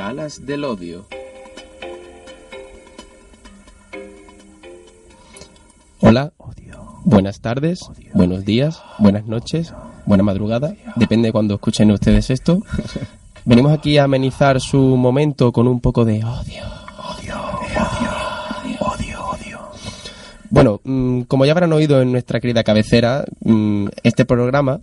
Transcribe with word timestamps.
Galas 0.00 0.46
del 0.46 0.64
Odio. 0.64 1.04
Hola, 6.00 6.32
buenas 7.04 7.42
tardes, 7.42 7.80
buenos 8.14 8.46
días, 8.46 8.82
buenas 8.98 9.26
noches, 9.26 9.74
buena 10.06 10.22
madrugada, 10.22 10.74
depende 10.96 11.28
de 11.28 11.32
cuando 11.32 11.52
escuchen 11.52 11.90
ustedes 11.90 12.30
esto. 12.30 12.62
Venimos 13.44 13.72
aquí 13.72 13.98
a 13.98 14.04
amenizar 14.04 14.58
su 14.62 14.78
momento 14.78 15.52
con 15.52 15.68
un 15.68 15.80
poco 15.80 16.06
de 16.06 16.24
odio. 16.24 16.64
Odio, 17.18 17.36
odio, 17.36 18.78
odio, 18.80 19.20
odio. 19.28 19.58
Bueno, 20.48 20.80
mm, 20.82 21.20
como 21.24 21.44
ya 21.44 21.52
habrán 21.52 21.74
oído 21.74 22.00
en 22.00 22.10
nuestra 22.10 22.40
querida 22.40 22.64
cabecera, 22.64 23.26
mm, 23.44 23.88
este 24.02 24.24
programa 24.24 24.80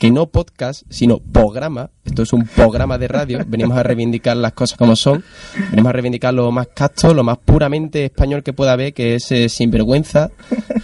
que 0.00 0.10
no 0.10 0.26
podcast, 0.26 0.82
sino 0.88 1.18
programa. 1.18 1.90
Es 2.22 2.32
un 2.32 2.46
programa 2.46 2.98
de 2.98 3.08
radio. 3.08 3.40
Venimos 3.46 3.76
a 3.76 3.82
reivindicar 3.82 4.36
las 4.36 4.52
cosas 4.52 4.78
como 4.78 4.96
son. 4.96 5.22
Venimos 5.70 5.90
a 5.90 5.92
reivindicar 5.92 6.34
lo 6.34 6.50
más 6.50 6.68
casto, 6.68 7.14
lo 7.14 7.24
más 7.24 7.38
puramente 7.38 8.04
español 8.06 8.42
que 8.42 8.52
pueda 8.52 8.72
haber, 8.72 8.92
que 8.92 9.16
es 9.16 9.30
eh, 9.32 9.48
sinvergüenza, 9.48 10.30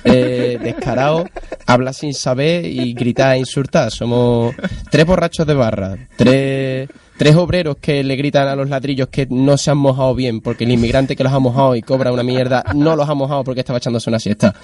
eh, 0.05 0.59
descarado, 0.63 1.27
hablar 1.67 1.95
sin 1.95 2.15
saber 2.15 2.65
y 2.65 2.95
gritar 2.95 3.37
e 3.37 3.39
insultar. 3.39 3.91
Somos 3.91 4.55
tres 4.91 5.07
borrachos 5.07 5.47
de 5.47 5.55
barra, 5.55 5.97
tres 6.17 6.89
tres 7.17 7.35
obreros 7.35 7.79
que 7.81 8.05
le 8.05 8.17
gritan 8.17 8.47
a 8.49 8.57
los 8.57 8.69
ladrillos 8.69 9.09
que 9.09 9.27
no 9.31 9.57
se 9.57 9.71
han 9.71 9.79
mojado 9.79 10.15
bien 10.15 10.41
porque 10.41 10.65
el 10.65 10.73
inmigrante 10.73 11.17
que 11.17 11.25
los 11.25 11.33
ha 11.33 11.39
mojado 11.39 11.75
y 11.75 11.83
cobra 11.83 12.13
una 12.13 12.23
mierda 12.23 12.65
no 12.75 12.95
los 12.95 13.09
ha 13.09 13.15
mojado 13.15 13.43
porque 13.43 13.61
estaba 13.61 13.79
echándose 13.79 14.11
una 14.11 14.19
siesta 14.19 14.55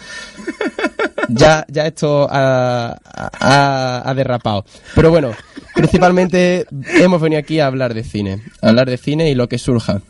ya, 1.34 1.64
ya 1.68 1.86
esto 1.86 2.28
ha, 2.30 2.96
ha, 4.04 4.14
derrapado. 4.14 4.64
Pero 4.94 5.10
bueno, 5.10 5.32
principalmente 5.74 6.66
hemos 7.00 7.20
venido 7.20 7.40
aquí 7.40 7.60
a 7.60 7.66
hablar 7.66 7.94
de 7.94 8.04
cine, 8.04 8.42
a 8.60 8.68
hablar 8.68 8.88
de 8.88 8.96
cine 8.96 9.30
y 9.30 9.34
lo 9.34 9.48
que 9.48 9.58
surja. 9.58 10.00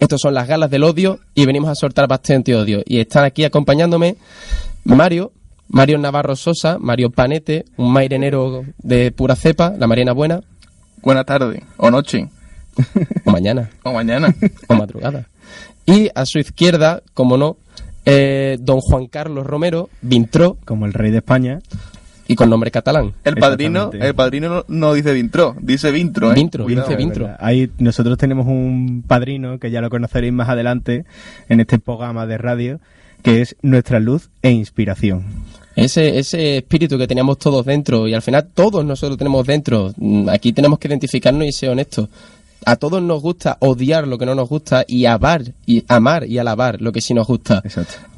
Estos 0.00 0.20
son 0.20 0.34
las 0.34 0.46
galas 0.46 0.70
del 0.70 0.84
odio 0.84 1.18
y 1.34 1.46
venimos 1.46 1.70
a 1.70 1.74
soltar 1.74 2.06
bastante 2.06 2.54
odio. 2.54 2.82
Y 2.86 3.00
están 3.00 3.24
aquí 3.24 3.44
acompañándome 3.44 4.16
Mario, 4.84 5.32
Mario 5.68 5.98
Navarro 5.98 6.36
Sosa, 6.36 6.78
Mario 6.78 7.10
Panete, 7.10 7.64
un 7.76 7.92
mairenero 7.92 8.64
de 8.78 9.10
pura 9.10 9.34
cepa, 9.34 9.74
la 9.76 9.86
Mariana 9.86 10.12
Buena. 10.12 10.40
Buena 11.02 11.24
tarde, 11.24 11.62
o 11.76 11.90
noche. 11.90 12.28
O 13.24 13.30
mañana. 13.30 13.70
o 13.82 13.92
mañana. 13.92 14.34
o 14.68 14.74
madrugada. 14.74 15.26
Y 15.84 16.10
a 16.14 16.26
su 16.26 16.38
izquierda, 16.38 17.02
como 17.14 17.36
no, 17.36 17.56
eh, 18.08 18.58
don 18.60 18.80
Juan 18.80 19.06
Carlos 19.06 19.46
Romero, 19.46 19.88
Vintró. 20.00 20.56
Como 20.64 20.86
el 20.86 20.92
rey 20.92 21.10
de 21.10 21.18
España. 21.18 21.60
Y 22.30 22.34
con 22.34 22.50
nombre 22.50 22.70
catalán. 22.70 23.14
El 23.24 23.36
padrino, 23.36 23.90
el 23.92 24.14
padrino 24.14 24.64
no, 24.68 24.92
dice 24.92 25.14
Vintró, 25.14 25.56
dice 25.60 25.90
Vintro. 25.90 26.30
¿eh? 26.30 26.34
Vintro, 26.34 26.66
dice 26.66 26.94
Vintro. 26.94 27.30
Ahí 27.38 27.70
nosotros 27.78 28.18
tenemos 28.18 28.46
un 28.46 29.02
padrino 29.06 29.58
que 29.58 29.70
ya 29.70 29.80
lo 29.80 29.88
conoceréis 29.88 30.32
más 30.34 30.50
adelante 30.50 31.06
en 31.48 31.60
este 31.60 31.78
programa 31.78 32.26
de 32.26 32.36
radio, 32.36 32.80
que 33.22 33.40
es 33.40 33.56
nuestra 33.62 33.98
luz 33.98 34.28
e 34.42 34.50
inspiración. 34.50 35.24
Ese, 35.74 36.18
ese 36.18 36.58
espíritu 36.58 36.98
que 36.98 37.06
teníamos 37.06 37.38
todos 37.38 37.64
dentro 37.64 38.06
y 38.06 38.12
al 38.12 38.20
final 38.20 38.48
todos 38.52 38.84
nosotros 38.84 39.16
tenemos 39.16 39.46
dentro. 39.46 39.94
Mm, 39.96 40.28
aquí 40.28 40.52
tenemos 40.52 40.78
que 40.78 40.88
identificarnos 40.88 41.46
y 41.46 41.52
ser 41.52 41.70
honestos 41.70 42.10
a 42.64 42.76
todos 42.76 43.02
nos 43.02 43.22
gusta 43.22 43.56
odiar 43.60 44.06
lo 44.06 44.18
que 44.18 44.26
no 44.26 44.34
nos 44.34 44.48
gusta 44.48 44.84
y 44.86 45.06
amar 45.06 45.42
y 45.66 45.84
amar 45.88 46.26
y 46.26 46.38
alabar 46.38 46.80
lo 46.80 46.92
que 46.92 47.00
sí 47.00 47.14
nos 47.14 47.26
gusta. 47.26 47.62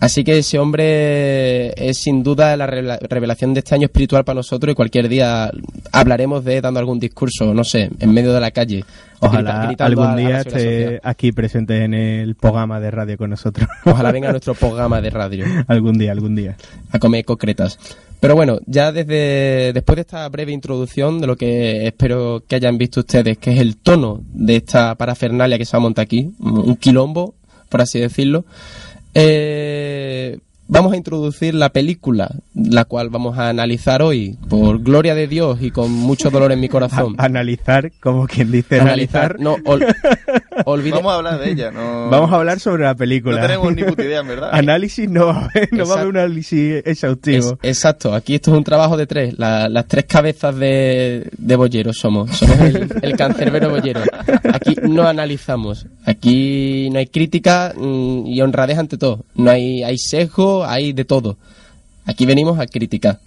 Así 0.00 0.24
que 0.24 0.38
ese 0.38 0.58
hombre 0.58 1.68
es 1.76 1.98
sin 1.98 2.22
duda 2.22 2.56
la 2.56 2.66
revelación 2.66 3.54
de 3.54 3.60
este 3.60 3.74
año 3.74 3.86
espiritual 3.86 4.24
para 4.24 4.36
nosotros 4.36 4.72
y 4.72 4.74
cualquier 4.74 5.08
día 5.08 5.50
hablaremos 5.92 6.44
de 6.44 6.60
dando 6.60 6.80
algún 6.80 6.98
discurso, 6.98 7.52
no 7.54 7.64
sé, 7.64 7.90
en 7.98 8.12
medio 8.12 8.32
de 8.32 8.40
la 8.40 8.50
calle. 8.50 8.84
Ojalá 9.20 9.74
algún 9.78 10.16
día 10.16 10.40
esté 10.40 11.00
aquí 11.02 11.32
presente 11.32 11.84
en 11.84 11.92
el 11.94 12.34
programa 12.34 12.80
de 12.80 12.90
radio 12.90 13.18
con 13.18 13.30
nosotros. 13.30 13.68
Ojalá 13.84 14.12
venga 14.12 14.30
nuestro 14.30 14.54
programa 14.60 15.00
de 15.00 15.10
radio. 15.10 15.44
algún 15.68 15.98
día, 15.98 16.12
algún 16.12 16.34
día. 16.34 16.56
A 16.90 16.98
comer 16.98 17.24
concretas. 17.24 17.78
Pero 18.20 18.34
bueno, 18.34 18.58
ya 18.66 18.92
desde 18.92 19.72
después 19.72 19.96
de 19.96 20.02
esta 20.02 20.28
breve 20.28 20.52
introducción 20.52 21.20
de 21.20 21.26
lo 21.26 21.36
que 21.36 21.86
espero 21.86 22.42
que 22.46 22.56
hayan 22.56 22.76
visto 22.76 23.00
ustedes, 23.00 23.38
que 23.38 23.52
es 23.52 23.60
el 23.60 23.78
tono 23.78 24.20
de 24.32 24.56
esta 24.56 24.94
parafernalia 24.94 25.56
que 25.56 25.64
se 25.64 25.72
va 25.72 25.78
a 25.78 25.82
montar 25.82 26.02
aquí, 26.02 26.30
un 26.38 26.76
quilombo, 26.76 27.34
por 27.70 27.80
así 27.80 27.98
decirlo, 27.98 28.44
eh, 29.14 30.38
vamos 30.68 30.92
a 30.92 30.96
introducir 30.96 31.54
la 31.54 31.70
película, 31.70 32.30
la 32.54 32.84
cual 32.84 33.08
vamos 33.08 33.38
a 33.38 33.48
analizar 33.48 34.02
hoy, 34.02 34.36
por 34.48 34.82
gloria 34.82 35.14
de 35.14 35.26
Dios 35.26 35.60
y 35.62 35.70
con 35.70 35.90
mucho 35.90 36.30
dolor 36.30 36.52
en 36.52 36.60
mi 36.60 36.68
corazón. 36.68 37.14
analizar, 37.18 37.90
como 38.00 38.26
quien 38.26 38.52
dice 38.52 38.80
analizar. 38.80 39.40
no, 39.40 39.56
Vamos 40.66 41.12
a 41.12 41.16
hablar 41.16 41.38
de 41.38 41.50
ella, 41.50 41.70
no... 41.70 42.10
Vamos 42.10 42.32
a 42.32 42.36
hablar 42.36 42.60
sobre 42.60 42.84
la 42.84 42.94
película. 42.94 43.36
No 43.40 43.46
tenemos 43.46 43.74
ni 43.74 43.84
puta 43.84 44.04
idea, 44.04 44.22
¿verdad? 44.22 44.50
análisis 44.52 45.08
no 45.08 45.26
va 45.26 45.32
a 45.32 45.44
haber, 45.46 45.72
no 45.72 45.86
va 45.86 45.94
a 45.94 45.96
haber 45.98 46.08
un 46.08 46.16
análisis 46.16 46.82
exhaustivo. 46.84 47.58
exacto, 47.62 48.14
aquí 48.14 48.34
esto 48.34 48.50
es 48.52 48.56
un 48.56 48.64
trabajo 48.64 48.96
de 48.96 49.06
tres, 49.06 49.34
las 49.38 49.86
tres 49.86 50.04
cabezas 50.06 50.56
de, 50.56 51.28
de 51.36 51.56
bollero 51.56 51.92
somos, 51.92 52.30
somos 52.36 52.58
el, 52.60 52.88
el 53.02 53.16
cancerbero 53.16 53.70
bollero. 53.70 54.00
Aquí 54.52 54.76
no 54.82 55.06
analizamos, 55.06 55.86
aquí 56.04 56.88
no 56.90 56.98
hay 56.98 57.06
crítica 57.06 57.72
mm, 57.76 58.26
y 58.26 58.40
honradez 58.40 58.78
ante 58.78 58.96
todo, 58.98 59.24
no 59.34 59.50
hay, 59.50 59.82
hay 59.82 59.98
sesgo, 59.98 60.64
hay 60.64 60.92
de 60.92 61.04
todo. 61.04 61.36
Aquí 62.06 62.26
venimos 62.26 62.58
a 62.58 62.66
criticar. 62.66 63.18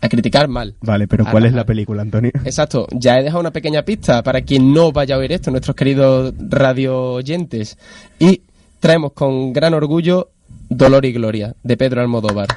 A 0.00 0.08
criticar 0.08 0.48
mal. 0.48 0.74
Vale, 0.80 1.08
pero 1.08 1.24
¿cuál 1.30 1.46
es 1.46 1.52
la 1.52 1.64
película, 1.64 2.02
Antonio? 2.02 2.30
Exacto. 2.44 2.86
Ya 2.92 3.18
he 3.18 3.22
dejado 3.22 3.40
una 3.40 3.50
pequeña 3.50 3.82
pista 3.82 4.22
para 4.22 4.42
quien 4.42 4.72
no 4.72 4.92
vaya 4.92 5.14
a 5.14 5.18
oír 5.18 5.32
esto, 5.32 5.50
nuestros 5.50 5.74
queridos 5.74 6.34
radio 6.38 7.12
oyentes. 7.14 7.78
Y 8.18 8.42
traemos 8.78 9.12
con 9.12 9.52
gran 9.52 9.74
orgullo 9.74 10.30
Dolor 10.68 11.04
y 11.04 11.12
Gloria, 11.12 11.54
de 11.62 11.76
Pedro 11.76 12.00
Almodóvar. 12.00 12.48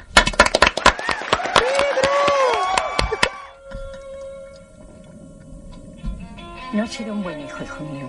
No 6.72 6.84
ha 6.84 6.86
sido 6.86 7.12
un 7.12 7.22
buen 7.22 7.40
hijo, 7.40 7.64
hijo 7.64 7.84
mío. 7.84 7.99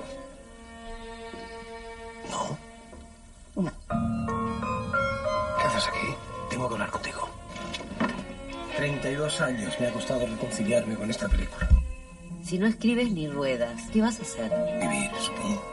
32 8.77 9.41
años 9.41 9.79
me 9.79 9.87
ha 9.87 9.91
costado 9.91 10.25
reconciliarme 10.25 10.95
con 10.95 11.09
esta 11.09 11.27
película. 11.27 11.67
Si 12.43 12.57
no 12.57 12.67
escribes 12.67 13.11
ni 13.11 13.27
ruedas, 13.27 13.81
¿qué 13.93 14.01
vas 14.01 14.19
a 14.19 14.23
hacer? 14.23 14.51
Vivir, 14.79 15.11
supongo. 15.19 15.63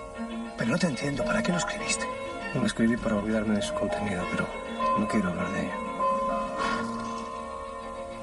Pero 0.57 0.71
no 0.71 0.79
te 0.79 0.87
entiendo, 0.89 1.25
¿para 1.25 1.43
qué 1.43 1.53
lo 1.53 1.59
escribiste? 1.59 2.05
Lo 2.55 2.67
escribí 2.67 2.97
para 2.97 3.17
olvidarme 3.17 3.57
de 3.57 3.63
su 3.63 3.73
contenido, 3.75 4.25
pero 4.31 4.47
no 4.99 5.09
quiero 5.09 5.31
hablar 5.31 5.53
de 5.53 5.61
ello. 5.61 5.73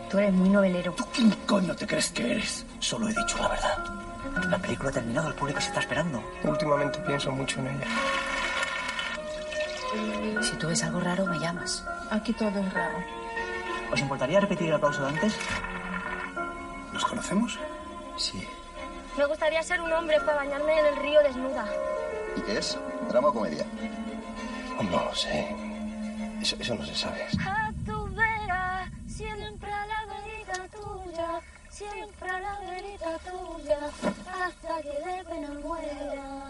Tú 0.09 0.19
eres 0.19 0.33
muy 0.33 0.49
novelero. 0.49 0.93
¿Tú 0.93 1.05
quién 1.13 1.31
coño 1.45 1.75
te 1.75 1.87
crees 1.87 2.09
que 2.11 2.31
eres? 2.31 2.65
Solo 2.79 3.09
he 3.09 3.13
dicho 3.13 3.37
la 3.39 3.47
verdad. 3.49 3.83
La 4.49 4.57
película 4.57 4.89
ha 4.89 4.93
terminado, 4.93 5.29
el 5.29 5.35
público 5.35 5.61
se 5.61 5.67
está 5.67 5.79
esperando. 5.79 6.23
Últimamente 6.43 6.99
pienso 6.99 7.31
mucho 7.31 7.59
en 7.59 7.67
ella. 7.67 7.87
Si 10.41 10.51
tú 10.57 10.67
ves 10.67 10.83
algo 10.83 10.99
raro, 10.99 11.25
me 11.25 11.39
llamas. 11.39 11.83
Aquí 12.11 12.33
todo 12.33 12.59
es 12.59 12.73
raro. 12.73 13.24
¿Os 13.91 13.99
importaría 13.99 14.39
repetir 14.39 14.67
el 14.67 14.75
aplauso 14.75 15.01
de 15.01 15.09
antes? 15.09 15.37
¿Nos 16.93 17.05
conocemos? 17.05 17.59
Sí. 18.17 18.47
Me 19.17 19.25
gustaría 19.25 19.63
ser 19.63 19.81
un 19.81 19.91
hombre 19.91 20.19
para 20.21 20.37
bañarme 20.37 20.79
en 20.79 20.85
el 20.85 20.95
río 20.97 21.21
desnuda. 21.21 21.65
¿Y 22.35 22.41
qué 22.41 22.57
es? 22.57 22.77
¿Drama 23.09 23.29
o 23.29 23.33
comedia? 23.33 23.65
No 24.81 25.05
lo 25.05 25.15
sé. 25.15 25.55
Eso, 26.41 26.55
eso 26.59 26.75
no 26.75 26.85
se 26.85 26.95
sabe. 26.95 27.25
A 27.39 27.71
tu 27.85 28.05
vera, 28.13 28.91
siempre 29.07 29.71
a 29.71 29.85
la 29.87 30.05
verita 30.05 30.77
tuya, 30.77 31.41
siempre 31.69 32.29
a 32.29 32.39
la 32.39 32.59
verita 32.59 33.17
tuya, 33.19 33.79
hasta 34.43 34.81
que 34.81 34.89
de 34.89 35.23
pena 35.23 35.49
muera. 35.63 36.44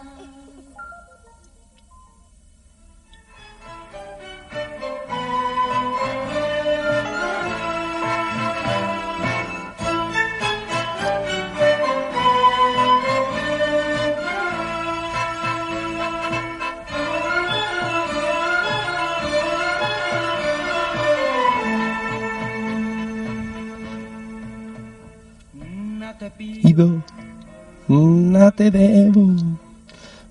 Pido, 26.38 27.04
nada 27.88 28.52
te 28.52 28.72
debo 28.72 29.32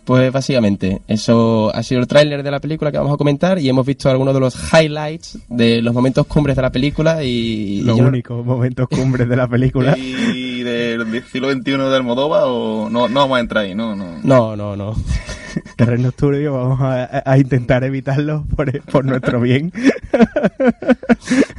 pues 0.04 0.30
básicamente, 0.30 1.00
eso 1.08 1.74
ha 1.74 1.82
sido 1.82 2.02
el 2.02 2.06
tráiler 2.06 2.42
de 2.42 2.50
la 2.50 2.60
película 2.60 2.92
que 2.92 2.98
vamos 2.98 3.14
a 3.14 3.16
comentar 3.16 3.58
y 3.58 3.70
hemos 3.70 3.86
visto 3.86 4.10
algunos 4.10 4.34
de 4.34 4.40
los 4.40 4.54
highlights 4.74 5.38
de 5.48 5.80
los 5.80 5.94
momentos 5.94 6.26
cumbres 6.26 6.56
de 6.56 6.60
la 6.62 6.70
película 6.70 7.24
y... 7.24 7.80
Los 7.80 7.96
yo 7.96 8.02
no- 8.02 8.08
únicos 8.10 8.44
momentos 8.44 8.86
cumbres 8.86 9.26
de 9.26 9.34
la 9.36 9.48
película. 9.48 9.96
¿Y 9.98 10.62
del 10.62 11.24
siglo 11.32 11.50
XXI 11.50 11.70
de 11.70 11.96
Almodóvar 11.96 12.42
o 12.44 12.90
no, 12.90 13.08
no 13.08 13.20
vamos 13.20 13.38
a 13.38 13.40
entrar 13.40 13.64
ahí? 13.64 13.74
No, 13.74 13.96
no. 13.96 14.18
No, 14.22 14.54
no, 14.56 14.76
no. 14.76 14.94
Terrenos 15.76 16.14
turbios, 16.14 16.52
vamos 16.54 16.80
a, 16.80 17.22
a 17.30 17.38
intentar 17.38 17.84
evitarlos 17.84 18.42
por, 18.54 18.80
por 18.84 19.04
nuestro 19.04 19.40
bien. 19.40 19.72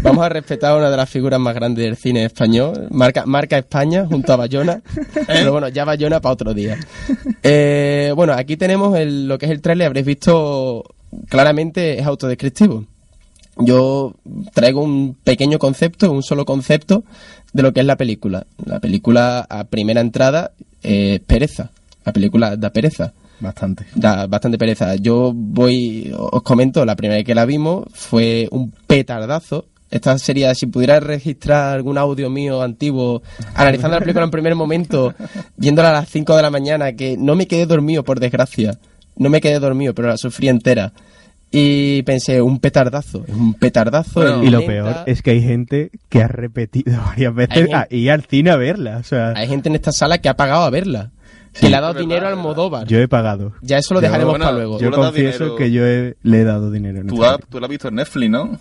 Vamos 0.02 0.26
a 0.26 0.30
respetar 0.30 0.72
a 0.74 0.78
una 0.78 0.90
de 0.90 0.98
las 0.98 1.10
figuras 1.10 1.40
más 1.40 1.56
grandes 1.56 1.84
del 1.84 1.96
cine 1.98 2.26
español, 2.26 2.88
marca, 2.92 3.26
marca 3.26 3.58
España, 3.58 4.06
junto 4.06 4.34
a 4.34 4.36
Bayona. 4.36 4.82
Pero 5.28 5.52
bueno, 5.52 5.68
ya 5.70 5.84
Bayona 5.86 6.22
para 6.22 6.34
otro 6.34 6.54
día. 6.54 6.78
Eh, 7.44 8.14
bueno, 8.16 8.34
aquí 8.34 8.56
tenemos 8.58 8.96
el- 8.98 9.28
lo 9.28 9.38
que 9.38 9.46
es 9.48 9.52
el 9.52 9.62
trailer, 9.62 9.88
habréis 9.88 10.06
visto 10.06 10.84
claramente 11.30 12.00
es 12.00 12.06
autodescriptivo. 12.06 12.86
Yo 13.58 14.14
traigo 14.54 14.82
un 14.84 15.16
pequeño 15.24 15.58
concepto, 15.60 16.12
un 16.12 16.24
solo 16.24 16.46
concepto 16.46 17.04
de 17.54 17.64
lo 17.64 17.74
que 17.74 17.80
es 17.80 17.86
la 17.86 17.96
película. 17.96 18.46
La 18.66 18.80
película 18.80 19.40
a 19.50 19.64
primera 19.64 20.02
entrada 20.02 20.52
es 20.84 21.20
pereza. 21.22 21.72
La 22.06 22.14
película 22.14 22.58
da 22.58 22.70
pereza 22.72 23.14
Bastante. 23.40 23.86
da 23.96 24.28
bastante 24.28 24.58
pereza. 24.58 24.96
Yo 24.96 25.32
voy, 25.36 26.12
os 26.18 26.42
comento, 26.44 26.86
la 26.86 26.96
primera 26.96 27.18
vez 27.18 27.26
que 27.26 27.36
la 27.36 27.46
vimos 27.46 27.86
fue 27.94 28.48
un 28.52 28.72
petardazo. 28.88 29.66
Esta 29.92 30.18
sería, 30.18 30.54
si 30.56 30.66
pudiera 30.66 31.00
registrar 31.00 31.74
algún 31.76 31.98
audio 31.98 32.30
mío 32.30 32.62
antiguo, 32.62 33.22
analizando 33.54 33.96
la 33.96 34.02
película 34.02 34.26
en 34.26 34.32
primer 34.32 34.56
momento, 34.56 35.14
viéndola 35.58 35.90
a 35.92 35.94
las 35.94 36.10
5 36.10 36.36
de 36.36 36.42
la 36.42 36.50
mañana, 36.50 36.94
que 36.94 37.16
no 37.18 37.36
me 37.36 37.48
quedé 37.48 37.66
dormido, 37.66 38.04
por 38.04 38.20
desgracia. 38.20 38.78
No 39.16 39.30
me 39.30 39.40
quedé 39.40 39.60
dormido, 39.60 39.94
pero 39.94 40.10
la 40.10 40.18
sufrí 40.18 40.50
entera. 40.50 40.92
Y 41.52 42.02
pensé, 42.02 42.42
un 42.42 42.60
petardazo, 42.60 43.24
es 43.28 43.34
un 43.34 43.54
petardazo. 43.54 44.20
Bueno, 44.20 44.44
Y 44.44 44.50
lo 44.50 44.66
peor 44.66 45.04
es 45.06 45.22
que 45.22 45.32
hay 45.32 45.42
gente 45.42 45.92
que 46.10 46.22
ha 46.22 46.28
repetido 46.28 46.98
varias 47.06 47.34
veces 47.34 47.56
gente- 47.56 47.76
a 47.76 47.88
ir 47.90 48.12
al 48.12 48.24
cine 48.26 48.50
a 48.50 48.58
verla. 48.58 48.98
O 48.98 49.04
sea, 49.04 49.30
Hay 49.36 49.48
gente 49.48 49.70
en 49.70 49.76
esta 49.76 49.94
sala 49.94 50.18
que 50.18 50.28
ha 50.28 50.36
pagado 50.36 50.64
a 50.64 50.70
verla. 50.70 51.12
Sí. 51.56 51.62
que 51.62 51.70
le 51.70 51.76
ha 51.78 51.82
dado 51.82 51.94
dinero 52.00 52.28
al. 52.28 52.34
Almodóvar. 52.34 52.86
yo 52.86 53.00
he 53.00 53.08
pagado. 53.08 53.54
Ya 53.62 53.78
eso 53.78 53.94
lo 53.94 54.00
Yo- 54.02 54.04
dejaremos 54.04 54.34
bueno, 54.34 54.46
para 54.46 54.56
luego. 54.58 54.80
Yo 54.80 54.92
dado 54.92 55.04
confieso 55.04 55.38
dinero. 55.46 55.56
que 55.56 55.72
yo 55.72 55.86
he- 55.88 56.16
le 56.22 56.42
he 56.42 56.44
dado 56.44 56.70
dinero. 56.70 57.00
en 57.02 57.08
Tú, 57.08 57.24
has- 57.24 57.40
tú 57.50 57.60
lo 57.60 57.66
has 57.66 57.70
visto 57.70 57.88
en 57.88 57.96
Netflix, 57.96 58.30
¿no? 58.30 58.60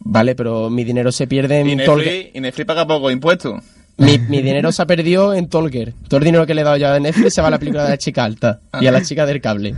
Vale, 0.00 0.34
pero 0.34 0.68
mi 0.70 0.84
dinero 0.84 1.10
se 1.10 1.26
pierde 1.26 1.60
en 1.60 1.76
Netflix, 1.78 2.34
y 2.34 2.40
Netflix 2.40 2.66
paga 2.66 2.86
poco 2.86 3.10
impuestos. 3.10 3.62
Mi, 3.96 4.18
mi 4.18 4.42
dinero 4.42 4.72
se 4.72 4.82
ha 4.82 4.86
perdido 4.86 5.32
en 5.34 5.48
Tolger. 5.48 5.94
Todo 6.08 6.18
el 6.18 6.24
dinero 6.24 6.44
que 6.46 6.52
le 6.54 6.60
he 6.60 6.64
dado 6.64 6.76
ya 6.76 6.94
a 6.94 7.00
Netflix 7.00 7.32
se 7.34 7.40
va 7.40 7.46
a 7.48 7.50
la 7.52 7.58
película 7.58 7.84
de 7.84 7.90
la 7.90 7.96
chica 7.98 8.24
alta 8.24 8.60
y 8.80 8.86
a 8.86 8.92
la 8.92 9.00
chica 9.02 9.24
del 9.24 9.40
cable. 9.40 9.74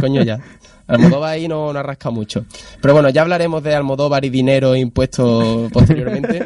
Coño 0.00 0.22
ya. 0.22 0.38
Almodóvar 0.86 1.32
ahí 1.32 1.48
no, 1.48 1.70
no 1.72 1.78
ha 1.78 1.82
rascado 1.82 2.12
mucho. 2.12 2.46
Pero 2.80 2.94
bueno, 2.94 3.10
ya 3.10 3.20
hablaremos 3.20 3.62
de 3.62 3.74
Almodóvar 3.74 4.24
y 4.24 4.30
dinero 4.30 4.74
e 4.74 4.78
impuestos 4.78 5.70
posteriormente. 5.72 6.42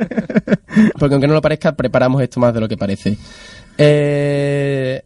Porque 0.99 1.15
aunque 1.15 1.29
no 1.29 1.35
lo 1.35 1.41
parezca, 1.43 1.77
preparamos 1.77 2.21
esto 2.23 2.41
más 2.41 2.53
de 2.53 2.59
lo 2.61 2.67
que 2.69 2.77
parece. 2.77 3.17
Eh, 3.79 5.03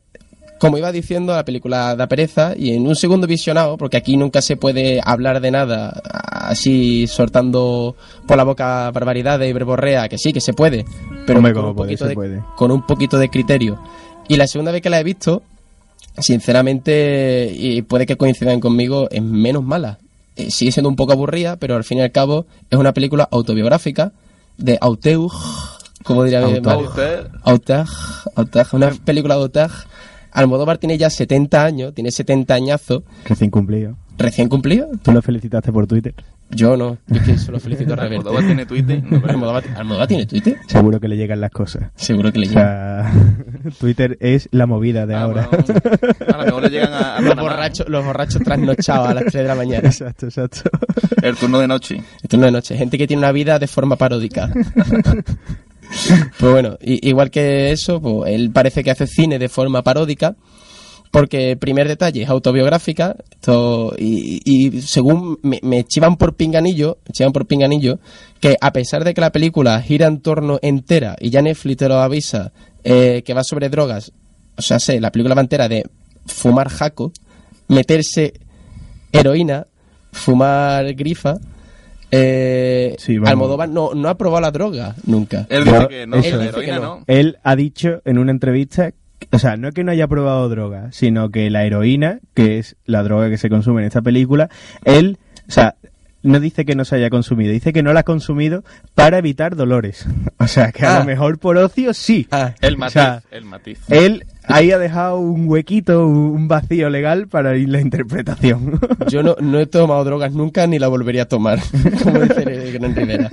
como 0.58 0.78
iba 0.78 0.90
diciendo, 0.92 1.34
la 1.34 1.44
película 1.44 1.94
da 1.96 2.06
pereza 2.06 2.54
y 2.56 2.72
en 2.72 2.86
un 2.86 2.96
segundo 2.96 3.26
visionado, 3.26 3.76
porque 3.76 3.96
aquí 3.96 4.16
nunca 4.16 4.40
se 4.40 4.56
puede 4.56 5.00
hablar 5.04 5.40
de 5.40 5.50
nada 5.50 6.00
así 6.04 7.06
soltando 7.06 7.96
por 8.26 8.36
la 8.36 8.44
boca 8.44 8.90
barbaridades 8.90 9.48
y 9.48 9.52
verborrea, 9.52 10.08
que 10.08 10.18
sí, 10.18 10.32
que 10.32 10.40
se 10.40 10.54
puede, 10.54 10.84
pero 11.26 11.38
Hombre, 11.38 11.52
con, 11.52 11.64
un 11.66 11.74
poquito 11.74 12.06
de, 12.06 12.14
puede. 12.14 12.42
con 12.56 12.70
un 12.70 12.86
poquito 12.86 13.18
de 13.18 13.28
criterio. 13.28 13.78
Y 14.28 14.36
la 14.36 14.46
segunda 14.46 14.72
vez 14.72 14.82
que 14.82 14.90
la 14.90 14.98
he 15.00 15.04
visto, 15.04 15.42
sinceramente, 16.18 17.52
y 17.54 17.82
puede 17.82 18.06
que 18.06 18.16
coincidan 18.16 18.60
conmigo, 18.60 19.08
es 19.10 19.22
menos 19.22 19.62
mala. 19.62 19.98
Eh, 20.36 20.50
sigue 20.50 20.72
siendo 20.72 20.88
un 20.88 20.96
poco 20.96 21.12
aburrida, 21.12 21.56
pero 21.56 21.76
al 21.76 21.84
fin 21.84 21.98
y 21.98 22.02
al 22.02 22.12
cabo 22.12 22.46
es 22.70 22.78
una 22.78 22.92
película 22.92 23.28
autobiográfica 23.30 24.12
de 24.56 24.78
Auteur, 24.80 25.30
como 26.02 26.24
diría. 26.24 26.40
Auteur. 26.40 27.30
Auteur, 27.42 27.86
Auteur, 28.34 28.66
una 28.72 28.90
película 28.90 29.36
de 29.36 29.42
Auteur. 29.42 29.70
Almodóvar 30.36 30.78
tiene 30.78 30.98
ya 30.98 31.10
70 31.10 31.64
años, 31.64 31.94
tiene 31.94 32.10
70 32.10 32.54
añazos, 32.54 33.02
Recién 33.26 33.50
cumplido. 33.50 33.96
recién 34.18 34.48
cumplido. 34.48 34.88
Tú 35.02 35.12
lo 35.12 35.22
felicitaste 35.22 35.72
por 35.72 35.86
Twitter. 35.86 36.14
Yo 36.48 36.76
no, 36.76 36.96
yo 37.08 37.16
es 37.20 37.22
que 37.26 37.38
solo 37.38 37.58
felicito 37.58 37.92
a 37.94 37.96
Reverte. 37.96 38.18
Almodóvar 38.18 38.44
tiene 38.46 38.66
Twitter. 38.66 39.02
No, 39.02 39.20
pero- 39.20 39.32
Almodóvar, 39.32 39.64
Almodóvar 39.76 40.06
tiene 40.06 40.26
Twitter. 40.26 40.56
Seguro 40.68 41.00
que 41.00 41.08
le 41.08 41.16
llegan 41.16 41.40
las 41.40 41.50
cosas. 41.50 41.90
Seguro 41.96 42.30
que 42.32 42.38
le 42.38 42.46
O 42.46 42.50
llega. 42.50 43.10
sea, 43.10 43.72
Twitter 43.80 44.16
es 44.20 44.48
la 44.52 44.66
movida 44.66 45.06
de 45.06 45.14
Ah, 45.16 45.22
ahora. 45.22 45.48
bueno, 45.50 45.64
a 46.28 46.36
lo 46.38 46.44
mejor 46.44 46.62
le 46.62 46.68
llegan 46.70 46.92
a, 46.92 47.16
a 47.16 47.20
Los 47.20 47.34
borrachos, 47.36 47.88
los 47.88 48.04
borrachos 48.04 48.42
trasnochados 48.44 49.08
a 49.08 49.14
las 49.14 49.24
3 49.24 49.32
de 49.34 49.44
la 49.44 49.54
mañana. 49.56 49.88
exacto, 49.88 50.26
exacto. 50.26 50.60
El 51.22 51.34
turno 51.36 51.58
de 51.58 51.66
noche. 51.66 52.00
Esto 52.22 52.36
no 52.36 52.46
es 52.46 52.52
noche. 52.52 52.76
Gente 52.76 52.96
que 52.98 53.06
tiene 53.08 53.20
una 53.22 53.32
vida 53.32 53.58
de 53.58 53.66
forma 53.66 53.96
paródica. 53.96 54.48
pues 56.38 56.52
bueno, 56.52 56.76
igual 56.80 57.30
que 57.30 57.72
eso, 57.72 58.00
pues 58.00 58.32
él 58.32 58.50
parece 58.50 58.82
que 58.82 58.90
hace 58.90 59.06
cine 59.06 59.38
de 59.38 59.48
forma 59.48 59.82
paródica. 59.82 60.36
Porque, 61.12 61.56
primer 61.56 61.88
detalle, 61.88 62.24
es 62.24 62.28
autobiográfica. 62.28 63.16
Y, 63.96 64.80
según 64.82 65.38
me, 65.42 65.60
me 65.62 65.84
chivan 65.84 66.16
por 66.16 66.34
pinganillo, 66.34 66.98
chivan 67.12 67.32
por 67.32 67.46
pinganillo, 67.46 68.00
que 68.40 68.56
a 68.60 68.72
pesar 68.72 69.04
de 69.04 69.14
que 69.14 69.20
la 69.20 69.32
película 69.32 69.80
gira 69.80 70.08
en 70.08 70.20
torno 70.20 70.58
entera, 70.60 71.16
y 71.18 71.30
ya 71.30 71.40
Netflix 71.42 71.78
te 71.78 71.88
lo 71.88 72.00
avisa, 72.00 72.52
eh, 72.84 73.22
que 73.24 73.34
va 73.34 73.44
sobre 73.44 73.68
drogas, 73.68 74.12
o 74.56 74.62
sea, 74.62 74.78
sé, 74.78 75.00
la 75.00 75.10
película 75.10 75.34
va 75.34 75.40
entera 75.40 75.68
de 75.68 75.84
fumar 76.26 76.68
jaco, 76.68 77.12
meterse 77.68 78.34
heroína, 79.12 79.66
fumar 80.12 80.94
grifa. 80.94 81.38
Eh, 82.10 82.94
Sí. 82.98 83.18
Almodóvar 83.24 83.68
no, 83.68 83.94
no 83.94 84.08
ha 84.08 84.16
probado 84.16 84.40
la 84.42 84.50
droga 84.50 84.94
nunca. 85.04 85.46
Él 85.50 85.64
dice 85.64 85.78
No, 85.78 85.88
que 85.88 86.06
no, 86.06 86.16
eso 86.16 86.36
heroína 86.40 86.46
Dice 86.46 86.60
que 86.64 86.72
no. 86.72 87.04
Él 87.06 87.38
ha 87.42 87.56
dicho 87.56 88.00
en 88.04 88.18
una 88.18 88.30
entrevista, 88.30 88.92
o 89.32 89.38
sea, 89.38 89.56
no 89.56 89.68
es 89.68 89.74
que 89.74 89.84
no 89.84 89.92
haya 89.92 90.06
probado 90.06 90.48
droga, 90.48 90.92
sino 90.92 91.30
que 91.30 91.50
la 91.50 91.64
heroína, 91.64 92.20
que 92.34 92.58
es 92.58 92.76
la 92.84 93.02
droga 93.02 93.28
que 93.28 93.38
se 93.38 93.48
consume 93.50 93.80
en 93.82 93.88
esta 93.88 94.02
película, 94.02 94.48
él, 94.84 95.18
o 95.48 95.50
sea, 95.50 95.74
no 96.22 96.40
dice 96.40 96.64
que 96.64 96.74
no 96.74 96.84
se 96.84 96.96
haya 96.96 97.08
consumido, 97.10 97.52
dice 97.52 97.72
que 97.72 97.82
no 97.84 97.92
la 97.92 98.00
ha 98.00 98.04
consumido 98.04 98.64
para 98.94 99.18
evitar 99.18 99.54
dolores. 99.56 100.06
O 100.38 100.48
sea, 100.48 100.70
que 100.70 100.84
a 100.84 100.96
Ah. 100.96 100.98
lo 101.00 101.04
mejor 101.06 101.38
por 101.38 101.56
ocio 101.56 101.92
sí. 101.94 102.28
Ah, 102.30 102.54
El 102.60 102.74
O 102.74 102.78
matiz. 102.78 102.92
sea, 102.92 103.22
el 103.30 103.44
matiz. 103.46 103.78
Él 103.88 104.24
ahí 104.44 104.70
ha 104.70 104.78
dejado 104.78 105.18
un 105.18 105.48
huequito, 105.48 106.06
un 106.06 106.46
vacío 106.46 106.88
legal 106.90 107.26
para 107.26 107.56
ir 107.56 107.68
la 107.70 107.80
interpretación. 107.80 108.78
Yo 109.08 109.22
no, 109.22 109.34
no 109.40 109.58
he 109.58 109.66
tomado 109.66 110.04
drogas 110.04 110.32
nunca 110.32 110.66
ni 110.66 110.78
la 110.78 110.88
volvería 110.88 111.22
a 111.22 111.28
tomar, 111.28 111.58
como 112.04 112.20
dice 112.20 112.42
el 112.42 112.72
Gran 112.74 112.94
Rivera. 112.94 113.30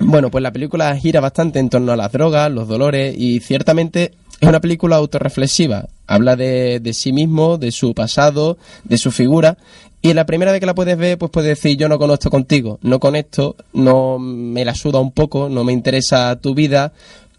Bueno, 0.00 0.30
pues 0.30 0.42
la 0.42 0.52
película 0.52 0.94
gira 0.96 1.20
bastante 1.20 1.58
en 1.60 1.70
torno 1.70 1.92
a 1.92 1.96
las 1.96 2.10
drogas, 2.12 2.50
los 2.50 2.66
dolores 2.68 3.14
y 3.16 3.40
ciertamente 3.40 4.12
es 4.40 4.48
una 4.48 4.60
película 4.60 4.96
autorreflexiva. 4.96 5.86
Habla 6.06 6.36
de, 6.36 6.80
de 6.80 6.92
sí 6.92 7.12
mismo, 7.12 7.56
de 7.58 7.70
su 7.72 7.94
pasado, 7.94 8.58
de 8.84 8.98
su 8.98 9.10
figura 9.12 9.56
y 10.02 10.12
la 10.14 10.26
primera 10.26 10.50
vez 10.52 10.60
que 10.60 10.66
la 10.66 10.74
puedes 10.74 10.98
ver, 10.98 11.16
pues 11.16 11.30
puedes 11.30 11.48
decir 11.56 11.76
yo 11.78 11.88
no 11.88 11.98
conecto 11.98 12.28
contigo, 12.30 12.78
no 12.82 12.98
conecto, 12.98 13.56
no 13.72 14.18
me 14.18 14.64
la 14.64 14.74
suda 14.74 14.98
un 15.00 15.12
poco, 15.12 15.48
no 15.48 15.62
me 15.64 15.72
interesa 15.72 16.36
tu 16.36 16.54
vida, 16.54 16.92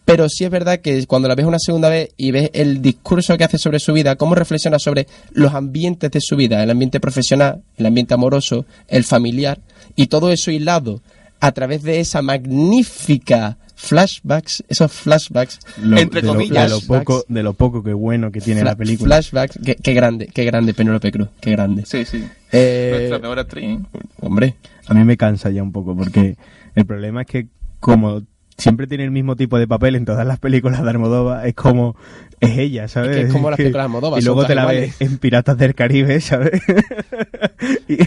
pero 0.05 0.27
sí 0.29 0.43
es 0.43 0.50
verdad 0.50 0.79
que 0.79 1.05
cuando 1.05 1.27
la 1.27 1.36
ves 1.36 1.46
una 1.46 1.60
segunda 1.60 1.88
vez 1.89 2.10
y 2.17 2.32
ves 2.32 2.50
el 2.53 2.82
discurso 2.82 3.38
que 3.38 3.43
hace 3.46 3.58
sobre 3.58 3.79
su 3.79 3.93
vida, 3.93 4.15
cómo 4.15 4.36
reflexiona 4.36 4.79
sobre 4.79 5.08
los 5.32 5.53
ambientes 5.53 6.10
de 6.12 6.20
su 6.22 6.36
vida, 6.36 6.62
el 6.63 6.70
ambiente 6.72 7.00
profesional, 7.00 7.62
el 7.77 7.86
ambiente 7.86 8.13
amoroso, 8.13 8.65
el 8.88 9.03
familiar, 9.03 9.60
y 9.96 10.08
todo 10.08 10.32
eso 10.32 10.50
hilado 10.51 11.01
a 11.39 11.51
través 11.51 11.84
de 11.84 12.00
esa 12.00 12.22
magnífica 12.22 13.58
flashbacks, 13.75 14.63
esos 14.70 14.91
flashbacks, 14.91 15.60
Lo- 15.82 15.98
Entre 15.98 16.22
de 16.22 16.27
lo- 16.27 16.34
comillas. 16.34 16.63
de 16.63 16.70
lo 16.70 16.79
poco, 16.82 17.25
de 17.27 17.43
lo 17.43 17.53
poco 17.53 17.84
que 17.84 17.93
bueno 17.93 18.32
que 18.32 18.39
tiene 18.39 18.62
fla- 18.62 18.72
la 18.72 18.75
película. 18.75 19.15
flashbacks, 19.17 19.60
qué, 19.63 19.75
qué 19.75 19.93
grande, 19.93 20.27
qué 20.27 20.46
grande 20.46 20.74
Penélope 20.74 21.12
Cruz, 21.12 21.27
qué 21.41 21.51
grande. 21.51 21.84
Sí, 21.86 22.05
sí. 22.05 22.24
Eh, 22.53 22.91
Nuestra 22.98 23.19
mejor 23.19 23.39
actriz. 23.39 23.79
hombre, 24.22 24.55
A 24.88 24.93
mí 24.93 25.03
me 25.03 25.17
cansa 25.17 25.50
ya 25.50 25.63
un 25.63 25.72
poco 25.72 25.95
porque 25.95 26.38
el 26.75 26.86
problema 26.86 27.22
es 27.22 27.27
que 27.27 27.48
como 27.79 28.22
siempre 28.57 28.86
tiene 28.88 29.03
el 29.03 29.12
mismo 29.12 29.36
tipo 29.36 29.57
de 29.57 29.67
papel 29.67 29.95
en 29.95 30.05
todas 30.05 30.25
las 30.27 30.38
películas 30.39 30.83
de 30.83 30.89
Almodóvar, 30.89 31.45
es 31.48 31.55
como 31.55 31.95
es 32.39 32.57
ella, 32.57 32.88
¿sabes? 32.88 33.10
Es 33.12 33.15
que 33.15 33.22
es 33.27 33.33
como 33.33 33.50
las 33.50 33.57
películas 33.57 33.83
de 33.83 33.86
Almodóvar, 33.86 34.22
Y 34.22 34.25
luego 34.25 34.45
te 34.45 34.53
la 34.55 34.65
ves 34.67 35.01
en 35.01 35.17
Piratas 35.17 35.57
del 35.57 35.74
Caribe, 35.75 36.22
¿sabes? 36.22 36.62
y, 37.88 37.98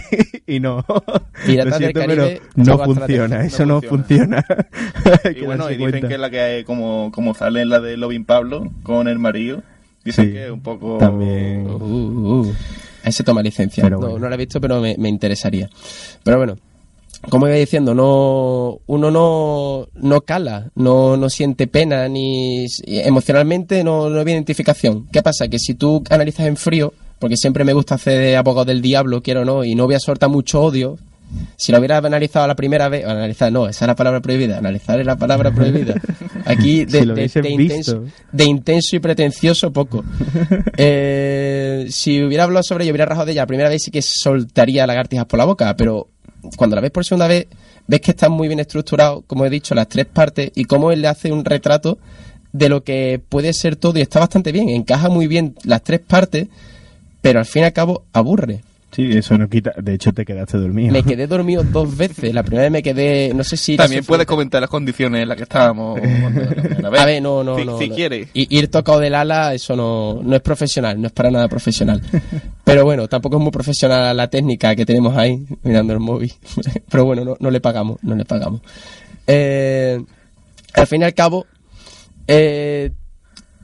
y 0.56 0.60
no. 0.60 0.84
Piratas 1.46 1.72
Lo 1.72 1.78
del 1.78 1.78
siento, 1.78 2.00
Caribe, 2.00 2.40
pero 2.54 2.64
no 2.64 2.78
funciona, 2.78 3.44
eso 3.44 3.66
No 3.66 3.82
funciona. 3.82 4.44
Y 5.34 5.44
bueno, 5.44 5.68
y 5.70 5.76
dicen 5.76 5.90
cuenta. 5.90 6.08
que 6.08 6.14
es 6.14 6.20
la 6.20 6.30
que 6.30 6.40
hay, 6.40 6.64
como, 6.64 7.10
como 7.12 7.34
sale 7.34 7.62
en 7.62 7.68
la 7.68 7.80
de 7.80 7.96
Lovin 7.96 8.24
Pablo 8.24 8.70
con 8.84 9.08
el 9.08 9.18
marido. 9.18 9.62
Dicen 10.04 10.26
Sí, 10.26 10.32
que 10.32 10.44
es 10.46 10.50
un 10.52 10.60
poco. 10.60 10.98
también. 10.98 11.66
Uh, 11.66 11.74
uh, 11.76 12.40
uh. 12.42 12.54
Ese 13.06 13.22
toma 13.22 13.42
licencia. 13.42 13.82
Pero 13.82 13.98
no, 13.98 14.06
bueno. 14.08 14.18
no 14.18 14.28
la 14.28 14.34
he 14.34 14.38
visto, 14.38 14.60
pero 14.60 14.80
me, 14.80 14.96
me 14.98 15.08
interesaría. 15.08 15.70
Pero 16.22 16.36
bueno, 16.36 16.56
como 17.28 17.46
iba 17.46 17.56
diciendo, 17.56 17.94
no, 17.94 18.80
uno 18.86 19.10
no, 19.10 19.88
no 19.94 20.20
cala, 20.20 20.70
no, 20.74 21.16
no 21.16 21.30
siente 21.30 21.66
pena 21.66 22.08
ni 22.08 22.66
emocionalmente 22.86 23.82
no, 23.82 24.10
no 24.10 24.20
hay 24.20 24.26
identificación. 24.26 25.06
¿Qué 25.10 25.22
pasa? 25.22 25.48
Que 25.48 25.58
si 25.58 25.74
tú 25.74 26.02
analizas 26.10 26.46
en 26.46 26.56
frío, 26.56 26.92
porque 27.18 27.36
siempre 27.36 27.64
me 27.64 27.72
gusta 27.72 27.94
hacer 27.96 28.18
de 28.18 28.36
abogado 28.36 28.66
del 28.66 28.82
diablo, 28.82 29.22
quiero 29.22 29.42
o 29.42 29.44
no, 29.44 29.64
y 29.64 29.74
no 29.74 29.86
voy 29.86 29.94
a 29.94 30.00
soltar 30.00 30.28
mucho 30.28 30.62
odio, 30.62 30.98
si 31.56 31.72
lo 31.72 31.78
hubiera 31.78 31.98
analizado 31.98 32.46
la 32.46 32.54
primera 32.54 32.88
vez, 32.88 33.04
analizar 33.04 33.50
no, 33.52 33.68
esa 33.68 33.84
es 33.84 33.86
la 33.88 33.96
palabra 33.96 34.20
prohibida, 34.20 34.58
analizar 34.58 34.98
es 35.00 35.06
la 35.06 35.16
palabra 35.16 35.50
prohibida. 35.52 35.94
Aquí 36.44 36.84
de, 36.84 37.00
Si 37.00 37.04
lo 37.06 37.14
de- 37.14 37.20
hubiesen 37.20 37.42
de 37.42 37.50
intenso, 37.50 38.00
visto. 38.00 38.18
de 38.32 38.44
intenso 38.44 38.96
y 38.96 38.98
pretencioso 39.00 39.72
poco. 39.72 40.04
Eh, 40.76 41.86
si 41.90 42.22
hubiera 42.22 42.44
hablado 42.44 42.62
sobre 42.62 42.84
ello, 42.84 42.92
hubiera 42.92 43.06
rajado 43.06 43.26
de 43.26 43.32
ella 43.32 43.42
la 43.42 43.46
primera 43.46 43.68
vez, 43.68 43.82
sí 43.82 43.90
que 43.90 44.02
soltaría 44.02 44.86
lagartijas 44.86 45.26
por 45.26 45.38
la 45.38 45.44
boca, 45.44 45.74
pero 45.76 46.08
cuando 46.56 46.76
la 46.76 46.82
ves 46.82 46.90
por 46.90 47.04
segunda 47.04 47.26
vez, 47.26 47.46
ves 47.86 48.00
que 48.00 48.10
está 48.12 48.28
muy 48.28 48.48
bien 48.48 48.60
estructurado, 48.60 49.22
como 49.26 49.44
he 49.46 49.50
dicho, 49.50 49.74
las 49.74 49.88
tres 49.88 50.06
partes 50.06 50.50
y 50.54 50.64
cómo 50.64 50.92
él 50.92 51.02
le 51.02 51.08
hace 51.08 51.32
un 51.32 51.44
retrato 51.44 51.98
de 52.52 52.68
lo 52.68 52.84
que 52.84 53.20
puede 53.28 53.52
ser 53.52 53.76
todo 53.76 53.98
y 53.98 54.02
está 54.02 54.20
bastante 54.20 54.52
bien, 54.52 54.68
encaja 54.68 55.08
muy 55.08 55.26
bien 55.26 55.54
las 55.64 55.82
tres 55.82 56.00
partes, 56.00 56.48
pero 57.20 57.38
al 57.38 57.46
fin 57.46 57.62
y 57.62 57.66
al 57.66 57.72
cabo 57.72 58.04
aburre. 58.12 58.60
Sí, 58.96 59.10
eso 59.12 59.36
no 59.36 59.46
quita. 59.46 59.74
De 59.76 59.92
hecho, 59.92 60.10
te 60.14 60.24
quedaste 60.24 60.56
dormido. 60.56 60.90
Me 60.90 61.02
quedé 61.02 61.26
dormido 61.26 61.62
dos 61.62 61.94
veces. 61.94 62.32
La 62.32 62.42
primera 62.42 62.62
vez 62.62 62.72
me 62.72 62.82
quedé, 62.82 63.34
no 63.34 63.44
sé 63.44 63.58
si... 63.58 63.76
También 63.76 64.02
puedes 64.06 64.24
comentar 64.26 64.58
las 64.58 64.70
condiciones 64.70 65.20
en 65.20 65.28
las 65.28 65.36
que 65.36 65.42
estábamos. 65.42 66.00
cuando 66.20 66.48
primera 66.48 66.88
vez. 66.88 67.00
A 67.02 67.04
ver, 67.04 67.22
no, 67.22 67.44
no, 67.44 67.58
si, 67.58 67.64
no. 67.66 67.78
Si 67.78 67.88
no. 67.90 67.94
quieres. 67.94 68.28
I- 68.32 68.46
Ir 68.56 68.68
tocado 68.70 68.98
del 69.00 69.14
ala, 69.14 69.52
eso 69.52 69.76
no, 69.76 70.20
no 70.22 70.34
es 70.34 70.40
profesional, 70.40 70.98
no 70.98 71.08
es 71.08 71.12
para 71.12 71.30
nada 71.30 71.46
profesional. 71.46 72.00
Pero 72.64 72.84
bueno, 72.86 73.06
tampoco 73.06 73.36
es 73.36 73.42
muy 73.42 73.52
profesional 73.52 74.16
la 74.16 74.30
técnica 74.30 74.74
que 74.74 74.86
tenemos 74.86 75.14
ahí, 75.14 75.44
mirando 75.62 75.92
el 75.92 76.00
móvil. 76.00 76.32
Pero 76.90 77.04
bueno, 77.04 77.22
no, 77.22 77.36
no 77.38 77.50
le 77.50 77.60
pagamos, 77.60 77.98
no 78.02 78.14
le 78.14 78.24
pagamos. 78.24 78.62
Eh, 79.26 80.02
al 80.72 80.86
fin 80.86 81.02
y 81.02 81.04
al 81.04 81.12
cabo, 81.12 81.44
eh, 82.28 82.92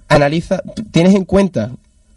analiza, 0.09 0.63
tienes 0.91 1.15
en 1.15 1.25
cuenta, 1.25 1.71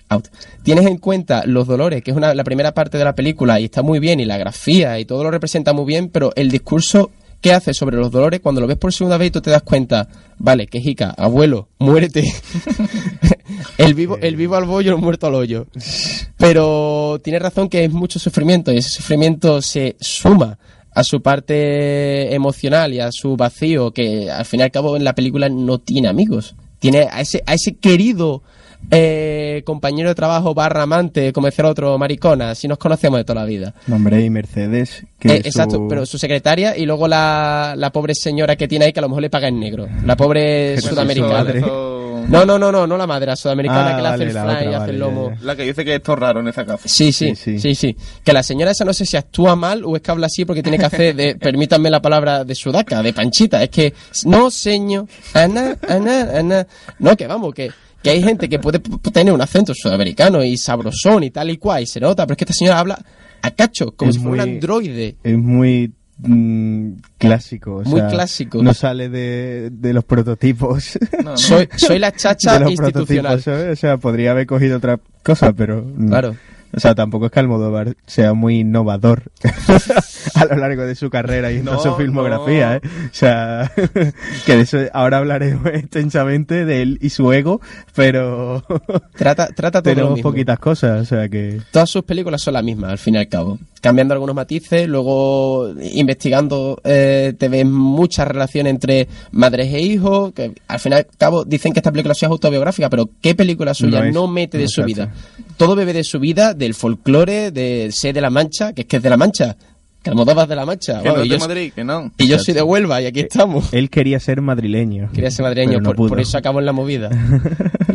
out, 0.10 0.28
tienes 0.64 0.86
en 0.86 0.98
cuenta 0.98 1.44
los 1.46 1.68
dolores, 1.68 2.04
que 2.04 2.12
es 2.12 2.18
una, 2.18 2.34
la 2.34 2.44
primera 2.44 2.74
parte 2.74 2.98
de 2.98 3.04
la 3.04 3.16
película 3.16 3.60
y 3.60 3.66
está 3.66 3.82
muy 3.82 4.00
bien, 4.00 4.20
y 4.20 4.26
la 4.26 4.38
grafía 4.38 5.00
y 5.00 5.06
todo 5.06 5.24
lo 5.24 5.32
representa 5.32 5.74
muy 5.74 5.86
bien, 5.86 6.10
pero 6.10 6.32
el 6.36 6.50
discurso 6.52 7.12
que 7.42 7.54
hace 7.54 7.74
sobre 7.74 7.98
los 7.98 8.12
dolores, 8.12 8.40
cuando 8.40 8.60
lo 8.60 8.68
ves 8.68 8.78
por 8.78 8.92
segunda 8.92 9.18
vez 9.18 9.28
y 9.28 9.32
tú 9.32 9.42
te 9.42 9.52
das 9.52 9.62
cuenta, 9.62 10.08
vale, 10.40 10.66
que 10.68 10.82
jica, 10.82 11.12
abuelo, 11.12 11.68
muérete. 11.78 12.24
el 13.78 13.94
vivo, 13.94 14.18
el 14.20 14.36
vivo 14.36 14.56
al 14.56 14.66
bollo, 14.66 14.96
el 14.96 14.98
muerto 15.02 15.28
al 15.28 15.36
hoyo. 15.36 15.68
Pero 16.38 17.20
tiene 17.24 17.38
razón 17.38 17.70
que 17.70 17.84
es 17.84 17.92
mucho 17.92 18.18
sufrimiento 18.18 18.72
y 18.72 18.78
ese 18.78 18.90
sufrimiento 18.90 19.62
se 19.62 19.96
suma 20.00 20.58
a 20.92 21.04
su 21.04 21.22
parte 21.22 22.34
emocional 22.34 22.94
y 22.94 23.00
a 23.00 23.12
su 23.12 23.36
vacío, 23.36 23.92
que 23.92 24.32
al 24.32 24.46
fin 24.46 24.62
y 24.62 24.64
al 24.64 24.72
cabo 24.72 24.96
en 24.96 25.04
la 25.04 25.14
película 25.14 25.48
no 25.48 25.78
tiene 25.78 26.08
amigos. 26.08 26.56
Tiene 26.80 27.08
a 27.12 27.22
ese, 27.22 27.44
a 27.46 27.54
ese 27.54 27.76
querido 27.76 28.42
eh, 28.92 29.62
compañero 29.66 30.10
de 30.10 30.16
trabajo 30.16 30.54
barra 30.54 30.84
amante, 30.84 31.32
como 31.34 31.48
decía 31.48 31.64
el 31.66 31.72
otro, 31.72 31.98
maricona, 31.98 32.56
si 32.56 32.68
nos 32.68 32.78
conocemos 32.78 33.20
de 33.20 33.24
toda 33.24 33.42
la 33.42 33.46
vida. 33.46 33.74
Nombre 33.88 34.22
y 34.24 34.30
Mercedes. 34.30 35.04
Que 35.20 35.30
Eh, 35.30 35.38
es 35.38 35.46
exacto, 35.48 35.76
su- 35.78 35.88
pero 35.88 36.06
su 36.06 36.18
secretaria 36.18 36.78
y 36.78 36.86
luego 36.86 37.08
la, 37.08 37.74
la 37.78 37.92
pobre 37.92 38.14
señora 38.14 38.56
que 38.56 38.68
tiene 38.68 38.86
ahí 38.86 38.94
que 38.94 39.00
a 39.00 39.02
lo 39.02 39.10
mejor 39.10 39.22
le 39.24 39.30
paga 39.30 39.48
en 39.48 39.60
negro. 39.60 39.88
La 40.06 40.16
pobre 40.16 40.80
sudamericana. 40.82 41.54
No, 42.28 42.44
no, 42.44 42.58
no, 42.58 42.72
no, 42.72 42.88
no 42.88 42.98
la 42.98 43.06
madre, 43.06 43.28
la 43.28 43.36
sudamericana 43.36 43.92
Ah, 43.94 43.96
que 43.96 44.02
le 44.02 44.08
hace 44.08 44.18
vale, 44.18 44.30
el 44.30 44.34
la 44.34 44.44
fly 44.44 44.66
y 44.66 44.68
hace 44.70 44.78
vale, 44.80 44.94
el 44.94 45.00
lomo. 45.00 45.30
ya. 45.32 45.38
La 45.46 45.56
que 45.56 45.64
dice 45.64 45.86
que 45.86 45.94
esto 45.96 46.14
es 46.14 46.20
raro 46.20 46.40
en 46.40 46.48
esa 46.48 46.66
casa. 46.66 46.88
Sí, 46.88 47.12
sí, 47.12 47.36
Sí, 47.36 47.60
sí, 47.60 47.60
sí. 47.60 47.76
sí, 47.76 47.98
Que 48.24 48.34
la 48.34 48.42
señora 48.42 48.72
esa 48.72 48.84
no 48.84 48.94
sé 48.94 49.06
si 49.06 49.16
actúa 49.16 49.56
mal 49.56 49.84
o 49.86 49.96
es 49.96 50.02
que 50.02 50.10
habla 50.10 50.26
así 50.26 50.44
porque 50.44 50.64
tiene 50.64 50.80
que 50.80 50.86
hacer, 50.86 51.16
de, 51.16 51.36
permítanme 51.40 51.92
la 51.92 52.02
palabra 52.02 52.44
de 52.44 52.56
sudaca, 52.56 53.04
de 53.04 53.14
panchita. 53.14 53.62
Es 53.62 53.70
que, 53.70 53.94
no, 54.26 54.50
señor, 54.50 55.06
ana, 55.36 55.78
ana, 55.88 56.40
ana. 56.40 56.68
No, 56.98 57.16
que 57.16 57.28
vamos, 57.28 57.54
que, 57.54 57.70
que 58.06 58.12
hay 58.12 58.22
gente 58.22 58.48
que 58.48 58.60
puede 58.60 58.80
tener 59.12 59.34
un 59.34 59.42
acento 59.42 59.74
sudamericano 59.74 60.44
y 60.44 60.58
sabrosón 60.58 61.24
y 61.24 61.32
tal 61.32 61.50
y 61.50 61.58
cual 61.58 61.82
y 61.82 61.88
se 61.88 62.00
nota, 62.00 62.28
pero 62.28 62.34
es 62.34 62.38
que 62.38 62.44
esta 62.44 62.54
señora 62.54 62.78
habla 62.78 63.04
a 63.42 63.50
cacho, 63.50 63.96
como 63.96 64.12
Es 64.12 64.18
si 64.18 64.22
fuera 64.22 64.44
un 64.44 64.50
androide. 64.52 65.16
Es 65.24 65.36
muy 65.36 65.92
mm, 66.20 66.92
clásico. 67.18 67.78
o 67.78 67.84
Muy 67.84 68.00
sea, 68.02 68.10
clásico. 68.10 68.62
No 68.62 68.76
sale 68.76 69.10
de, 69.10 69.72
de 69.72 69.92
los 69.94 70.04
prototipos. 70.04 71.00
No, 71.24 71.32
no. 71.32 71.38
Soy, 71.38 71.68
soy 71.78 71.98
la 71.98 72.12
chacha 72.12 72.54
de 72.54 72.60
los 72.60 72.72
institucional. 72.74 73.24
prototipos, 73.38 73.44
¿sabes? 73.44 73.74
O 73.74 73.76
sea, 73.82 73.98
podría 73.98 74.32
haber 74.32 74.46
cogido 74.46 74.78
otra 74.78 75.00
cosa, 75.24 75.52
pero... 75.54 75.84
Claro. 76.08 76.36
O 76.76 76.80
sea, 76.80 76.94
tampoco 76.94 77.28
es 77.28 77.32
que 77.32 77.40
Almodóvar 77.40 77.96
sea 78.06 78.34
muy 78.34 78.60
innovador 78.60 79.32
a 80.36 80.46
lo 80.46 80.56
largo 80.58 80.84
de 80.84 80.96
su 80.96 81.10
carrera 81.10 81.52
y 81.52 81.58
en 81.58 81.66
No, 81.66 81.80
su 81.80 81.96
filmografía, 81.96 82.70
no. 82.72 82.76
¿eh? 82.76 82.82
O 83.06 83.14
sea, 83.14 83.72
que 84.46 84.56
de 84.56 84.62
eso 84.62 84.80
ahora 84.94 85.20
hablaremos 85.20 85.66
extensamente 85.74 86.66
de 86.66 86.82
él 86.82 86.98
y 87.02 87.10
su 87.12 87.32
ego, 87.32 87.62
pero 87.96 88.64
Trata, 89.16 89.48
trata 89.48 89.82
todo 89.82 89.92
lo 89.92 89.96
tenemos 89.96 90.14
mismo. 90.16 90.32
poquitas 90.32 90.60
cosas, 90.60 91.02
o 91.02 91.06
sea 91.06 91.30
que... 91.30 91.62
Todas 91.72 91.90
sus 91.90 92.04
películas 92.04 92.42
son 92.42 92.54
las 92.56 92.64
mismas, 92.64 92.92
al 92.92 92.98
fin 92.98 93.16
y 93.16 93.20
al 93.20 93.28
cabo. 93.30 93.58
Cambiando 93.86 94.16
algunos 94.16 94.36
matices, 94.36 94.88
luego 94.88 95.72
investigando 95.94 96.82
eh, 96.84 97.36
te 97.38 97.50
ves 97.50 97.68
mucha 97.68 98.26
relación 98.26 98.66
entre 98.66 99.08
madres 99.30 99.72
e 99.72 99.80
hijos, 99.80 100.34
que 100.34 100.56
al 100.68 100.80
fin 100.80 100.94
y 100.94 100.96
al 100.96 101.06
cabo 101.06 101.46
dicen 101.46 101.72
que 101.72 101.82
esta 101.82 101.92
película 101.92 102.16
suya 102.16 102.30
es 102.30 102.32
autobiográfica, 102.32 102.90
pero 102.90 103.12
¿qué 103.22 103.36
película 103.36 103.76
suya 103.76 104.10
No 104.10 104.28
mete 104.28 104.58
de 104.58 104.68
su 104.68 104.84
vida? 104.84 105.14
Todo 105.56 105.76
bebe 105.76 105.94
de 105.94 106.04
su 106.04 106.20
vida, 106.20 106.56
del 106.56 106.74
folclore, 106.74 107.52
de 107.52 107.92
ser 107.92 108.16
de 108.16 108.22
La 108.22 108.32
Mancha, 108.32 108.74
que 108.74 108.82
es 108.82 108.88
que 108.88 108.98
es 108.98 109.04
de 109.04 109.10
La 109.12 109.18
Mancha, 109.18 109.56
que 110.06 110.10
Almodóvar 110.12 110.48
de 110.48 110.56
La 110.56 110.66
Mancha. 110.66 111.02
Que 111.02 111.10
no 111.10 111.26
y, 111.26 111.28
de 111.30 111.36
yo, 111.36 111.40
Madrid, 111.40 111.72
que 111.76 111.84
no. 111.84 112.12
y 112.18 112.28
yo 112.28 112.38
soy 112.40 112.54
de 112.54 112.62
Huelva 112.62 113.02
y 113.02 113.08
aquí 113.08 113.22
estamos. 113.22 113.74
Él 113.74 113.90
quería 113.90 114.20
ser 114.20 114.40
madrileño. 114.40 115.10
Quería 115.12 115.32
ser 115.32 115.44
madrileño, 115.44 115.80
no 115.82 115.94
por, 115.94 116.20
eso 116.20 116.38
acabó 116.38 116.60
en 116.60 116.66
la 116.68 116.72
movida. 116.74 117.10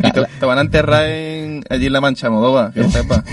Y 0.03 0.11
te, 0.13 0.23
te 0.39 0.45
van 0.47 0.57
a 0.57 0.61
enterrar 0.61 1.05
en, 1.05 1.63
allí 1.69 1.85
en 1.85 1.93
La 1.93 2.01
Mancha, 2.01 2.27
Modova, 2.31 2.71
que 2.73 2.83
sepa. 2.89 3.23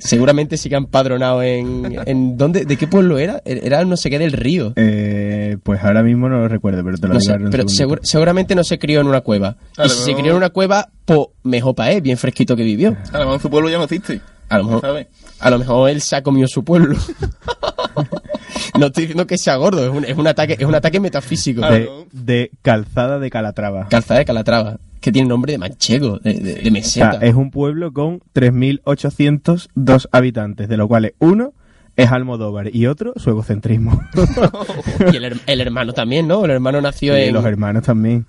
Seguramente 0.00 0.56
sí 0.56 0.68
que 0.70 0.76
han 0.76 0.86
padronado 0.86 1.42
en, 1.42 1.94
en 2.06 2.36
¿dónde? 2.38 2.64
¿De 2.64 2.76
qué 2.78 2.86
pueblo 2.86 3.18
era? 3.18 3.42
Era 3.44 3.84
no 3.84 3.96
sé 3.98 4.08
qué 4.10 4.18
del 4.18 4.32
río. 4.32 4.72
Eh, 4.76 5.58
pues 5.62 5.82
ahora 5.84 6.02
mismo 6.02 6.28
no 6.30 6.38
lo 6.38 6.48
recuerdo, 6.48 6.82
pero 6.84 6.96
te 6.96 7.06
lo 7.06 7.14
No 7.14 7.20
digo 7.20 7.26
sé, 7.26 7.32
ahora 7.32 7.40
en 7.42 7.46
un 7.46 7.50
pero 7.52 7.64
segur- 7.64 8.00
seguramente 8.02 8.54
no 8.54 8.64
se 8.64 8.78
crió 8.78 9.00
en 9.02 9.06
una 9.08 9.20
cueva. 9.20 9.56
Y 9.84 9.88
si 9.90 10.04
se 10.04 10.14
crió 10.14 10.30
en 10.32 10.38
una 10.38 10.50
cueva, 10.50 10.88
pues 11.04 11.20
mejor 11.42 11.74
para 11.74 11.92
él, 11.92 12.00
bien 12.00 12.16
fresquito 12.16 12.56
que 12.56 12.64
vivió. 12.64 12.96
A 13.12 13.18
lo 13.18 13.18
mejor 13.20 13.34
en 13.34 13.40
su 13.40 13.50
pueblo 13.50 13.68
ya 13.68 13.76
no 13.78 13.84
existe. 13.84 14.20
A 14.48 14.58
lo 14.58 14.64
mejor, 14.64 14.80
¿Sabes? 14.80 15.06
A 15.40 15.50
lo 15.50 15.58
mejor 15.58 15.90
él 15.90 16.00
se 16.00 16.16
ha 16.16 16.22
comido 16.22 16.48
su 16.48 16.64
pueblo. 16.64 16.96
no 18.78 18.86
estoy 18.86 19.02
diciendo 19.04 19.26
que 19.26 19.38
sea 19.38 19.56
gordo, 19.56 19.84
es 19.84 19.90
un, 19.90 20.04
es 20.04 20.16
un 20.16 20.26
ataque, 20.26 20.56
es 20.58 20.64
un 20.64 20.74
ataque 20.74 21.00
metafísico. 21.00 21.60
De, 21.62 21.88
de 22.12 22.50
Calzada 22.62 23.18
de 23.18 23.30
Calatrava. 23.30 23.88
Calzada 23.88 24.18
de 24.20 24.24
Calatrava, 24.26 24.78
que 25.00 25.12
tiene 25.12 25.28
nombre 25.28 25.52
de 25.52 25.58
manchego, 25.58 26.18
de, 26.18 26.34
de- 26.34 26.54
de 26.54 26.68
O 26.68 26.72
meseta. 26.72 27.18
sea, 27.18 27.28
es 27.28 27.34
un 27.34 27.50
pueblo 27.50 27.92
con 27.92 28.20
3.802 28.34 30.08
habitantes, 30.12 30.68
de 30.68 30.76
los 30.76 30.88
cuales 30.88 31.12
uno 31.18 31.52
es 31.96 32.10
Almodóvar 32.10 32.74
y 32.74 32.86
otro 32.86 33.12
su 33.16 33.30
egocentrismo. 33.30 34.00
Y 35.12 35.16
el, 35.16 35.24
her- 35.24 35.40
el 35.46 35.60
hermano 35.60 35.92
también, 35.92 36.26
¿no? 36.26 36.44
El 36.44 36.50
hermano 36.52 36.80
nació 36.80 37.16
y 37.18 37.22
en... 37.28 37.34
los 37.34 37.44
hermanos 37.44 37.84
también. 37.84 38.26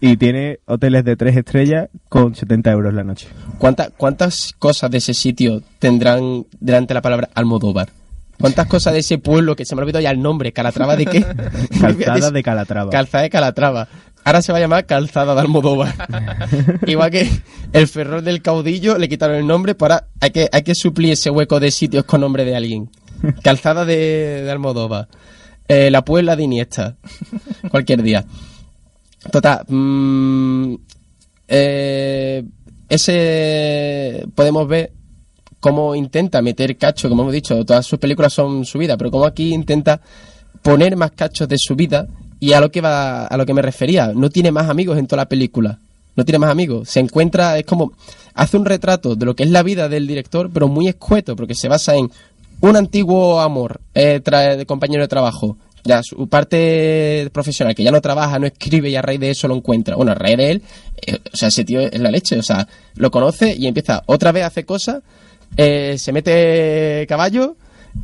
Y 0.00 0.16
tiene 0.16 0.60
hoteles 0.66 1.04
de 1.04 1.16
tres 1.16 1.36
estrellas 1.36 1.88
con 2.08 2.34
70 2.34 2.70
euros 2.70 2.94
la 2.94 3.02
noche. 3.04 3.26
¿Cuánta- 3.58 3.90
¿Cuántas 3.90 4.52
cosas 4.58 4.90
de 4.90 4.98
ese 4.98 5.12
sitio 5.14 5.60
tendrán 5.80 6.46
delante 6.60 6.94
la 6.94 7.02
palabra 7.02 7.28
Almodóvar? 7.34 7.88
¿Cuántas 8.40 8.68
cosas 8.68 8.92
de 8.92 9.00
ese 9.00 9.18
pueblo 9.18 9.56
que 9.56 9.64
se 9.64 9.74
me 9.74 9.80
ha 9.80 9.82
olvidado 9.82 10.02
ya 10.02 10.12
el 10.12 10.22
nombre? 10.22 10.52
¿Calatrava 10.52 10.94
de 10.94 11.06
qué? 11.06 11.26
Calzada 11.80 12.30
de 12.30 12.42
Calatrava. 12.44 12.90
Calzada 12.90 13.22
de 13.24 13.30
Calatrava. 13.30 13.88
Ahora 14.24 14.42
se 14.42 14.52
va 14.52 14.58
a 14.58 14.60
llamar 14.60 14.86
Calzada 14.86 15.34
de 15.34 15.40
Almodóvar. 15.40 15.92
Igual 16.86 17.10
que 17.10 17.28
el 17.72 17.88
Ferrol 17.88 18.22
del 18.24 18.40
Caudillo 18.42 18.98
le 18.98 19.08
quitaron 19.08 19.36
el 19.36 19.46
nombre 19.46 19.74
para 19.74 20.06
hay 20.20 20.30
que 20.30 20.48
hay 20.52 20.62
que 20.62 20.74
suplir 20.76 21.12
ese 21.12 21.30
hueco 21.30 21.58
de 21.58 21.70
sitios 21.72 22.04
con 22.04 22.20
nombre 22.20 22.44
de 22.44 22.54
alguien. 22.54 22.88
Calzada 23.42 23.84
de, 23.84 24.42
de 24.44 24.50
Almodóvar. 24.52 25.08
Eh, 25.66 25.90
la 25.90 26.04
Puebla 26.04 26.36
de 26.36 26.44
Iniesta. 26.44 26.94
Cualquier 27.70 28.02
día. 28.02 28.24
Total. 29.30 29.64
mm, 29.68 30.74
eh, 31.48 32.44
ese 32.88 34.26
podemos 34.34 34.66
ver 34.68 34.92
cómo 35.60 35.94
intenta 35.94 36.40
meter 36.40 36.76
cacho, 36.76 37.08
como 37.08 37.22
hemos 37.22 37.34
dicho, 37.34 37.64
todas 37.64 37.84
sus 37.86 37.98
películas 37.98 38.32
son 38.32 38.64
su 38.64 38.78
vida, 38.78 38.96
pero 38.96 39.10
como 39.10 39.24
aquí 39.26 39.52
intenta 39.52 40.00
poner 40.62 40.96
más 40.96 41.12
cachos 41.12 41.48
de 41.48 41.56
su 41.58 41.74
vida 41.76 42.06
y 42.40 42.52
a 42.52 42.60
lo 42.60 42.70
que 42.70 42.80
va 42.80 43.26
a 43.26 43.36
lo 43.36 43.44
que 43.44 43.54
me 43.54 43.62
refería, 43.62 44.12
no 44.14 44.30
tiene 44.30 44.50
más 44.52 44.68
amigos 44.68 44.98
en 44.98 45.06
toda 45.06 45.22
la 45.22 45.28
película. 45.28 45.78
No 46.16 46.24
tiene 46.24 46.38
más 46.40 46.50
amigos, 46.50 46.88
se 46.88 46.98
encuentra 47.00 47.58
es 47.58 47.64
como 47.64 47.92
hace 48.34 48.56
un 48.56 48.64
retrato 48.64 49.14
de 49.14 49.24
lo 49.24 49.36
que 49.36 49.44
es 49.44 49.50
la 49.50 49.62
vida 49.62 49.88
del 49.88 50.06
director, 50.06 50.50
pero 50.52 50.66
muy 50.66 50.88
escueto 50.88 51.36
porque 51.36 51.54
se 51.54 51.68
basa 51.68 51.94
en 51.96 52.10
un 52.60 52.74
antiguo 52.76 53.40
amor 53.40 53.80
eh, 53.94 54.20
tra- 54.24 54.56
de 54.56 54.66
compañero 54.66 55.02
de 55.02 55.08
trabajo, 55.08 55.56
ya 55.84 56.02
su 56.02 56.28
parte 56.28 57.28
profesional, 57.32 57.74
que 57.74 57.82
ya 57.82 57.90
no 57.90 58.00
trabaja, 58.00 58.38
no 58.38 58.46
escribe 58.46 58.90
y 58.90 58.96
a 58.96 59.02
raíz 59.02 59.20
de 59.20 59.30
eso 59.30 59.48
lo 59.48 59.56
encuentra. 59.56 59.96
Bueno, 59.96 60.12
a 60.12 60.14
raíz 60.14 60.36
de 60.36 60.50
él, 60.52 60.62
eh, 61.06 61.18
o 61.32 61.36
sea, 61.36 61.48
ese 61.48 61.64
tío 61.64 61.80
es 61.80 61.98
la 61.98 62.10
leche, 62.10 62.38
o 62.38 62.42
sea, 62.42 62.66
lo 62.96 63.10
conoce 63.10 63.54
y 63.56 63.66
empieza 63.66 64.02
otra 64.06 64.32
vez 64.32 64.44
a 64.44 64.48
hacer 64.48 64.64
cosas, 64.66 65.02
eh, 65.56 65.96
se 65.98 66.12
mete 66.12 67.06
caballo, 67.08 67.56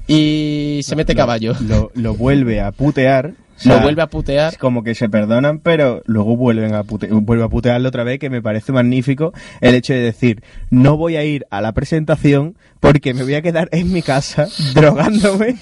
y 0.06 0.80
se 0.82 0.96
mete 0.96 1.14
caballo. 1.14 1.54
Lo, 1.60 1.90
lo 1.94 2.14
vuelve 2.14 2.60
a 2.60 2.72
putear. 2.72 3.34
o 3.64 3.68
Lo 3.68 3.80
vuelve 3.80 4.02
a 4.02 4.08
putear. 4.08 4.52
Es 4.52 4.58
como 4.58 4.82
que 4.82 4.94
se 4.96 5.08
perdonan, 5.08 5.60
pero 5.60 6.02
luego 6.06 6.36
vuelven 6.36 6.74
a 6.74 6.82
pute- 6.82 7.08
vuelve 7.10 7.44
a 7.44 7.48
putearlo 7.48 7.88
otra 7.88 8.02
vez, 8.02 8.18
que 8.18 8.28
me 8.28 8.42
parece 8.42 8.72
magnífico 8.72 9.32
el 9.60 9.74
hecho 9.76 9.92
de 9.92 10.00
decir, 10.00 10.42
no 10.70 10.96
voy 10.96 11.14
a 11.16 11.24
ir 11.24 11.46
a 11.50 11.60
la 11.60 11.72
presentación 11.72 12.56
porque 12.84 13.14
me 13.14 13.22
voy 13.22 13.34
a 13.34 13.40
quedar 13.40 13.70
en 13.72 13.90
mi 13.90 14.02
casa 14.02 14.46
drogándome. 14.74 15.56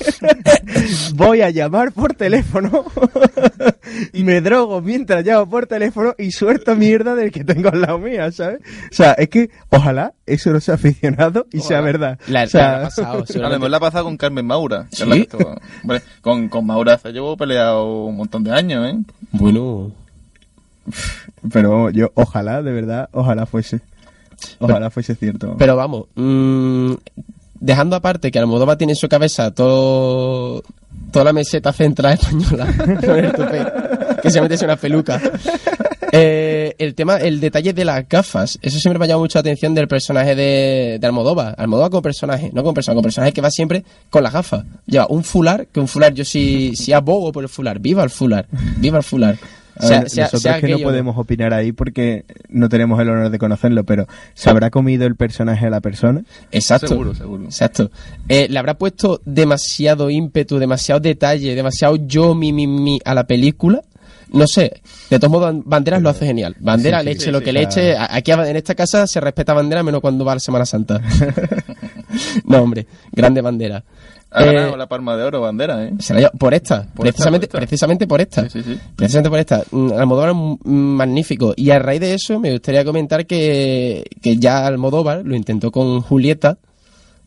voy 1.15 1.41
a 1.41 1.51
llamar 1.51 1.93
por 1.93 2.15
teléfono. 2.15 2.85
me 4.13 4.41
drogo 4.41 4.81
mientras 4.81 5.25
llamo 5.25 5.49
por 5.49 5.69
teléfono 5.69 6.17
y 6.19 6.33
suelto 6.33 6.75
mierda 6.75 7.15
del 7.15 7.31
que 7.31 7.45
tengo 7.45 7.69
al 7.69 7.81
lado 7.83 7.99
mía, 8.01 8.33
¿sabes? 8.33 8.59
O 8.91 8.95
sea, 8.95 9.13
es 9.13 9.29
que 9.29 9.51
ojalá 9.69 10.15
eso 10.27 10.51
no 10.51 10.59
sea 10.59 10.75
aficionado 10.75 11.47
y 11.53 11.61
sea 11.61 11.81
verdad. 11.81 12.19
La, 12.27 12.43
O 12.43 12.47
sea, 12.49 12.79
la 12.79 12.83
pasado, 12.87 13.13
A 13.13 13.17
lo 13.19 13.27
seguramente. 13.27 13.59
mejor 13.61 13.71
la 13.71 13.77
ha 13.77 13.81
pasado 13.81 14.05
con 14.05 14.17
Carmen 14.17 14.47
Maura. 14.47 14.87
¿Sí? 14.91 15.03
es 15.03 15.09
la 15.09 15.15
que 15.15 15.21
estuvo- 15.23 15.57
hombre, 15.83 16.03
con, 16.23 16.49
con 16.49 16.67
Maura 16.67 16.99
se 16.99 17.13
llevó 17.13 17.37
peleado 17.37 18.05
un 18.07 18.17
montón 18.17 18.43
de 18.43 18.51
años, 18.51 18.85
¿eh? 18.93 18.99
Bueno, 19.31 19.93
Pero 21.53 21.71
vamos, 21.71 21.93
yo 21.93 22.11
ojalá, 22.15 22.63
de 22.63 22.73
verdad, 22.73 23.09
ojalá 23.13 23.47
fuese. 23.47 23.81
Ojalá 24.59 24.91
fuese 24.91 25.15
cierto. 25.15 25.57
pero 25.59 25.77
vamos, 25.77 26.07
mm, 26.15 26.93
dejando 27.61 27.97
aparte 27.97 28.31
que 28.31 28.39
Almodóvar 28.39 28.77
tiene 28.77 28.93
en 28.93 28.97
su 28.97 29.09
cabeza 29.09 29.53
todo 29.53 30.63
toda 31.11 31.25
la 31.27 31.33
meseta 31.33 31.73
central 31.73 32.15
española 32.15 32.67
tupé, 33.37 34.21
que 34.23 34.31
se 34.31 34.41
mete 34.41 34.65
una 34.65 34.77
peluca. 34.77 35.21
Eh, 36.15 36.75
el 36.79 36.95
tema, 36.95 37.17
el 37.17 37.41
detalle 37.41 37.73
de 37.73 37.87
las 37.87 38.07
gafas, 38.07 38.59
eso 38.61 38.79
siempre 38.79 38.99
me 38.99 39.07
ha 39.07 39.09
llamado 39.09 39.23
mucho 39.25 39.39
la 39.39 39.41
atención 39.41 39.75
del 39.75 39.89
personaje 39.89 40.35
de, 40.35 40.99
de 41.01 41.07
Almodóvar. 41.07 41.55
Almodóvar 41.57 41.91
como 41.91 42.03
personaje, 42.03 42.51
no 42.53 42.63
como 42.63 42.75
personaje, 42.75 42.97
como 42.97 43.03
personaje 43.05 43.33
que 43.33 43.41
va 43.41 43.51
siempre 43.51 43.83
con 44.11 44.23
las 44.23 44.33
gafas. 44.35 44.65
Lleva 44.85 45.07
un 45.09 45.25
fular, 45.25 45.69
que 45.69 45.81
un 45.81 45.89
fular 45.89 46.13
yo 46.13 46.25
sí, 46.25 46.73
sí 46.77 46.93
abogo 46.93 47.33
por 47.33 47.45
el 47.45 47.49
fular. 47.49 47.79
Viva 47.79 48.05
el 48.05 48.11
fular, 48.11 48.47
viva 48.77 48.99
el 48.99 49.05
fular. 49.05 49.39
A 49.77 49.87
Sea- 49.87 50.01
ver, 50.01 50.11
sea- 50.11 50.25
nosotros 50.25 50.43
sea 50.43 50.61
que 50.61 50.69
no 50.69 50.79
podemos 50.81 51.17
opinar 51.17 51.55
ahí 51.55 51.73
porque 51.73 52.25
no 52.49 52.69
tenemos 52.69 53.01
el 53.01 53.09
honor 53.09 53.31
de 53.31 53.39
conocerlo, 53.39 53.85
pero 53.85 54.07
¿se 54.35 54.51
habrá 54.51 54.71
comido 54.71 55.07
el 55.07 55.17
personaje 55.17 55.67
a 55.67 55.71
la 55.71 55.81
persona? 55.81 56.23
Exacto. 56.51 56.89
Seguro, 56.89 57.15
seguro. 57.15 57.45
Exacto. 57.45 57.91
Eh, 58.29 58.49
le 58.51 58.59
habrá 58.59 58.75
puesto 58.75 59.21
demasiado 59.25 60.11
ímpetu, 60.11 60.59
demasiado 60.59 61.01
detalle, 61.01 61.55
demasiado 61.55 61.97
yo, 61.97 62.35
mi, 62.35 62.53
mi, 62.53 62.67
mi 62.67 63.01
a 63.05 63.15
la 63.15 63.27
película. 63.27 63.81
No 64.31 64.47
sé. 64.47 64.81
De 65.11 65.19
todos 65.19 65.31
modos, 65.31 65.55
Banderas 65.67 66.01
lo 66.01 66.09
hace 66.09 66.25
genial. 66.25 66.57
Bandera, 66.59 66.99
Sí, 66.99 67.03
sí, 67.03 67.05
le 67.07 67.13
eche 67.13 67.25
sí, 67.27 67.31
lo 67.31 67.39
sí, 67.41 67.45
que 67.45 67.53
le 67.53 67.61
claro. 67.67 67.71
eche. 67.81 67.97
A- 67.97 68.15
Aquí 68.17 68.31
en 68.33 68.57
esta 68.57 68.75
casa 68.75 69.07
se 69.07 69.21
respeta 69.21 69.53
Bandera 69.53 69.83
menos 69.83 70.01
cuando 70.01 70.25
va 70.25 70.35
la 70.35 70.41
Semana 70.41 70.65
Santa. 70.65 71.03
no, 72.47 72.63
hombre. 72.63 72.87
Grande 73.13 73.41
Bandera. 73.41 73.85
Ha 74.35 74.45
Eh, 74.45 74.55
ganado 74.55 74.77
la 74.79 74.87
palma 74.87 75.17
de 75.17 75.25
oro, 75.25 75.41
bandera, 75.43 75.85
¿eh? 75.85 75.93
se 75.99 76.15
la 76.15 76.21
lleva- 76.21 76.33
por 76.39 76.55
esta, 76.55 76.87
Por 76.95 77.05
precisamente, 77.07 77.45
esta, 77.47 77.53
por 77.53 77.63
esta. 77.63 77.69
precisamente 77.69 78.07
por 78.07 78.21
esta. 78.21 78.49
Sí, 78.49 78.63
sí, 78.63 78.73
sí. 78.75 78.81
Precisamente 78.97 79.29
por 79.31 79.39
esta. 79.39 79.63
Mm, 79.71 79.93
Almodóvar 79.93 80.31
es 80.31 80.37
magnífico. 80.65 81.53
Y 81.57 81.71
a 81.71 81.79
raíz 81.79 82.01
de 82.01 82.15
eso 82.15 82.41
me 82.41 82.51
gustaría 82.53 82.85
comentar 82.85 83.27
que, 83.27 84.05
que 84.23 84.37
ya 84.39 84.67
Almodóvar 84.67 85.23
lo 85.25 85.37
intentó 85.37 85.71
con 85.71 86.01
Julieta 86.01 86.59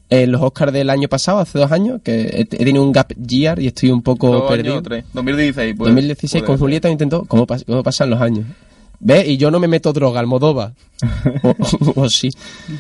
en 0.10 0.32
los 0.32 0.42
Oscars 0.42 0.72
del 0.74 0.90
año 0.90 1.08
pasado, 1.08 1.40
hace 1.40 1.58
dos 1.58 1.72
años, 1.72 2.00
que 2.04 2.30
he, 2.34 2.46
tenido 2.46 2.84
un 2.84 2.92
gap 2.92 3.12
year 3.16 3.60
y 3.60 3.68
estoy 3.68 3.90
un 3.92 4.02
poco 4.04 4.30
Dos 4.32 4.52
perdido. 4.52 4.74
años 4.76 4.84
tres. 4.84 5.06
2016, 5.14 5.76
pues. 5.78 5.88
2016 5.90 6.44
con 6.44 6.58
Julieta 6.58 6.88
lo 6.88 6.92
intentó. 6.94 7.26
¿Cómo, 7.26 7.46
pas- 7.48 7.64
cómo 7.66 7.82
pasan 7.84 8.10
los 8.12 8.22
años? 8.22 8.46
¿Ves? 9.00 9.28
Y 9.28 9.38
yo 9.38 9.52
no 9.52 9.60
me 9.60 9.68
meto 9.68 9.94
droga, 9.94 10.20
Almodóvar. 10.20 10.74
o, 11.44 12.02
o 12.02 12.10
sí. 12.10 12.30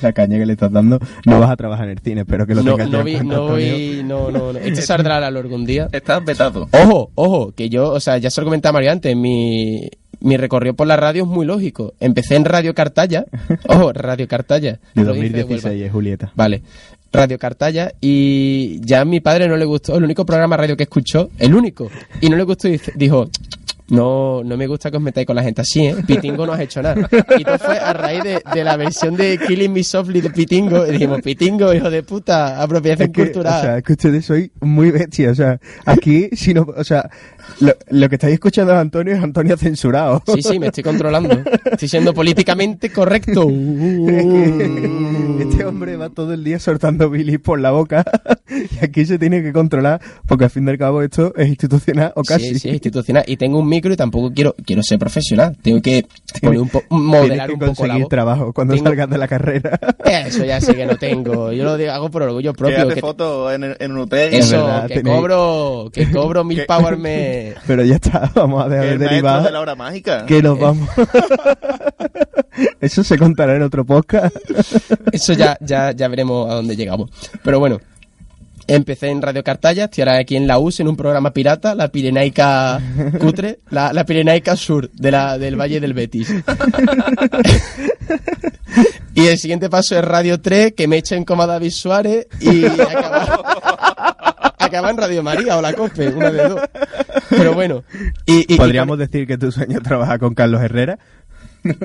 La 0.01 0.13
caña 0.13 0.37
que 0.37 0.45
le 0.45 0.53
estás 0.53 0.71
dando, 0.71 0.99
no 1.25 1.39
vas 1.39 1.49
a 1.51 1.55
trabajar 1.55 1.85
en 1.85 1.91
el 1.91 1.99
cine, 1.99 2.21
espero 2.21 2.45
que 2.47 2.55
lo 2.55 2.63
No, 2.63 2.71
tengas 2.75 2.89
no, 2.89 2.99
en 2.99 3.05
vi- 3.05 3.13
cuenta, 3.15 3.35
no, 3.35 3.47
voy- 3.47 4.01
no, 4.03 4.31
no, 4.31 4.53
no. 4.53 4.59
Esto 4.59 4.81
saldrá 4.85 5.17
a 5.17 5.19
la 5.21 5.31
luz 5.31 5.43
algún 5.43 5.65
día. 5.65 5.87
Estás 5.91 6.23
vetado. 6.23 6.67
Ojo, 6.71 7.11
ojo, 7.15 7.51
que 7.51 7.69
yo, 7.69 7.91
o 7.91 7.99
sea, 7.99 8.17
ya 8.17 8.29
se 8.29 8.41
lo 8.41 8.45
comentaba 8.45 8.73
Mario 8.73 8.91
antes, 8.91 9.15
mi, 9.15 9.89
mi 10.21 10.37
recorrido 10.37 10.73
por 10.75 10.87
la 10.87 10.95
radio 10.95 11.23
es 11.23 11.29
muy 11.29 11.45
lógico. 11.45 11.93
Empecé 11.99 12.35
en 12.35 12.45
Radio 12.45 12.73
Cartaya, 12.73 13.25
ojo, 13.67 13.91
Radio 13.93 14.27
Cartaya. 14.27 14.79
De 14.93 15.03
provincia 15.03 15.29
de 15.37 15.43
Huelva. 15.43 15.69
2016 15.69 15.83
es 15.85 15.91
Julieta. 15.91 16.31
Vale, 16.35 16.63
Radio 17.11 17.37
Cartaya, 17.39 17.93
y 18.01 18.79
ya 18.81 19.01
a 19.01 19.05
mi 19.05 19.19
padre 19.21 19.47
no 19.47 19.55
le 19.55 19.63
gustó, 19.65 19.95
el 19.97 20.03
único 20.03 20.25
programa 20.25 20.57
radio 20.57 20.75
que 20.75 20.83
escuchó, 20.83 21.29
el 21.37 21.55
único, 21.55 21.89
y 22.21 22.29
no 22.29 22.35
le 22.35 22.43
gustó, 22.43 22.67
y 22.67 22.79
dijo, 22.95 23.29
no, 23.89 24.43
no 24.43 24.57
me 24.57 24.67
gusta 24.67 24.89
que 24.89 24.97
os 24.97 25.03
metáis 25.03 25.27
con 25.27 25.35
la 25.35 25.43
gente 25.43 25.61
así, 25.61 25.85
¿eh? 25.85 25.95
Pitingo 26.05 26.45
no 26.45 26.53
has 26.53 26.59
hecho 26.61 26.81
nada. 26.81 27.07
Y 27.37 27.43
todo 27.43 27.59
fue 27.59 27.77
a 27.77 27.93
raíz 27.93 28.23
de, 28.23 28.41
de 28.53 28.63
la 28.63 28.77
versión 28.77 29.15
de 29.15 29.37
Killing 29.37 29.71
Me 29.71 29.83
Softly 29.83 30.21
de 30.21 30.29
Pitingo, 30.31 30.85
y 30.87 30.91
dijimos, 30.93 31.21
Pitingo, 31.21 31.73
hijo 31.73 31.89
de 31.89 32.03
puta, 32.03 32.61
apropiación 32.61 33.09
Es 33.09 33.13
que, 33.15 33.23
cultural. 33.23 33.59
o 33.59 33.61
sea, 33.61 33.77
es 33.77 33.83
que 33.83 33.93
ustedes 33.93 34.25
soy 34.25 34.51
muy 34.61 34.91
bestia, 34.91 35.31
o 35.31 35.35
sea, 35.35 35.59
aquí, 35.85 36.29
si 36.33 36.53
no, 36.53 36.65
o 36.75 36.83
sea, 36.83 37.09
lo, 37.59 37.73
lo 37.89 38.09
que 38.09 38.15
estáis 38.15 38.33
escuchando 38.33 38.73
es 38.73 38.79
Antonio 38.79 39.13
es 39.15 39.23
Antonio 39.23 39.55
censurado. 39.57 40.23
Sí, 40.33 40.41
sí, 40.41 40.59
me 40.59 40.67
estoy 40.67 40.83
controlando. 40.83 41.39
Estoy 41.71 41.87
siendo 41.87 42.13
políticamente 42.13 42.91
correcto. 42.91 43.47
Este 45.39 45.65
hombre 45.65 45.95
va 45.97 46.09
todo 46.09 46.33
el 46.33 46.43
día 46.43 46.59
soltando 46.59 47.09
bilis 47.09 47.39
por 47.39 47.59
la 47.59 47.71
boca 47.71 48.03
y 48.49 48.83
aquí 48.83 49.05
se 49.05 49.19
tiene 49.19 49.43
que 49.43 49.53
controlar 49.53 50.01
porque 50.27 50.45
al 50.45 50.49
fin 50.49 50.67
y 50.67 50.71
al 50.71 50.77
cabo 50.77 51.01
esto 51.01 51.33
es 51.35 51.47
institucional 51.47 52.13
o 52.15 52.23
casi. 52.23 52.53
Sí, 52.53 52.59
sí, 52.59 52.69
institucional. 52.69 53.23
Y 53.27 53.37
tengo 53.37 53.59
un 53.59 53.67
micro 53.75 53.93
y 53.93 53.97
tampoco 53.97 54.31
quiero 54.33 54.55
quiero 54.65 54.81
ser 54.83 54.97
profesional. 54.99 55.55
Tengo 55.61 55.81
que 55.81 56.05
poner 56.41 56.59
un 56.59 56.69
po- 56.69 56.83
modelar 56.89 57.47
que 57.47 57.53
un 57.53 57.59
poco 57.59 57.71
la 57.71 57.75
conseguir 57.75 58.01
voz. 58.03 58.09
trabajo 58.09 58.53
cuando 58.53 58.73
Tengo- 58.73 58.87
salgas 58.87 59.09
de 59.09 59.17
la 59.17 59.27
carrera. 59.27 59.79
Eso 60.05 60.45
ya 60.45 60.59
sé 60.61 60.75
que 60.75 60.85
no 60.85 60.95
tengo. 60.97 61.51
Yo 61.51 61.63
lo 61.63 61.77
digo- 61.77 61.91
hago 61.91 62.09
por 62.09 62.23
orgullo 62.23 62.53
propio. 62.53 62.83
hace 62.83 62.95
que- 62.95 63.01
fotos 63.01 63.53
en, 63.53 63.75
en 63.79 63.91
un 63.91 63.99
hotel. 63.99 64.33
eso, 64.33 64.65
verdad, 64.65 64.87
que 64.87 64.95
tenéis- 65.03 65.15
cobro, 65.15 65.89
que 65.93 66.11
cobro 66.11 66.43
mil 66.43 66.65
power 66.65 66.97
me... 66.97 67.53
Pero 67.67 67.83
ya 67.83 67.95
está, 67.95 68.31
vamos 68.35 68.65
a 68.65 68.69
dejar 68.69 68.97
derivar. 68.99 69.43
de 69.43 69.51
la 69.51 69.59
hora 69.59 69.75
mágica. 69.75 70.25
Que 70.25 70.41
nos 70.41 70.59
vamos. 70.59 70.89
Eso 72.79 73.03
se 73.03 73.17
contará 73.17 73.55
en 73.55 73.63
otro 73.63 73.85
podcast. 73.85 74.35
Eso 75.11 75.33
ya, 75.33 75.57
ya, 75.61 75.91
ya 75.91 76.07
veremos 76.07 76.49
a 76.49 76.55
dónde 76.55 76.75
llegamos. 76.75 77.09
Pero 77.43 77.59
bueno, 77.59 77.79
empecé 78.67 79.09
en 79.09 79.21
Radio 79.21 79.43
Cartaya, 79.43 79.85
estoy 79.85 80.01
ahora 80.03 80.17
aquí 80.17 80.35
en 80.35 80.47
la 80.47 80.57
US 80.59 80.79
en 80.79 80.87
un 80.87 80.95
programa 80.95 81.31
pirata, 81.31 81.75
la 81.75 81.89
Pirenaica 81.89 82.79
Cutre, 83.19 83.59
la, 83.69 83.93
la 83.93 84.05
Pirenaica 84.05 84.55
Sur 84.55 84.89
de 84.91 85.11
la, 85.11 85.37
del 85.37 85.55
Valle 85.59 85.79
del 85.79 85.93
Betis. 85.93 86.33
y 89.13 89.27
el 89.27 89.37
siguiente 89.37 89.69
paso 89.69 89.97
es 89.97 90.03
Radio 90.03 90.41
3, 90.41 90.73
que 90.73 90.87
me 90.87 90.97
echen 90.97 91.23
como 91.23 91.43
a 91.43 91.47
David 91.47 91.71
Suárez 91.71 92.27
y 92.41 92.65
acaba, 92.65 94.55
acaba 94.59 94.89
en 94.89 94.97
Radio 94.97 95.23
María 95.23 95.57
o 95.57 95.61
la 95.61 95.73
COPE, 95.73 96.09
una 96.09 96.31
de 96.31 96.49
dos. 96.49 96.61
Pero 97.29 97.53
bueno, 97.53 97.83
y, 98.25 98.39
y- 98.39 98.55
y 98.55 98.57
Podríamos 98.57 98.97
decir 98.97 99.25
que 99.27 99.37
tu 99.37 99.51
sueño 99.51 99.77
es 99.77 99.83
trabajar 99.83 100.19
con 100.19 100.33
Carlos 100.33 100.61
Herrera. 100.61 100.99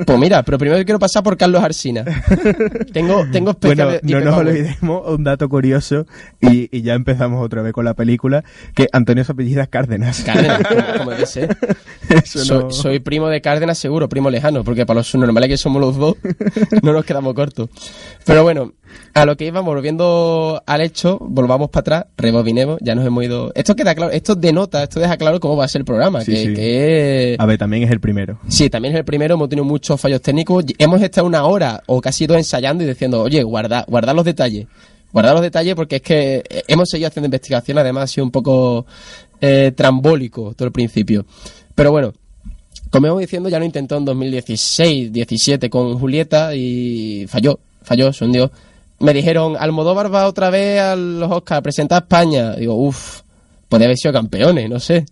Pues 0.07 0.19
mira, 0.19 0.43
pero 0.43 0.59
primero 0.59 0.85
quiero 0.85 0.99
pasar 0.99 1.23
por 1.23 1.37
Carlos 1.37 1.63
Arsina. 1.63 2.05
tengo, 2.93 3.25
tengo 3.33 3.55
Bueno, 3.61 3.91
especial. 3.91 4.01
no 4.25 4.31
nos 4.31 4.39
olvidemos 4.39 5.03
un 5.09 5.25
dato 5.25 5.49
curioso 5.49 6.07
y, 6.41 6.69
y 6.77 6.83
ya 6.83 6.95
empezamos 6.95 7.45
otra 7.45 7.63
vez 7.63 7.73
con 7.73 7.85
la 7.85 7.95
película, 7.95 8.45
que 8.75 8.89
Antonio 8.93 9.25
se 9.25 9.33
apellida 9.33 9.67
Cárdenas. 9.67 10.23
Cárdenas, 10.23 10.61
como, 10.99 11.11
debe 11.11 11.27
ser. 11.27 11.57
Soy, 12.25 12.49
no- 12.49 12.71
soy 12.73 12.99
primo 12.99 13.29
de 13.29 13.41
Cárdenas 13.41 13.79
seguro, 13.79 14.09
primo 14.09 14.31
lejano, 14.31 14.65
porque 14.65 14.85
para 14.85 14.99
los 14.99 15.07
subnormales 15.09 15.49
que 15.49 15.57
somos 15.57 15.81
los 15.81 15.97
dos, 15.97 16.17
no 16.83 16.93
nos 16.93 17.05
quedamos 17.05 17.35
cortos. 17.35 17.69
Pero 18.27 18.43
bueno, 18.43 18.73
a 19.15 19.25
lo 19.25 19.37
que 19.37 19.47
íbamos, 19.47 19.73
volviendo 19.73 20.61
al 20.67 20.81
hecho, 20.81 21.19
volvamos 21.21 21.71
para 21.71 21.81
atrás, 21.81 22.05
rebobinemos, 22.17 22.79
ya 22.83 22.95
nos 22.97 23.07
hemos 23.07 23.23
ido... 23.25 23.53
Esto 23.55 23.77
queda 23.77 23.95
claro, 23.95 24.11
esto 24.13 24.35
denota, 24.35 24.83
esto 24.83 24.99
deja 24.99 25.17
claro 25.17 25.39
cómo 25.39 25.57
va 25.57 25.65
a 25.65 25.69
ser 25.69 25.81
el 25.83 25.85
programa, 25.85 26.23
Sí, 26.23 26.33
que, 26.33 26.45
sí. 26.47 26.55
que 26.55 27.37
A 27.39 27.47
ver, 27.47 27.59
también 27.59 27.85
es 27.85 27.91
el 27.93 28.01
primero. 28.01 28.39
Sí, 28.49 28.69
también 28.69 28.95
es 28.95 28.99
el 28.99 29.05
primero, 29.05 29.35
hemos 29.35 29.49
tenido 29.49 29.65
muchos 29.71 30.01
fallos 30.01 30.21
técnicos. 30.21 30.65
Hemos 30.79 31.01
estado 31.01 31.27
una 31.27 31.45
hora 31.45 31.83
o 31.87 32.01
casi 32.01 32.27
dos 32.27 32.37
ensayando 32.37 32.85
y 32.85 32.87
diciendo, 32.87 33.23
oye, 33.23 33.43
guarda, 33.43 33.85
guarda 33.89 34.13
los 34.13 34.25
detalles. 34.25 34.67
Guarda 35.13 35.33
los 35.33 35.43
detalles 35.43 35.75
porque 35.75 35.97
es 35.97 36.03
que 36.03 36.45
eh, 36.49 36.63
hemos 36.69 36.89
seguido 36.89 37.09
haciendo 37.09 37.27
investigación, 37.27 37.79
además 37.79 38.05
ha 38.05 38.07
sido 38.07 38.25
un 38.25 38.31
poco 38.31 38.87
eh, 39.41 39.73
trambólico 39.75 40.55
todo 40.55 40.67
el 40.67 40.73
principio. 40.73 41.25
Pero 41.75 41.91
bueno, 41.91 42.13
como 42.91 43.07
íbamos 43.07 43.21
diciendo, 43.21 43.49
ya 43.49 43.59
lo 43.59 43.65
intentó 43.65 43.97
en 43.97 44.05
2016, 44.05 45.13
17 45.13 45.71
con 45.71 45.99
Julieta 45.99 46.55
y 46.55 47.27
falló, 47.29 47.59
falló, 47.83 48.13
se 48.13 48.25
hundió. 48.25 48.51
Me 48.99 49.15
dijeron, 49.15 49.57
Almodóvar 49.59 50.15
va 50.15 50.27
otra 50.27 50.51
vez 50.51 50.81
a 50.81 50.95
los 50.95 51.31
Oscars 51.31 51.59
a 51.59 51.63
presentar 51.63 51.97
a 51.97 52.05
España. 52.05 52.53
Digo, 52.57 52.75
uff, 52.75 53.23
podría 53.69 53.87
haber 53.87 53.97
sido 53.97 54.13
campeones, 54.13 54.69
no 54.69 54.79
sé. 54.79 55.07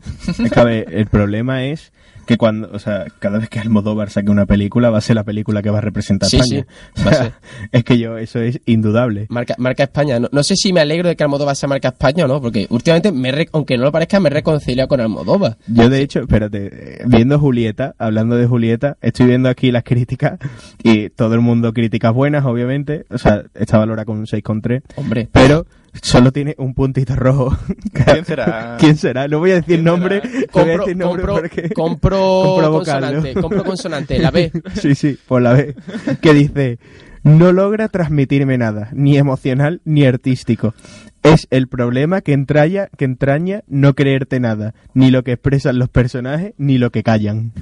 El 0.91 1.07
problema 1.07 1.65
es 1.65 1.93
que 2.29 2.37
cuando, 2.37 2.69
o 2.73 2.79
sea, 2.79 3.07
cada 3.21 3.39
vez 3.39 3.49
que 3.49 3.59
Almodóvar 3.59 4.11
saque 4.11 4.31
una 4.31 4.45
película, 4.45 4.91
va 4.91 4.99
a 4.99 5.01
ser 5.01 5.17
la 5.17 5.25
película 5.25 5.63
que 5.63 5.71
va 5.71 5.79
a 5.79 5.81
representar 5.81 6.29
Sí, 6.29 6.37
España. 6.37 6.67
sí, 6.95 7.01
O 7.03 7.05
va 7.07 7.11
a 7.11 7.15
sea, 7.15 7.23
ser. 7.25 7.33
es 7.73 7.85
que 7.85 7.99
yo, 7.99 8.19
eso 8.19 8.39
es 8.41 8.61
indudable. 8.67 9.25
Marca, 9.31 9.55
marca 9.57 9.85
España. 9.85 10.21
No, 10.21 10.29
no 10.31 10.43
sé 10.43 10.55
si 10.55 10.73
me 10.75 10.81
alegro 10.81 11.09
de 11.09 11.17
que 11.17 11.25
Almodóvar 11.25 11.57
sea 11.57 11.71
marca 11.71 11.89
España 11.89 12.27
o 12.27 12.29
no, 12.29 12.41
porque 12.43 12.67
últimamente, 12.69 13.11
me 13.13 13.47
aunque 13.53 13.79
no 13.79 13.85
lo 13.85 13.93
parezca, 13.93 14.21
me 14.21 14.29
he 14.29 14.33
reconciliado 14.33 14.89
con 14.89 15.01
Almodóvar. 15.01 15.57
Yo, 15.69 15.89
de 15.89 16.03
hecho, 16.03 16.21
espérate, 16.21 17.03
viendo 17.07 17.39
Julieta, 17.39 17.95
hablando 17.99 18.37
de 18.37 18.47
Julieta, 18.47 18.99
estoy 19.01 19.25
viendo 19.27 19.49
aquí 19.49 19.73
las 19.73 19.83
críticas 19.85 20.39
y 20.83 21.09
todo 21.09 21.33
el 21.35 21.41
mundo 21.41 21.73
críticas 21.73 22.13
buenas, 22.13 22.45
obviamente. 22.45 23.07
O 23.11 23.17
sea, 23.17 23.45
está 23.55 23.79
valorada 23.79 24.05
con 24.05 24.19
un 24.19 24.27
6,3. 24.27 24.83
Hombre, 24.97 25.29
Pero, 25.33 25.67
solo 26.03 26.33
tiene 26.33 26.55
un 26.59 26.75
puntito 26.75 27.15
rojo. 27.17 27.57
¿Quién 27.93 28.25
será? 28.25 28.77
¿Quién 28.79 28.97
será? 28.97 29.29
No 29.29 29.39
voy 29.39 29.53
a 29.53 29.55
decir 29.57 29.77
¿Quién 29.77 29.85
nombre. 29.85 30.21
voy 30.21 30.43
a 30.43 30.47
Compro, 30.49 30.79
decir 30.79 30.97
nombre 30.97 31.23
compro, 31.27 31.35
porque- 31.43 31.69
compro 31.75 32.19
compro 32.19 32.71
vocal, 32.71 33.01
consonante, 33.03 33.35
¿no? 33.35 33.43
compro 33.43 33.65
consonante, 33.65 34.19
la 34.19 34.31
B. 34.31 34.53
Sí, 34.75 34.95
sí, 34.95 35.19
por 35.27 35.43
la 35.43 35.53
vez. 35.55 35.75
Que 36.21 36.35
dice, 36.35 36.79
no 37.23 37.53
logra 37.53 37.89
transmitirme 37.89 38.59
nada, 38.59 38.91
ni 38.93 39.17
emocional 39.19 39.81
ni 39.85 40.05
artístico. 40.05 40.75
Es 41.23 41.47
el 41.51 41.67
problema 41.69 42.21
que 42.21 42.33
entraña, 42.33 42.89
que 42.97 43.05
entraña 43.05 43.63
no 43.67 43.95
creerte 43.95 44.39
nada, 44.41 44.75
ni 44.95 45.11
lo 45.11 45.25
que 45.25 45.33
expresan 45.33 45.79
los 45.79 45.89
personajes, 45.89 46.55
ni 46.59 46.79
lo 46.79 46.91
que 46.91 47.03
callan. 47.03 47.53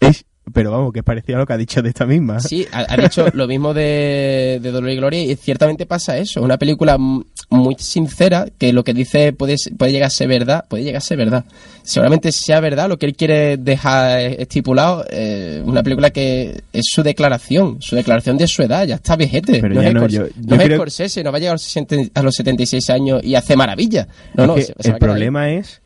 es, 0.00 0.24
pero 0.52 0.70
vamos, 0.70 0.92
que 0.92 1.00
es 1.00 1.04
parecido 1.04 1.38
a 1.38 1.40
lo 1.40 1.46
que 1.46 1.52
ha 1.52 1.56
dicho 1.56 1.82
de 1.82 1.88
esta 1.88 2.06
misma. 2.06 2.40
Sí, 2.40 2.66
ha, 2.72 2.96
dicho 2.96 3.26
lo 3.32 3.46
mismo 3.48 3.74
de, 3.74 4.58
de 4.62 4.70
Dolor 4.70 4.90
y 4.90 4.96
Gloria 4.96 5.22
y 5.22 5.34
ciertamente 5.36 5.86
pasa 5.86 6.16
eso. 6.18 6.40
Una 6.42 6.56
película 6.56 6.96
muy 6.98 7.76
sincera 7.78 8.46
que 8.58 8.72
lo 8.72 8.84
que 8.84 8.94
dice 8.94 9.32
puede, 9.32 9.56
puede 9.76 9.92
llegar 9.92 10.06
a 10.06 10.10
ser 10.10 10.28
verdad, 10.28 10.64
puede 10.68 10.84
llegar 10.84 10.98
a 10.98 11.00
ser 11.04 11.18
verdad. 11.18 11.44
Seguramente 11.82 12.32
sea 12.32 12.60
verdad 12.60 12.88
lo 12.88 12.98
que 12.98 13.06
él 13.06 13.14
quiere 13.16 13.56
dejar 13.56 14.20
estipulado. 14.20 15.04
eh, 15.10 15.62
una 15.64 15.82
película 15.82 16.10
que 16.10 16.62
es 16.72 16.84
su 16.92 17.02
declaración, 17.02 17.78
su 17.80 17.96
declaración 17.96 18.36
de 18.38 18.46
su 18.46 18.62
edad, 18.62 18.86
ya 18.86 18.96
está 18.96 19.16
vejete. 19.16 19.60
Pero 19.60 19.74
no 19.74 19.82
ya 19.82 19.88
es, 19.88 19.94
no, 19.94 20.06
yo- 20.08 20.26
no 20.46 20.56
es 20.56 20.74
Scorsese, 20.74 21.22
no 21.24 21.32
va 21.32 21.36
a 21.36 21.40
llegar 21.40 21.52
a 21.52 21.54
los 21.54 21.62
60 21.62 21.96
a 22.14 22.22
los 22.22 22.34
76 22.34 22.90
años 22.90 23.22
y 23.24 23.34
hace 23.34 23.56
maravilla. 23.56 24.08
No, 24.34 24.46
no, 24.46 24.56
Es 24.56 24.66
se- 24.68 24.74
se 24.78 24.90
a 24.90 24.92
el 24.94 24.98
problema 24.98 25.50
es, 25.52 25.80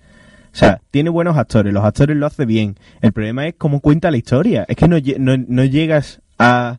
o 0.52 0.56
sea, 0.56 0.80
tiene 0.90 1.10
buenos 1.10 1.36
actores, 1.36 1.72
los 1.72 1.84
actores 1.84 2.16
lo 2.16 2.26
hace 2.26 2.44
bien. 2.44 2.76
El 3.00 3.12
problema 3.12 3.46
es 3.46 3.54
cómo 3.56 3.80
cuenta 3.80 4.10
la 4.10 4.16
historia. 4.16 4.64
Es 4.68 4.76
que 4.76 4.88
no, 4.88 4.96
no 4.98 5.64
llegas 5.64 6.20
a 6.38 6.78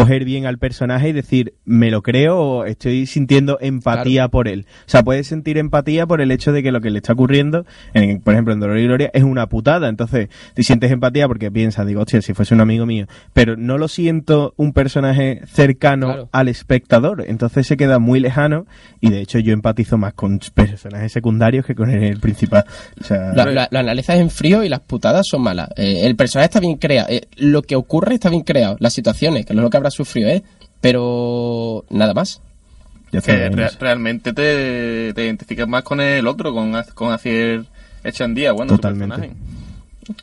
coger 0.00 0.24
bien 0.24 0.46
al 0.46 0.58
personaje 0.58 1.08
y 1.08 1.12
decir, 1.12 1.54
me 1.64 1.90
lo 1.90 2.02
creo 2.02 2.38
o 2.38 2.64
estoy 2.64 3.06
sintiendo 3.06 3.58
empatía 3.60 4.28
por 4.28 4.48
él. 4.48 4.66
O 4.86 4.88
sea, 4.90 5.02
puedes 5.02 5.26
sentir 5.26 5.58
empatía 5.58 6.06
por 6.06 6.20
el 6.20 6.30
hecho 6.30 6.52
de 6.52 6.62
que 6.62 6.70
lo 6.72 6.80
que 6.80 6.90
le 6.90 6.98
está 6.98 7.14
ocurriendo, 7.14 7.64
en, 7.94 8.20
por 8.20 8.34
ejemplo, 8.34 8.52
en 8.52 8.60
Dolor 8.60 8.78
y 8.78 8.84
Gloria, 8.84 9.10
es 9.14 9.22
una 9.22 9.48
putada. 9.48 9.88
Entonces, 9.88 10.28
te 10.54 10.62
sientes 10.62 10.90
empatía 10.90 11.26
porque 11.28 11.50
piensas, 11.50 11.86
digo, 11.86 12.02
hostia, 12.02 12.20
si 12.22 12.34
fuese 12.34 12.54
un 12.54 12.60
amigo 12.60 12.86
mío. 12.86 13.06
Pero 13.32 13.56
no 13.56 13.78
lo 13.78 13.88
siento 13.88 14.54
un 14.56 14.72
personaje 14.72 15.40
cercano 15.46 16.06
Claro. 16.06 16.28
al 16.32 16.48
espectador. 16.48 17.24
Entonces 17.26 17.66
se 17.66 17.76
queda 17.76 17.98
muy 17.98 18.20
lejano 18.20 18.66
y 19.00 19.10
de 19.10 19.20
hecho 19.20 19.38
yo 19.38 19.52
empatizo 19.52 19.96
más 19.98 20.14
con 20.14 20.38
personajes 20.54 21.12
secundarios 21.12 21.64
que 21.64 21.74
con 21.74 21.90
el 21.90 22.20
principal. 22.20 22.64
O 23.00 23.04
sea, 23.04 23.32
Lo, 23.34 23.44
lo- 23.50 23.66
lo 23.70 23.78
analizas 23.78 24.16
en 24.16 24.30
frío 24.30 24.62
y 24.64 24.68
las 24.68 24.80
putadas 24.80 25.26
son 25.28 25.42
malas. 25.42 25.70
Eh, 25.76 26.00
el 26.04 26.16
personaje 26.16 26.46
está 26.46 26.60
bien 26.60 26.76
creado. 26.76 27.08
eh, 27.10 27.22
lo 27.36 27.62
que 27.62 27.76
ocurre 27.76 28.14
está 28.14 28.28
bien 28.30 28.42
creado. 28.42 28.76
Las 28.80 28.92
situaciones, 28.92 29.44
que 29.46 29.52
es 29.52 29.56
lo 29.58 29.70
que 29.70 29.76
habrá 29.86 29.90
sufrido, 29.90 30.28
¿eh? 30.30 30.42
Pero 30.80 31.84
nada 31.90 32.14
más. 32.14 32.40
ya 33.12 33.20
Que 33.20 33.48
re- 33.48 33.70
realmente 33.80 34.32
te, 34.32 35.12
te 35.14 35.24
identificas 35.24 35.66
más 35.68 35.82
con 35.82 36.00
el 36.00 36.26
otro, 36.26 36.52
con, 36.52 36.74
con 36.94 37.12
Acier 37.12 37.64
Echandía, 38.04 38.52
bueno, 38.52 38.70
su 38.72 38.76
Totalmente. 38.76 39.16
personaje. 39.16 39.36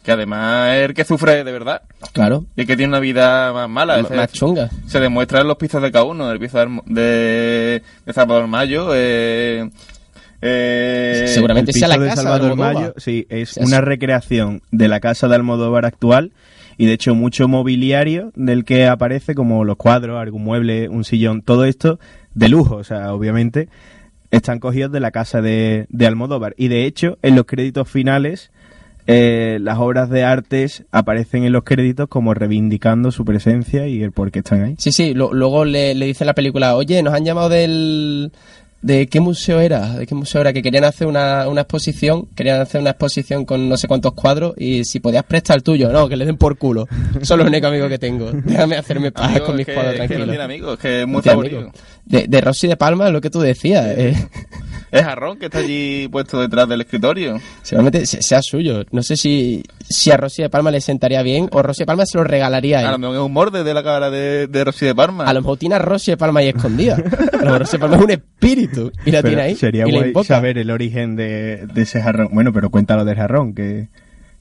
Que 0.01 0.11
además 0.13 0.75
es 0.75 0.85
el 0.89 0.93
que 0.93 1.03
sufre 1.03 1.43
de 1.43 1.51
verdad. 1.51 1.81
Claro. 2.13 2.45
Y 2.55 2.65
que 2.65 2.77
tiene 2.77 2.87
una 2.91 2.99
vida 3.01 3.51
más 3.51 3.67
mala. 3.69 3.99
M- 3.99 4.15
más 4.15 4.31
chunga. 4.31 4.69
Se 4.87 5.01
demuestra 5.01 5.41
en 5.41 5.47
los 5.47 5.57
pisos 5.57 5.81
de 5.81 5.91
cada 5.91 6.05
uno. 6.05 6.31
El 6.31 6.39
piso 6.39 6.57
de, 6.85 7.81
de, 8.05 8.13
Salvador 8.13 8.47
Mayo. 8.47 8.91
Eh, 8.93 9.69
eh, 10.41 11.25
Seguramente 11.27 11.71
El 11.71 11.77
sea 11.79 11.87
la 11.89 11.95
piso 11.95 12.03
de 12.03 12.09
casa 12.11 12.21
de 12.21 12.27
Salvador 12.27 12.51
Almodóvar. 12.51 12.73
Mayo, 12.75 12.93
sí, 12.97 13.25
es 13.29 13.51
O 13.51 13.53
sea, 13.55 13.65
una 13.65 13.81
recreación 13.81 14.61
de 14.71 14.87
la 14.87 15.01
casa 15.01 15.27
de 15.27 15.35
Almodóvar 15.35 15.85
actual 15.85 16.31
y 16.77 16.85
de 16.85 16.93
hecho 16.93 17.15
mucho 17.15 17.47
mobiliario 17.47 18.31
del 18.35 18.65
que 18.65 18.87
aparece 18.87 19.35
como 19.35 19.63
los 19.63 19.77
cuadros, 19.77 20.19
algún 20.19 20.43
mueble, 20.43 20.89
un 20.89 21.03
sillón, 21.03 21.41
todo 21.41 21.65
esto 21.65 21.99
de 22.33 22.49
lujo, 22.49 22.77
o 22.77 22.83
sea, 22.83 23.13
obviamente 23.13 23.69
están 24.31 24.59
cogidos 24.59 24.91
de 24.91 24.99
la 24.99 25.11
casa 25.11 25.41
de, 25.41 25.85
de 25.89 26.07
Almodóvar 26.07 26.55
y 26.57 26.67
de 26.67 26.85
hecho 26.85 27.17
en 27.21 27.35
los 27.35 27.45
créditos 27.45 27.89
finales 27.89 28.51
eh, 29.05 29.57
las 29.61 29.79
obras 29.79 30.09
de 30.09 30.23
artes 30.23 30.85
aparecen 30.91 31.43
en 31.43 31.51
los 31.51 31.63
créditos 31.63 32.07
como 32.07 32.33
reivindicando 32.33 33.11
su 33.11 33.25
presencia 33.25 33.85
y 33.87 34.01
el 34.01 34.11
por 34.11 34.31
qué 34.31 34.39
están 34.39 34.63
ahí. 34.63 34.75
Sí, 34.77 34.91
sí. 34.91 35.13
luego 35.13 35.65
le, 35.65 35.93
le 35.93 36.05
dice 36.05 36.23
la 36.23 36.33
película, 36.33 36.75
oye, 36.75 37.03
nos 37.03 37.13
han 37.13 37.25
llamado 37.25 37.49
del... 37.49 38.31
¿De 38.83 39.07
qué 39.07 39.19
museo 39.21 39.59
era? 39.61 39.93
¿De 39.93 40.05
qué 40.05 40.13
museo 40.13 40.41
era? 40.41 40.51
Que 40.51 40.61
querían 40.61 40.83
hacer 40.83 41.07
una, 41.07 41.47
una 41.47 41.61
exposición, 41.61 42.27
querían 42.35 42.59
hacer 42.59 42.81
una 42.81 42.89
exposición 42.91 43.45
con 43.45 43.69
no 43.69 43.77
sé 43.77 43.87
cuántos 43.87 44.11
cuadros 44.13 44.53
y 44.57 44.83
si 44.83 44.99
podías 44.99 45.23
prestar 45.23 45.55
el 45.55 45.63
tuyo, 45.63 45.89
no, 45.91 46.09
que 46.09 46.17
le 46.17 46.25
den 46.25 46.35
por 46.35 46.57
culo. 46.57 46.87
Son 47.21 47.39
los 47.39 47.47
únicos 47.47 47.69
amigos 47.69 47.89
que 47.89 47.97
tengo. 47.97 48.29
Déjame 48.45 48.75
hacerme 48.75 49.11
paz 49.13 49.29
amigo, 49.29 49.45
con 49.45 49.55
mis 49.55 49.65
que- 49.65 49.73
cuadros 49.73 49.93
es 49.93 49.97
que 49.99 50.03
no 50.03 50.07
tranquilos. 50.09 50.29
tiene 50.29 50.43
amigos, 50.43 50.79
que 50.79 51.01
es 51.01 51.07
muy 51.07 51.15
No 51.15 51.21
tiene 51.21 51.33
favorito. 51.33 51.57
amigos. 51.57 51.73
De, 52.05 52.25
de 52.27 52.41
Rosy 52.41 52.67
de 52.67 52.75
Palma, 52.77 53.09
lo 53.09 53.21
que 53.21 53.29
tú 53.29 53.39
decías. 53.39 53.85
eh, 53.97 54.15
Es 54.99 55.03
Jarrón 55.03 55.37
que 55.37 55.45
está 55.45 55.59
allí 55.59 56.07
puesto 56.07 56.39
detrás 56.39 56.67
del 56.69 56.81
escritorio. 56.81 57.39
seguramente 57.61 58.05
se- 58.05 58.21
sea 58.21 58.41
suyo. 58.41 58.83
No 58.91 59.01
sé 59.03 59.17
si, 59.17 59.63
si 59.89 60.11
a 60.11 60.17
Rosy 60.17 60.43
de 60.43 60.49
Palma 60.49 60.71
le 60.71 60.81
sentaría 60.81 61.21
bien 61.23 61.49
o 61.51 61.61
Rosy 61.63 61.79
de 61.83 61.85
Palma 61.87 62.05
se 62.05 62.17
lo 62.17 62.23
regalaría 62.23 62.79
a 62.79 62.81
A 62.81 62.89
lo 62.91 62.95
él. 62.95 63.01
mejor 63.01 63.15
es 63.15 63.21
un 63.21 63.33
morde 63.33 63.63
de 63.63 63.73
la 63.73 63.83
cara 63.83 64.09
de, 64.09 64.47
de 64.47 64.63
Rosy 64.63 64.85
de 64.85 64.95
Parma. 64.95 65.25
A 65.25 65.33
lo 65.33 65.41
mejor 65.41 65.57
tiene 65.57 65.75
a 65.75 65.79
Rosy 65.79 66.11
de 66.11 66.17
Palma 66.17 66.39
ahí 66.41 66.49
escondida. 66.49 66.95
A 66.95 67.37
lo 67.37 67.43
mejor 67.45 67.59
Rosy 67.61 67.71
de 67.73 67.79
Palma 67.79 67.95
es 67.97 68.01
un 68.03 68.11
espíritu 68.11 68.91
y 69.05 69.11
la 69.11 69.21
Pero 69.21 69.29
tiene 69.29 69.41
ahí. 69.41 69.55
Sería 69.55 69.87
y 69.87 69.91
guay 69.91 70.13
saber 70.25 70.57
el 70.57 70.69
origen 70.71 71.15
de, 71.15 71.65
de 71.73 71.81
ese 71.81 72.01
jarrón. 72.01 72.29
Bueno, 72.31 72.53
pero 72.53 72.69
cuéntalo 72.69 73.03
del 73.05 73.15
jarrón 73.15 73.53
que, 73.55 73.87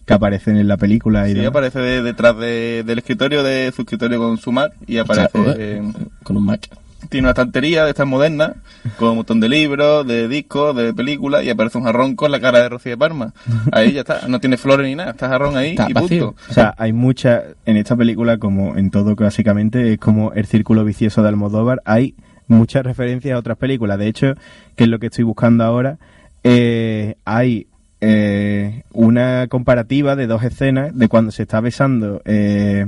que 0.04 0.12
aparecen 0.14 0.56
en 0.56 0.68
la 0.68 0.76
película. 0.76 1.26
Y 1.28 1.30
Sí, 1.32 1.34
demás. 1.38 1.50
aparece 1.50 1.78
de- 1.78 2.02
detrás 2.02 2.36
de- 2.38 2.82
del 2.84 2.98
escritorio, 2.98 3.42
de 3.42 3.72
su 3.74 3.82
escritorio 3.82 4.18
con 4.18 4.36
su 4.38 4.52
Mac, 4.52 4.72
y 4.86 4.98
aparece... 4.98 5.30
O 5.38 5.44
sea, 5.44 5.54
eh, 5.56 5.82
Con 6.24 6.36
un 6.36 6.44
Mac. 6.44 6.68
Tiene 7.08 7.26
una 7.26 7.30
estantería 7.30 7.84
de 7.84 7.90
estas 7.90 8.06
modernas, 8.06 8.52
con 8.98 9.10
un 9.10 9.16
montón 9.16 9.40
de 9.40 9.48
libros, 9.48 10.06
de 10.06 10.28
discos, 10.28 10.76
de 10.76 10.94
películas, 10.94 11.44
y 11.44 11.50
aparece 11.50 11.78
un 11.78 11.84
jarrón 11.84 12.16
con 12.16 12.30
la 12.30 12.40
cara 12.40 12.60
de 12.60 12.68
Rocío 12.68 12.92
de 12.92 12.98
Parma. 12.98 13.32
Ahí 13.72 13.92
ya 13.92 14.00
está, 14.00 14.28
no 14.28 14.40
tiene 14.40 14.56
flores 14.56 14.86
ni 14.86 14.94
nada, 14.94 15.10
está 15.10 15.28
jarrón 15.28 15.56
ahí 15.56 15.70
Está 15.70 15.90
y 15.90 15.92
vacío. 15.92 16.26
punto. 16.32 16.42
O 16.50 16.52
sea, 16.52 16.74
hay 16.78 16.92
mucha, 16.92 17.42
en 17.66 17.76
esta 17.76 17.96
película, 17.96 18.38
como 18.38 18.76
en 18.76 18.90
todo 18.90 19.14
básicamente, 19.14 19.92
es 19.92 19.98
como 19.98 20.32
el 20.32 20.46
círculo 20.46 20.84
vicioso 20.84 21.22
de 21.22 21.28
Almodóvar, 21.28 21.82
hay 21.84 22.14
muchas 22.48 22.84
referencias 22.84 23.34
a 23.34 23.38
otras 23.38 23.58
películas. 23.58 23.98
De 23.98 24.08
hecho, 24.08 24.34
que 24.76 24.84
es 24.84 24.90
lo 24.90 24.98
que 24.98 25.06
estoy 25.06 25.24
buscando 25.24 25.64
ahora, 25.64 25.98
eh, 26.44 27.16
hay 27.24 27.66
eh, 28.00 28.82
una 28.92 29.46
comparativa 29.48 30.16
de 30.16 30.26
dos 30.26 30.42
escenas 30.42 30.96
de 30.96 31.08
cuando 31.08 31.30
se 31.30 31.42
está 31.42 31.60
besando 31.60 32.20
eh, 32.24 32.86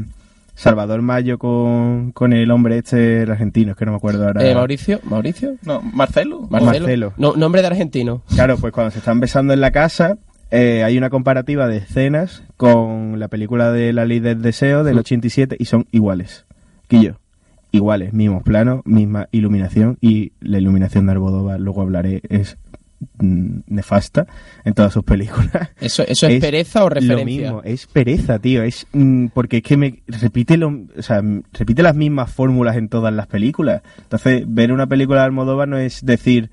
Salvador 0.54 1.02
Mayo 1.02 1.38
con, 1.38 2.12
con 2.12 2.32
el 2.32 2.50
hombre 2.50 2.78
este 2.78 3.22
el 3.22 3.30
argentino, 3.30 3.72
es 3.72 3.76
que 3.76 3.84
no 3.84 3.92
me 3.92 3.96
acuerdo 3.96 4.26
ahora. 4.26 4.48
Eh, 4.48 4.54
Mauricio, 4.54 5.00
Mauricio. 5.04 5.56
No, 5.62 5.80
Marcelo. 5.82 6.46
Marcelo. 6.48 6.80
Marcelo. 6.80 7.12
No, 7.16 7.34
nombre 7.34 7.60
de 7.60 7.66
argentino. 7.68 8.22
Claro, 8.34 8.56
pues 8.58 8.72
cuando 8.72 8.90
se 8.90 8.98
están 8.98 9.20
besando 9.20 9.52
en 9.52 9.60
la 9.60 9.72
casa, 9.72 10.18
eh, 10.50 10.84
hay 10.84 10.96
una 10.96 11.10
comparativa 11.10 11.66
de 11.66 11.78
escenas 11.78 12.44
con 12.56 13.18
la 13.18 13.28
película 13.28 13.72
de 13.72 13.92
La 13.92 14.04
Ley 14.04 14.20
del 14.20 14.42
Deseo 14.42 14.84
del 14.84 14.98
87 14.98 15.56
y 15.58 15.64
son 15.64 15.86
iguales. 15.90 16.46
Quillo, 16.86 17.18
iguales, 17.72 18.12
mismos 18.12 18.44
planos, 18.44 18.82
misma 18.84 19.28
iluminación 19.32 19.98
y 20.00 20.32
la 20.40 20.58
iluminación 20.58 21.06
de 21.06 21.12
Almodóvar, 21.12 21.58
luego 21.58 21.82
hablaré, 21.82 22.22
es 22.28 22.56
mm, 22.56 22.63
nefasta 23.18 24.26
en 24.64 24.74
todas 24.74 24.92
sus 24.92 25.04
películas. 25.04 25.70
¿Eso, 25.80 26.02
eso 26.07 26.26
es, 26.26 26.40
pereza 26.40 26.80
o 26.85 26.88
Lo 26.88 26.94
referencia? 26.94 27.24
mismo, 27.24 27.62
es 27.64 27.87
pereza, 27.87 28.38
tío. 28.38 28.62
Es 28.62 28.87
mm, 28.92 29.26
porque 29.28 29.59
es 29.59 29.62
que 29.62 29.76
me 29.76 30.02
repite 30.07 30.57
lo, 30.57 30.68
o 30.96 31.02
sea, 31.02 31.18
m- 31.18 31.42
repite 31.52 31.83
las 31.83 31.94
mismas 31.94 32.30
fórmulas 32.30 32.76
en 32.76 32.88
todas 32.88 33.12
las 33.12 33.26
películas. 33.26 33.83
Entonces, 33.98 34.44
ver 34.46 34.72
una 34.72 34.87
película 34.87 35.20
de 35.20 35.26
Almodóvar 35.26 35.68
no 35.68 35.78
es 35.78 36.04
decir 36.04 36.50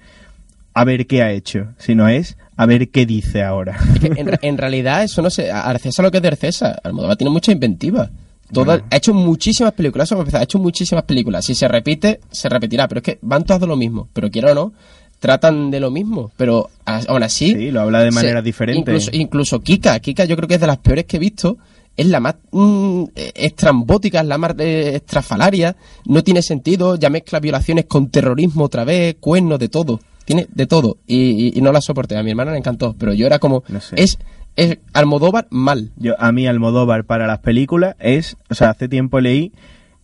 a 0.73 0.84
ver 0.86 1.06
qué 1.08 1.21
ha 1.21 1.32
hecho, 1.32 1.67
sino 1.77 2.08
es 2.08 2.38
a 2.56 2.65
ver 2.65 2.89
qué 2.89 3.06
dice 3.06 3.43
ahora. 3.43 3.77
Es 3.93 3.99
que 3.99 4.08
en, 4.21 4.32
en 4.41 4.58
realidad 4.58 5.04
eso 5.04 5.21
no 5.21 5.30
sé. 5.30 5.51
Arcesa 5.51 6.01
lo 6.04 6.12
que 6.12 6.17
es 6.17 6.21
de 6.23 6.30
Arcesa. 6.30 6.80
Almodóvar 6.84 7.17
tiene 7.17 7.32
mucha 7.32 7.51
inventiva. 7.51 8.10
Toda- 8.54 8.84
Ha 8.89 8.97
hecho 8.97 9.13
muchísimas 9.13 9.71
películas, 9.73 10.12
eso 10.12 10.25
ha 10.38 10.43
hecho 10.43 10.60
muchísimas 10.60 11.06
películas. 11.06 11.45
Si 11.45 11.56
se 11.56 11.69
repite, 11.69 12.19
se 12.32 12.49
repetirá. 12.49 12.88
Pero 12.89 12.99
es 12.99 13.04
que 13.04 13.19
van 13.21 13.45
todas 13.45 13.62
de 13.62 13.67
lo 13.67 13.77
mismo. 13.77 14.10
Pero 14.12 14.30
quiero 14.30 14.51
o 14.51 14.56
no, 14.56 14.73
tratan 15.21 15.69
de 15.71 15.79
lo 15.79 15.91
mismo. 15.91 16.31
Pero 16.36 16.69
aún 16.86 17.23
así. 17.23 17.53
Sí, 17.53 17.71
lo 17.71 17.81
habla 17.81 18.01
de 18.01 18.12
se- 18.12 18.15
manera 18.15 18.41
diferente. 18.41 18.79
Incluso, 18.91 19.12
incluso 19.13 19.60
Kika. 19.62 19.97
Kika 19.99 20.25
yo 20.25 20.36
creo 20.36 20.47
que 20.49 20.55
es 20.55 20.62
de 20.62 20.67
las 20.67 20.79
peores 20.79 21.05
que 21.05 21.15
he 21.15 21.19
visto. 21.19 21.57
Es 21.95 22.07
la 22.07 22.19
más 22.19 22.36
mm, 22.51 23.03
eh, 23.15 23.31
estrambótica, 23.36 24.21
es 24.21 24.25
la 24.25 24.38
más 24.38 24.55
eh, 24.57 24.95
estrafalaria. 24.95 25.75
No 26.05 26.23
tiene 26.23 26.41
sentido. 26.41 26.95
Ya 26.95 27.10
mezcla 27.10 27.39
violaciones 27.39 27.86
con 27.86 28.10
terrorismo 28.10 28.63
otra 28.65 28.84
vez, 28.84 29.15
cuernos, 29.19 29.60
de 29.60 29.69
todo. 29.69 29.99
Tiene 30.25 30.47
de 30.51 30.65
todo. 30.65 30.97
Y, 31.05 31.17
y- 31.17 31.51
y 31.55 31.62
no 31.62 31.71
la 31.71 31.81
soporté. 31.81 32.17
A 32.17 32.23
mi 32.23 32.31
hermana 32.31 32.51
le 32.53 32.57
encantó. 32.57 32.95
Pero 32.97 33.13
yo 33.13 33.27
era 33.27 33.38
como. 33.39 33.63
No 33.69 33.79
sé. 33.79 33.95
Es, 34.01 34.17
es 34.55 34.79
Almodóvar 34.93 35.47
mal. 35.51 35.91
Yo, 35.97 36.15
a 36.19 36.31
mí 36.31 36.47
Almodóvar 36.47 37.05
para 37.05 37.27
las 37.27 37.39
películas 37.39 37.95
es, 37.99 38.38
o 38.49 38.55
sea, 38.55 38.71
hace 38.71 38.88
tiempo 38.89 39.19
leí 39.19 39.51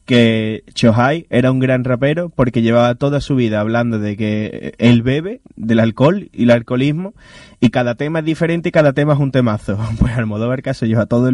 que 0.07 0.63
Chohai 0.73 1.27
era 1.29 1.51
un 1.51 1.59
gran 1.59 1.83
rapero 1.83 2.29
porque 2.29 2.61
llevaba 2.61 2.95
toda 2.95 3.19
su 3.19 3.35
vida 3.35 3.59
hablando 3.59 3.99
de 3.99 4.15
que 4.15 4.73
él 4.79 5.03
bebe, 5.03 5.41
del 5.57 5.81
alcohol 5.81 6.29
y 6.31 6.43
el 6.43 6.51
alcoholismo, 6.51 7.13
y 7.59 7.69
cada 7.69 7.95
tema 7.95 8.19
es 8.19 8.25
diferente 8.25 8.69
y 8.69 8.71
cada 8.71 8.93
tema 8.93 9.13
es 9.13 9.19
un 9.19 9.31
temazo. 9.31 9.77
Pues 9.99 10.17
Almodóvar 10.17 10.63
caso 10.63 10.85
lleva 10.85 11.05
toda 11.05 11.31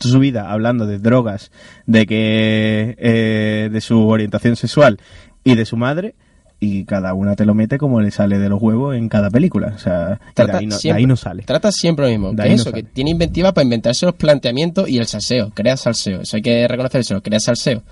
su 0.00 0.18
vida 0.20 0.50
hablando 0.50 0.86
de 0.86 0.98
drogas, 0.98 1.50
de 1.86 2.06
que 2.06 2.94
eh, 2.98 3.68
de 3.70 3.80
su 3.80 4.06
orientación 4.06 4.54
sexual 4.54 5.00
y 5.42 5.56
de 5.56 5.66
su 5.66 5.76
madre, 5.76 6.14
y 6.58 6.84
cada 6.84 7.12
una 7.12 7.36
te 7.36 7.44
lo 7.44 7.54
mete 7.54 7.76
como 7.76 8.00
le 8.00 8.10
sale 8.10 8.38
de 8.38 8.48
los 8.48 8.62
huevos 8.62 8.96
en 8.96 9.08
cada 9.08 9.28
película. 9.30 9.72
O 9.76 9.78
sea, 9.78 10.18
de 10.34 10.52
ahí, 10.52 10.66
no, 10.66 10.74
de 10.74 10.80
siempre- 10.80 10.98
ahí 11.00 11.06
no 11.06 11.16
sale. 11.16 11.42
Trata 11.42 11.70
siempre 11.70 12.06
lo 12.06 12.10
mismo. 12.10 12.30
De 12.30 12.36
Que 12.36 12.42
ahí 12.42 12.50
es 12.52 12.56
no 12.58 12.62
eso, 12.62 12.72
que 12.72 12.82
tiene 12.82 13.10
inventiva 13.10 13.52
para 13.52 13.64
inventarse 13.64 14.06
los 14.06 14.14
planteamientos 14.14 14.88
y 14.88 14.96
el 14.98 15.06
salseo. 15.06 15.50
Crea 15.54 15.76
salseo. 15.76 16.22
Eso 16.22 16.36
hay 16.36 16.42
que 16.42 16.66
reconocerlo. 16.66 17.22
Crea 17.22 17.40
salseo. 17.40 17.82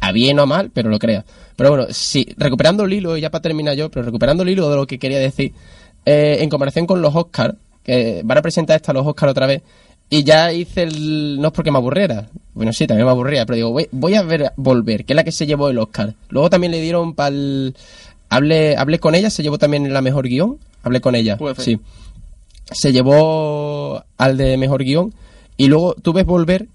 A 0.00 0.10
bien 0.12 0.38
o 0.38 0.42
a 0.42 0.46
mal, 0.46 0.70
pero 0.74 0.90
lo 0.90 0.98
crea. 0.98 1.24
Pero 1.54 1.70
bueno, 1.70 1.86
sí, 1.90 2.26
recuperando 2.36 2.84
el 2.84 2.92
hilo, 2.92 3.16
y 3.16 3.20
ya 3.20 3.30
para 3.30 3.42
terminar 3.42 3.74
yo, 3.76 3.90
pero 3.90 4.04
recuperando 4.04 4.42
el 4.42 4.48
hilo 4.48 4.68
de 4.68 4.76
lo 4.76 4.86
que 4.86 4.98
quería 4.98 5.18
decir, 5.18 5.52
eh, 6.04 6.38
en 6.40 6.48
comparación 6.50 6.86
con 6.86 7.00
los 7.02 7.14
Oscars, 7.14 7.54
que 7.84 8.22
van 8.24 8.38
a 8.38 8.42
presentar 8.42 8.76
esta 8.76 8.92
los 8.92 9.06
Oscars 9.06 9.30
otra 9.30 9.46
vez, 9.46 9.62
y 10.10 10.24
ya 10.24 10.52
hice 10.52 10.84
el... 10.84 11.38
No 11.40 11.48
es 11.48 11.52
porque 11.52 11.70
me 11.70 11.78
aburriera. 11.78 12.28
Bueno, 12.54 12.72
sí, 12.72 12.86
también 12.86 13.04
me 13.06 13.10
aburría, 13.10 13.44
pero 13.44 13.56
digo, 13.56 13.70
voy, 13.72 13.88
voy 13.92 14.14
a 14.14 14.22
ver 14.22 14.52
Volver, 14.56 15.04
que 15.04 15.12
es 15.12 15.16
la 15.16 15.24
que 15.24 15.32
se 15.32 15.46
llevó 15.46 15.68
el 15.68 15.78
Oscar. 15.78 16.14
Luego 16.30 16.48
también 16.48 16.70
le 16.72 16.80
dieron 16.80 17.14
para 17.14 17.28
el... 17.28 17.74
Hablé, 18.28 18.76
hablé 18.76 18.98
con 18.98 19.14
ella, 19.14 19.30
se 19.30 19.42
llevó 19.42 19.58
también 19.58 19.92
la 19.92 20.02
mejor 20.02 20.28
guion. 20.28 20.58
Hablé 20.82 21.00
con 21.00 21.14
ella, 21.14 21.38
sí. 21.58 21.80
Se 22.70 22.92
llevó 22.92 24.04
al 24.16 24.36
de 24.36 24.56
mejor 24.56 24.84
guion. 24.84 25.14
Y 25.56 25.66
luego 25.66 25.94
tú 25.94 26.12
ves 26.12 26.24
Volver 26.24 26.68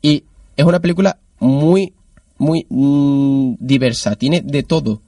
y 0.00 0.24
es 0.56 0.64
una 0.64 0.80
película 0.80 1.18
muy, 1.38 1.92
muy 2.38 2.66
mm, 2.68 3.54
diversa. 3.58 4.16
Tiene 4.16 4.40
de 4.40 4.62
todo. 4.62 5.00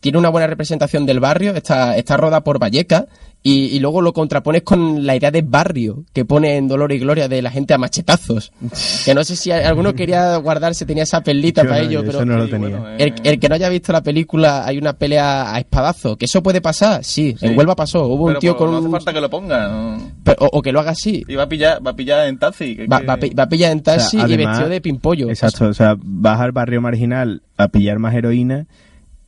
Tiene 0.00 0.18
una 0.18 0.30
buena 0.30 0.46
representación 0.46 1.06
del 1.06 1.20
barrio. 1.20 1.54
Está, 1.54 1.96
está 1.96 2.16
rodada 2.16 2.42
por 2.42 2.58
Valleca. 2.58 3.06
Y, 3.42 3.68
y 3.74 3.78
luego 3.80 4.02
lo 4.02 4.12
contrapones 4.12 4.62
con 4.64 5.06
la 5.06 5.16
idea 5.16 5.30
de 5.30 5.40
barrio 5.40 6.04
que 6.12 6.26
pone 6.26 6.58
en 6.58 6.68
Dolor 6.68 6.92
y 6.92 6.98
Gloria 6.98 7.26
de 7.26 7.40
la 7.40 7.50
gente 7.50 7.72
a 7.72 7.78
machetazos. 7.78 8.52
Que 9.06 9.14
no 9.14 9.24
sé 9.24 9.34
si 9.34 9.50
alguno 9.50 9.94
quería 9.94 10.36
guardarse, 10.36 10.84
tenía 10.84 11.04
esa 11.04 11.22
perlita 11.22 11.62
Yo 11.62 11.68
para 11.70 11.82
no, 11.82 11.88
ello, 11.88 12.02
pero 12.04 12.24
no 12.26 12.36
lo 12.36 12.48
tenía. 12.48 12.68
bueno, 12.76 12.88
eh, 12.90 12.96
el, 12.98 13.14
el 13.26 13.40
que 13.40 13.48
no 13.48 13.54
haya 13.54 13.70
visto 13.70 13.92
la 13.92 14.02
película, 14.02 14.66
hay 14.66 14.76
una 14.76 14.92
pelea 14.92 15.54
a 15.54 15.58
espadazo. 15.58 16.16
¿Que 16.18 16.26
eso 16.26 16.42
puede 16.42 16.60
pasar? 16.60 17.02
Sí, 17.02 17.34
Sí. 17.40 17.46
en 17.46 17.56
Huelva 17.56 17.74
pasó. 17.74 18.04
Hubo 18.06 18.24
un 18.24 18.30
pero, 18.32 18.40
tío 18.40 18.52
pues, 18.52 18.58
con 18.58 18.70
no 18.72 18.76
hace 18.78 18.86
un... 18.86 18.92
falta 18.92 19.12
que 19.14 19.20
lo 19.22 19.30
ponga. 19.30 19.68
¿no? 19.68 20.10
Pero- 20.22 20.36
O, 20.40 20.58
o 20.58 20.62
que 20.62 20.70
lo 20.72 20.80
haga 20.80 20.90
así. 20.90 21.24
Y 21.26 21.34
va 21.34 21.44
a 21.44 21.48
pillar, 21.48 21.84
va 21.84 21.92
a 21.92 21.96
pillar 21.96 22.28
en 22.28 22.38
taxi. 22.38 22.76
que- 22.76 22.86
Va, 22.86 23.00
que- 23.00 23.06
va 23.06 23.12
a 23.14 23.16
pi- 23.16 23.30
va 23.30 23.44
a 23.44 23.48
pillar 23.48 23.72
en 23.72 23.80
taxi 23.82 24.18
O 24.18 24.20
sea, 24.20 24.28
y 24.28 24.34
además- 24.34 24.48
vestido 24.58 24.68
de 24.68 24.80
pimpollo. 24.82 25.30
Exacto, 25.30 25.64
o 25.68 25.72
sea, 25.74 25.96
vas 25.98 26.40
al 26.40 26.52
barrio 26.52 26.82
marginal 26.82 27.42
a 27.56 27.68
pillar 27.68 27.98
más 27.98 28.14
heroína 28.14 28.66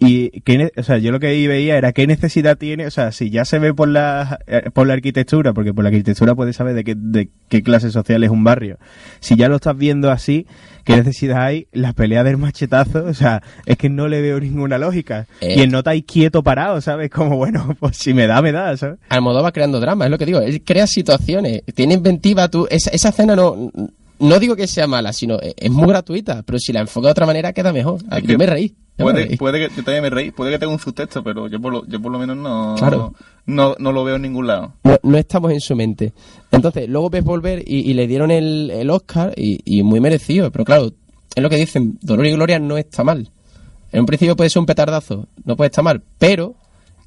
y 0.05 0.41
qué 0.43 0.59
ne- 0.59 0.73
o 0.77 0.83
sea, 0.83 0.99
yo 0.99 1.13
lo 1.13 1.21
que 1.21 1.29
ahí 1.29 1.47
veía 1.47 1.77
era 1.77 1.93
qué 1.93 2.07
necesidad 2.07 2.57
tiene, 2.59 2.87
o 2.87 2.91
sea, 2.91 3.13
si 3.13 3.31
ya 3.31 3.45
se 3.45 3.59
ve 3.59 3.73
por 3.75 3.89
la 3.89 4.39
eh, 4.47 4.71
por 4.73 4.87
la 4.87 4.95
arquitectura, 4.95 5.53
porque 5.53 5.73
por 5.73 5.85
la 5.85 5.89
arquitectura 5.89 6.35
puedes 6.35 6.57
saber 6.57 6.75
de 6.75 6.85
qué 6.85 6.95
de 6.97 7.29
qué 7.49 7.63
clase 7.63 7.91
social 7.91 8.23
es 8.25 8.31
un 8.31 8.45
barrio. 8.45 8.79
Si 9.21 9.37
ya 9.37 9.49
lo 9.49 9.57
estás 9.57 9.77
viendo 9.77 10.11
así, 10.11 10.47
qué 10.85 10.97
necesidad 10.97 11.45
hay 11.45 11.67
la 11.73 11.93
pelea 11.93 12.25
del 12.25 12.39
machetazo, 12.39 13.05
o 13.05 13.15
sea, 13.15 13.43
es 13.67 13.77
que 13.77 13.89
no 13.89 14.09
le 14.09 14.21
veo 14.21 14.41
ninguna 14.41 14.79
lógica. 14.79 15.27
Eh. 15.41 15.55
Y 15.59 15.61
el 15.61 15.71
nota 15.71 15.91
ahí 15.91 16.03
quieto 16.03 16.43
parado, 16.43 16.81
¿sabes? 16.81 17.11
Como 17.11 17.37
bueno, 17.37 17.77
pues 17.81 17.97
si 17.97 18.15
me 18.15 18.27
da 18.27 18.43
me 18.43 18.53
da, 18.53 18.77
¿sabes? 18.77 18.99
Almodóvar 19.09 19.53
creando 19.53 19.81
drama, 19.81 20.05
es 20.07 20.11
lo 20.11 20.19
que 20.19 20.27
digo. 20.27 20.41
Él 20.41 20.63
crea 20.65 20.87
situaciones, 20.87 21.63
tiene 21.75 21.95
inventiva. 21.95 22.49
Tú, 22.49 22.67
esa, 22.71 22.91
esa 22.91 23.11
escena 23.11 23.37
no, 23.37 23.71
no 24.19 24.39
digo 24.39 24.57
que 24.57 24.67
sea 24.67 24.87
mala, 24.87 25.13
sino 25.13 25.39
eh, 25.41 25.55
es 25.57 25.71
muy 25.71 25.89
gratuita. 25.89 26.43
Pero 26.43 26.59
si 26.59 26.73
la 26.73 26.81
enfoca 26.81 27.09
de 27.09 27.13
otra 27.13 27.27
manera, 27.27 27.53
queda 27.53 27.73
mejor. 27.73 28.01
Que 28.25 28.39
me 28.39 28.47
reí. 28.47 28.75
Puede, 29.03 29.37
puede 29.37 29.59
que 29.69 29.75
yo 29.77 29.83
también 29.85 30.03
me 30.03 30.11
reí, 30.11 30.31
puede 30.31 30.51
que 30.53 30.59
tenga 30.59 30.73
un 30.73 30.79
subtexto, 30.79 31.23
pero 31.23 31.49
yo 31.49 31.61
por 31.61 31.73
lo, 31.73 31.87
yo 31.87 32.01
por 32.01 32.11
lo 32.13 32.19
menos 32.19 32.37
no, 32.37 32.75
Claro. 32.79 33.15
no, 33.47 33.75
no 33.79 33.93
lo 33.93 34.05
veo 34.05 34.17
en 34.17 34.23
ningún 34.23 34.47
lado. 34.47 34.73
No, 34.85 34.99
no 35.03 35.19
estamos 35.19 35.53
en 35.53 35.61
su 35.61 35.75
mente. 35.77 36.13
Entonces, 36.51 36.89
luego 36.89 37.11
ves 37.11 37.25
volver 37.25 37.63
y, 37.67 37.91
y 37.91 37.95
le 37.95 38.07
dieron 38.07 38.31
el, 38.31 38.71
el 38.71 38.91
Oscar 38.91 39.33
y, 39.37 39.61
y 39.65 39.83
muy 39.83 40.01
merecido. 40.01 40.51
Pero 40.51 40.65
claro, 40.65 40.93
es 41.35 41.43
lo 41.43 41.49
que 41.51 41.57
dicen, 41.57 41.99
Dolor 42.03 42.27
y 42.27 42.33
Gloria 42.33 42.59
no 42.59 42.77
está 42.77 43.05
mal. 43.05 43.31
En 43.93 44.01
un 44.01 44.07
principio 44.07 44.37
puede 44.37 44.49
ser 44.51 44.61
un 44.61 44.67
petardazo, 44.67 45.29
no 45.45 45.57
puede 45.57 45.69
estar 45.69 45.85
mal, 45.85 46.03
pero 46.19 46.55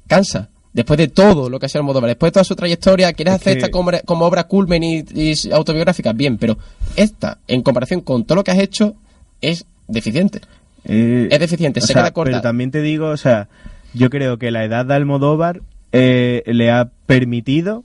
cansa. 0.06 0.50
Después 0.72 0.98
de 0.98 1.08
todo 1.08 1.48
lo 1.48 1.58
que 1.58 1.64
ha 1.66 1.68
sido 1.70 1.80
Almodóvar, 1.80 2.08
después 2.10 2.28
de 2.28 2.34
toda 2.34 2.44
su 2.44 2.54
trayectoria, 2.54 3.12
¿quieres 3.14 3.34
Es 3.36 3.40
hacer 3.40 3.52
que- 3.54 3.58
esta 3.60 3.70
como, 3.70 3.90
como 4.04 4.26
obra 4.26 4.44
culmen 4.44 4.82
y, 4.82 5.04
y 5.14 5.32
autobiográfica? 5.50 6.12
Bien, 6.12 6.36
pero 6.36 6.58
esta, 6.96 7.38
en 7.48 7.62
comparación 7.62 8.02
con 8.02 8.24
todo 8.26 8.36
lo 8.36 8.44
que 8.44 8.50
has 8.50 8.58
hecho, 8.58 8.94
es 9.40 9.64
deficiente. 9.88 10.42
Eh, 10.86 11.28
Es 11.30 11.40
deficiente, 11.40 11.80
se 11.80 11.88
sea, 11.88 12.02
queda 12.02 12.10
corta. 12.12 12.30
Pero 12.30 12.42
también 12.42 12.70
te 12.70 12.80
digo, 12.80 13.08
o 13.08 13.16
sea, 13.16 13.48
yo 13.94 14.10
creo 14.10 14.38
que 14.38 14.50
la 14.50 14.64
edad 14.64 14.86
de 14.86 14.94
Almodóvar 14.94 15.62
eh, 15.92 16.42
le 16.46 16.70
ha 16.70 16.90
permitido 17.06 17.84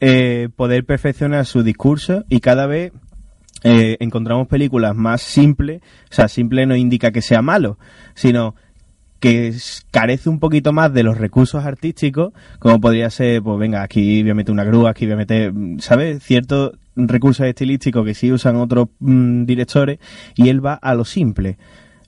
eh, 0.00 0.48
poder 0.56 0.84
perfeccionar 0.84 1.46
su 1.46 1.62
discurso 1.62 2.24
y 2.28 2.40
cada 2.40 2.66
vez 2.66 2.92
eh, 3.64 3.96
encontramos 4.00 4.48
películas 4.48 4.96
más 4.96 5.22
simples. 5.22 5.80
O 6.10 6.14
sea, 6.14 6.28
simple 6.28 6.66
no 6.66 6.76
indica 6.76 7.12
que 7.12 7.22
sea 7.22 7.42
malo, 7.42 7.78
sino 8.14 8.54
que 9.20 9.54
carece 9.92 10.28
un 10.28 10.40
poquito 10.40 10.72
más 10.72 10.92
de 10.92 11.04
los 11.04 11.16
recursos 11.16 11.64
artísticos, 11.64 12.32
como 12.58 12.80
podría 12.80 13.08
ser, 13.08 13.40
pues 13.40 13.56
venga, 13.60 13.82
aquí 13.82 14.22
voy 14.22 14.32
a 14.32 14.34
meter 14.34 14.52
una 14.52 14.64
grúa, 14.64 14.90
aquí 14.90 15.04
voy 15.06 15.14
a 15.14 15.18
meter, 15.18 15.52
¿sabes? 15.78 16.24
Ciertos 16.24 16.72
recursos 16.96 17.46
estilísticos 17.46 18.04
que 18.04 18.14
sí 18.14 18.32
usan 18.32 18.56
otros 18.56 18.88
mm, 18.98 19.44
directores 19.44 20.00
y 20.34 20.48
él 20.48 20.64
va 20.64 20.74
a 20.74 20.94
lo 20.96 21.04
simple, 21.04 21.56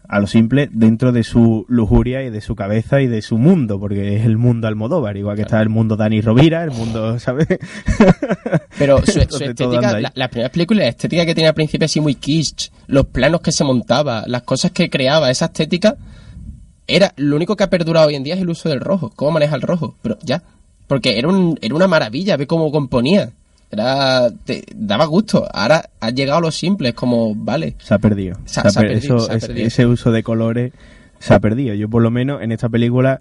a 0.06 0.20
lo 0.20 0.26
simple 0.26 0.68
dentro 0.70 1.12
de 1.12 1.24
su 1.24 1.64
lujuria 1.68 2.22
y 2.22 2.30
de 2.30 2.40
su 2.40 2.54
cabeza 2.54 3.00
y 3.00 3.06
de 3.06 3.22
su 3.22 3.38
mundo, 3.38 3.80
porque 3.80 4.16
es 4.16 4.26
el 4.26 4.36
mundo 4.36 4.68
Almodóvar, 4.68 5.16
igual 5.16 5.36
que 5.36 5.42
está 5.42 5.60
el 5.62 5.70
mundo 5.70 5.96
Dani 5.96 6.20
Rovira, 6.20 6.62
el 6.62 6.70
mundo, 6.70 7.18
¿sabes? 7.20 7.48
Pero 8.78 9.04
su, 9.04 9.18
estética, 9.20 9.98
la, 10.00 10.12
la 10.14 10.28
primera 10.28 10.50
película, 10.50 10.82
la 10.82 10.88
estética 10.88 11.24
que 11.24 11.34
tenía 11.34 11.50
al 11.50 11.54
principio 11.54 11.86
así 11.86 12.00
muy 12.00 12.14
kitsch, 12.16 12.70
los 12.86 13.06
planos 13.06 13.40
que 13.40 13.52
se 13.52 13.64
montaba, 13.64 14.24
las 14.26 14.42
cosas 14.42 14.72
que 14.72 14.90
creaba, 14.90 15.30
esa 15.30 15.46
estética, 15.46 15.96
era 16.86 17.14
lo 17.16 17.36
único 17.36 17.56
que 17.56 17.64
ha 17.64 17.70
perdurado 17.70 18.08
hoy 18.08 18.14
en 18.14 18.24
día 18.24 18.34
es 18.34 18.40
el 18.40 18.50
uso 18.50 18.68
del 18.68 18.80
rojo, 18.80 19.10
cómo 19.16 19.32
maneja 19.32 19.56
el 19.56 19.62
rojo, 19.62 19.96
pero 20.02 20.18
ya, 20.22 20.42
porque 20.86 21.18
era, 21.18 21.28
un, 21.28 21.58
era 21.62 21.74
una 21.74 21.88
maravilla 21.88 22.36
ver 22.36 22.46
cómo 22.46 22.70
componía, 22.70 23.30
era 23.74 24.30
te 24.44 24.64
daba 24.74 25.04
gusto, 25.06 25.46
ahora 25.52 25.84
ha 26.00 26.10
llegado 26.10 26.38
a 26.38 26.42
lo 26.42 26.50
simple, 26.50 26.88
es 26.90 26.94
como, 26.94 27.34
vale, 27.34 27.74
se 27.78 27.94
ha 27.94 27.98
perdido. 27.98 28.36
Se 28.46 28.60
ha- 28.60 28.62
Se 28.64 28.68
ha 28.68 28.70
se 28.72 28.78
ha 28.78 28.82
per- 28.82 28.92
perdido, 28.92 29.16
eso- 29.16 29.26
se 29.26 29.32
ha 29.34 29.38
perdido. 29.38 29.66
Ese 29.66 29.86
uso 29.86 30.10
de 30.12 30.22
colores 30.22 30.72
se 31.18 31.34
ha 31.34 31.40
perdido. 31.40 31.74
Yo 31.74 31.88
por 31.88 32.02
lo 32.02 32.10
menos 32.10 32.42
en 32.42 32.52
esta 32.52 32.68
película, 32.68 33.20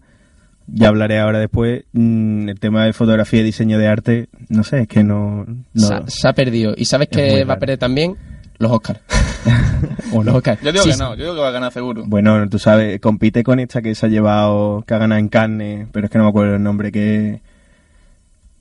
ya 0.68 0.88
hablaré 0.88 1.20
ahora 1.20 1.40
después, 1.40 1.84
mm, 1.94 2.48
el 2.50 2.60
tema 2.60 2.86
de 2.86 2.94
fotografía 2.94 3.42
y 3.42 3.44
diseño 3.44 3.78
de 3.78 3.88
arte, 3.88 4.28
no 4.50 4.64
sé, 4.64 4.82
es 4.82 4.88
que 4.88 5.04
no... 5.04 5.46
no- 5.74 5.88
se, 5.88 5.94
ha- 5.94 6.04
se 6.08 6.28
ha 6.28 6.34
perdido, 6.34 6.74
y 6.78 6.86
sabes 6.86 7.10
que 7.10 7.44
va 7.44 7.56
a 7.56 7.60
perder 7.60 7.78
también 7.78 8.16
los 8.60 8.72
Oscars. 8.72 9.00
o. 10.14 10.24
Los 10.24 10.36
Oscars. 10.36 10.62
Yo 10.62 10.72
digo 10.72 10.84
Sí, 10.86 10.92
que 10.92 10.98
no, 10.98 11.16
yo 11.16 11.24
digo 11.24 11.36
que 11.36 11.42
va 11.42 11.50
a 11.50 11.52
ganar 11.52 11.74
seguro. 11.74 12.04
Bueno, 12.06 12.48
tú 12.50 12.60
sabes, 12.60 13.00
compite 13.02 13.44
con 13.44 13.60
esta 13.60 13.82
que 13.82 13.94
se 13.94 14.06
ha 14.06 14.10
llevado, 14.10 14.84
que 14.88 14.94
ha 14.94 14.98
ganado 15.00 15.20
en 15.20 15.28
Cannes, 15.28 15.88
pero 15.92 16.06
es 16.06 16.12
que 16.12 16.18
no 16.18 16.24
me 16.26 16.30
acuerdo 16.30 16.56
el 16.56 16.64
nombre, 16.64 16.92
que 16.92 17.42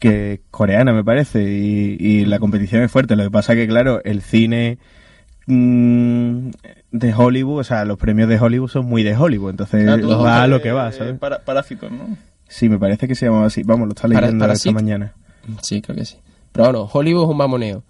que 0.03 0.33
es 0.35 0.41
coreana 0.51 0.93
me 0.93 1.05
parece, 1.05 1.43
y, 1.43 1.97
y 1.99 2.25
la 2.27 2.39
competición 2.39 2.83
es 2.83 2.91
fuerte. 2.91 3.17
Lo 3.17 3.23
que 3.25 3.31
pasa 3.31 3.55
que, 3.55 3.67
claro, 3.69 4.03
el 4.05 4.21
cine 4.21 4.79
mm, 5.47 6.51
de 6.93 7.15
Hollywood, 7.15 7.61
o 7.61 7.65
sea, 7.65 7.85
los 7.85 7.99
premios 7.99 8.29
de 8.29 8.39
Hollywood 8.39 8.69
son 8.69 8.87
muy 8.87 9.03
de 9.03 9.17
Hollywood, 9.17 9.51
entonces 9.51 9.89
Ah, 9.89 9.97
va 9.97 10.43
a 10.43 10.47
lo 10.47 10.57
eh, 10.57 10.63
que 10.63 10.73
va, 10.73 10.93
¿sabes? 10.93 11.19
para- 11.19 11.39
parásitos, 11.41 11.91
¿no? 11.91 12.17
Sí, 12.49 12.69
me 12.69 12.79
parece 12.79 13.09
que 13.09 13.15
se 13.15 13.27
llamaba 13.27 13.47
así. 13.47 13.63
Vamos, 13.63 13.87
lo 13.89 13.93
está 13.95 14.03
Para- 14.09 14.21
leyendo 14.21 14.43
para 14.43 14.53
esta 14.53 14.73
mañana. 14.73 15.15
Sí, 15.63 15.81
creo 15.81 15.97
que 15.97 16.05
sí. 16.05 16.17
Pero 16.53 16.67
bueno, 16.67 16.89
Hollywood 16.93 17.25
es 17.25 17.31
un 17.31 17.37
mamoneo. 17.39 17.83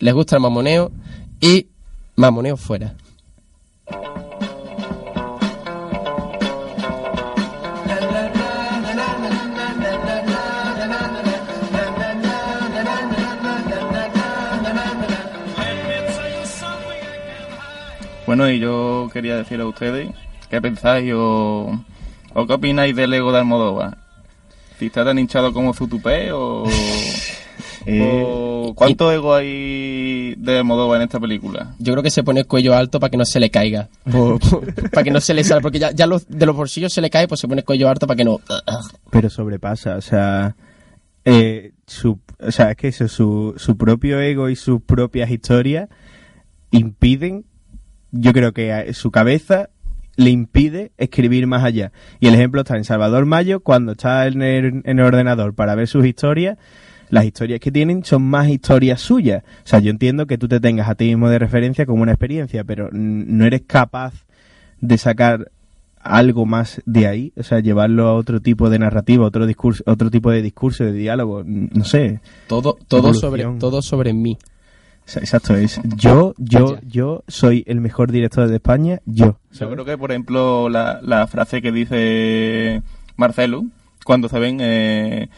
Les 0.00 0.12
gusta 0.12 0.34
el 0.36 0.42
mamoneo 0.42 0.90
y 1.40 1.68
mamoneo 2.16 2.56
fuera. 2.56 2.94
Bueno, 18.32 18.50
y 18.50 18.58
yo 18.58 19.10
quería 19.12 19.36
decir 19.36 19.60
a 19.60 19.66
ustedes 19.66 20.08
qué 20.48 20.58
pensáis 20.62 21.12
o, 21.14 21.84
o 22.32 22.46
qué 22.46 22.52
opináis 22.54 22.96
del 22.96 23.12
ego 23.12 23.30
de 23.30 23.40
Almodóvar. 23.40 23.98
Si 24.78 24.86
está 24.86 25.04
tan 25.04 25.18
hinchado 25.18 25.52
como 25.52 25.74
Zutupé 25.74 26.32
o, 26.32 26.64
Eh, 27.84 28.24
o 28.24 28.72
cuánto 28.74 29.12
ego 29.12 29.34
hay 29.34 30.34
de 30.36 30.58
Almodóvar 30.60 31.02
en 31.02 31.08
esta 31.08 31.20
película. 31.20 31.74
Yo 31.78 31.92
creo 31.92 32.02
que 32.02 32.08
se 32.08 32.24
pone 32.24 32.40
el 32.40 32.46
cuello 32.46 32.74
alto 32.74 32.98
para 33.00 33.10
que 33.10 33.18
no 33.18 33.26
se 33.26 33.38
le 33.38 33.50
caiga. 33.50 33.90
Para 34.92 35.04
que 35.04 35.10
no 35.10 35.20
se 35.20 35.34
le 35.34 35.44
salga. 35.44 35.60
Porque 35.60 35.78
ya, 35.78 35.90
ya 35.90 36.06
los, 36.06 36.26
de 36.26 36.46
los 36.46 36.56
bolsillos 36.56 36.90
se 36.90 37.02
le 37.02 37.10
cae, 37.10 37.28
pues 37.28 37.38
se 37.38 37.48
pone 37.48 37.60
el 37.60 37.66
cuello 37.66 37.90
alto 37.90 38.06
para 38.06 38.16
que 38.16 38.24
no. 38.24 38.40
pero 39.10 39.28
sobrepasa, 39.28 39.96
o 39.96 40.00
sea, 40.00 40.56
eh, 41.26 41.72
su, 41.86 42.18
o 42.40 42.50
sea, 42.50 42.70
es 42.70 42.76
que 42.78 42.88
eso, 42.88 43.08
su, 43.08 43.52
su 43.58 43.76
propio 43.76 44.18
ego 44.20 44.48
y 44.48 44.56
sus 44.56 44.80
propias 44.80 45.30
historias 45.30 45.90
impiden, 46.70 47.44
yo 48.12 48.32
creo 48.32 48.52
que 48.52 48.92
su 48.94 49.10
cabeza 49.10 49.70
le 50.16 50.30
impide 50.30 50.92
escribir 50.98 51.46
más 51.46 51.64
allá. 51.64 51.92
Y 52.20 52.28
el 52.28 52.34
ejemplo 52.34 52.60
está 52.60 52.76
en 52.76 52.84
Salvador 52.84 53.26
Mayo, 53.26 53.60
cuando 53.60 53.92
está 53.92 54.26
en 54.26 54.42
el, 54.42 54.82
en 54.84 54.98
el 54.98 55.04
ordenador 55.04 55.54
para 55.54 55.74
ver 55.74 55.88
sus 55.88 56.06
historias, 56.06 56.58
las 57.08 57.24
historias 57.24 57.60
que 57.60 57.72
tienen 57.72 58.04
son 58.04 58.22
más 58.22 58.48
historias 58.48 59.00
suyas. 59.00 59.42
O 59.64 59.66
sea, 59.66 59.80
yo 59.80 59.90
entiendo 59.90 60.26
que 60.26 60.38
tú 60.38 60.48
te 60.48 60.60
tengas 60.60 60.88
a 60.88 60.94
ti 60.94 61.06
mismo 61.06 61.28
de 61.28 61.38
referencia 61.38 61.86
como 61.86 62.02
una 62.02 62.12
experiencia, 62.12 62.64
pero 62.64 62.88
no 62.92 63.44
eres 63.44 63.62
capaz 63.66 64.24
de 64.80 64.98
sacar 64.98 65.50
algo 66.02 66.46
más 66.46 66.82
de 66.84 67.06
ahí, 67.06 67.32
o 67.36 67.44
sea, 67.44 67.60
llevarlo 67.60 68.08
a 68.08 68.14
otro 68.14 68.40
tipo 68.40 68.68
de 68.70 68.78
narrativa, 68.78 69.24
otro 69.24 69.46
discurso, 69.46 69.84
otro 69.86 70.10
tipo 70.10 70.30
de 70.30 70.42
discurso, 70.42 70.84
de 70.84 70.92
diálogo, 70.92 71.44
no 71.46 71.84
sé. 71.84 72.20
Todo, 72.48 72.76
todo 72.88 73.10
Evolución. 73.10 73.20
sobre, 73.20 73.60
todo 73.60 73.82
sobre 73.82 74.12
mí. 74.12 74.36
Exacto, 75.06 75.54
es 75.56 75.80
yo, 75.96 76.34
yo, 76.38 76.78
yo 76.86 77.22
soy 77.28 77.64
el 77.66 77.80
mejor 77.80 78.10
director 78.12 78.48
de 78.48 78.56
España, 78.56 79.00
yo. 79.04 79.36
Yo 79.52 79.70
creo 79.70 79.84
que, 79.84 79.98
por 79.98 80.10
ejemplo, 80.10 80.68
la, 80.68 81.00
la 81.02 81.26
frase 81.26 81.60
que 81.60 81.72
dice 81.72 82.82
Marcelo, 83.16 83.64
cuando 84.04 84.28
se 84.28 84.38
ven, 84.38 84.58
eh, 84.60 85.28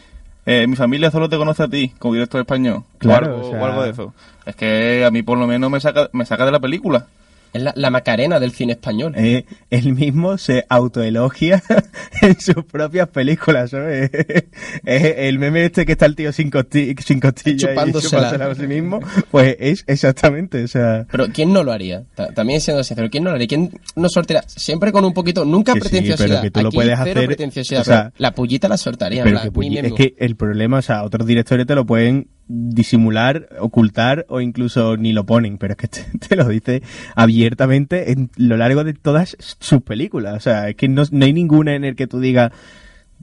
eh, 0.45 0.67
mi 0.67 0.75
familia 0.75 1.11
solo 1.11 1.27
te 1.29 1.37
conoce 1.37 1.63
a 1.63 1.67
ti, 1.67 1.93
como 1.99 2.13
director 2.13 2.39
español, 2.41 2.83
Claro, 2.99 3.27
o, 3.27 3.29
algo, 3.35 3.47
o 3.47 3.51
sea- 3.51 3.61
o 3.61 3.65
algo 3.65 3.83
de 3.83 3.89
eso. 3.91 4.13
Es 4.45 4.55
que 4.55 5.03
a 5.05 5.11
mí 5.11 5.23
por 5.23 5.37
lo 5.37 5.47
menos 5.47 5.69
me 5.71 5.79
saca, 5.79 6.09
me 6.13 6.25
saca 6.25 6.45
de 6.45 6.51
la 6.51 6.59
película. 6.59 7.07
Es 7.55 7.61
la, 7.61 7.73
la 7.75 7.89
Macarena 7.89 8.39
del 8.39 8.51
cine 8.51 8.73
español. 8.73 9.13
Eh, 9.15 9.45
él 9.69 9.93
mismo 9.93 10.37
se 10.37 10.65
autoelogia 10.67 11.63
en 12.21 12.39
sus 12.39 12.65
propias 12.65 13.07
películas, 13.09 13.71
¿sabes? 13.71 14.11
Es 14.83 15.13
el 15.17 15.39
meme 15.39 15.65
este 15.65 15.85
que 15.85 15.93
está 15.93 16.05
el 16.05 16.15
tío 16.15 16.31
sin, 16.33 16.49
costi 16.49 16.93
sin 17.03 17.19
costilla 17.19 17.69
Chupándosela. 17.69 18.35
y 18.37 18.41
a 18.41 18.55
sí 18.55 18.67
mismo, 18.67 18.99
pues 19.31 19.55
es 19.59 19.83
exactamente, 19.87 20.63
o 20.63 20.67
sea... 20.67 21.05
Pero 21.09 21.27
¿quién 21.33 21.53
no 21.53 21.63
lo 21.63 21.71
haría? 21.71 22.03
Ta- 22.13 22.33
También 22.33 22.59
siendo 22.61 22.83
sincero, 22.83 23.09
¿quién 23.09 23.23
no 23.23 23.29
lo 23.29 23.35
haría? 23.35 23.47
¿Quién 23.47 23.71
no 23.95 24.09
soltaría? 24.09 24.43
Siempre 24.47 24.91
con 24.91 25.05
un 25.05 25.13
poquito, 25.13 25.45
nunca 25.45 25.73
sí, 25.73 25.79
pretenciosidad. 25.79 26.27
pero 26.27 26.41
que 26.41 26.51
tú 26.51 26.61
lo 26.61 26.67
Aquí 26.67 26.75
puedes 26.75 26.99
hacer, 26.99 27.25
pretenciosidad, 27.25 27.81
o 27.81 27.85
sea, 27.85 28.03
pero 28.11 28.13
la 28.17 28.31
pullita 28.33 28.67
la 28.67 28.77
Pero 29.23 29.41
que 29.41 29.51
puñi- 29.53 29.85
es 29.85 29.93
que 29.93 30.15
el 30.19 30.35
problema, 30.35 30.79
o 30.79 30.81
sea, 30.81 31.03
otros 31.03 31.25
directores 31.25 31.65
te 31.65 31.75
lo 31.75 31.85
pueden 31.85 32.27
disimular, 32.47 33.49
ocultar 33.59 34.25
o 34.29 34.39
incluso 34.41 34.97
ni 34.97 35.13
lo 35.13 35.25
ponen, 35.25 35.57
pero 35.57 35.73
es 35.73 35.77
que 35.77 35.87
te, 35.87 36.05
te 36.27 36.35
lo 36.35 36.47
dice 36.47 36.83
abiertamente 37.15 38.11
en 38.11 38.29
lo 38.37 38.57
largo 38.57 38.83
de 38.83 38.93
todas 38.93 39.37
sus 39.39 39.81
películas. 39.81 40.35
O 40.35 40.39
sea, 40.39 40.69
es 40.69 40.75
que 40.75 40.87
no, 40.87 41.03
no 41.11 41.25
hay 41.25 41.33
ninguna 41.33 41.75
en 41.75 41.83
el 41.83 41.95
que 41.95 42.07
tú 42.07 42.19
digas, 42.19 42.51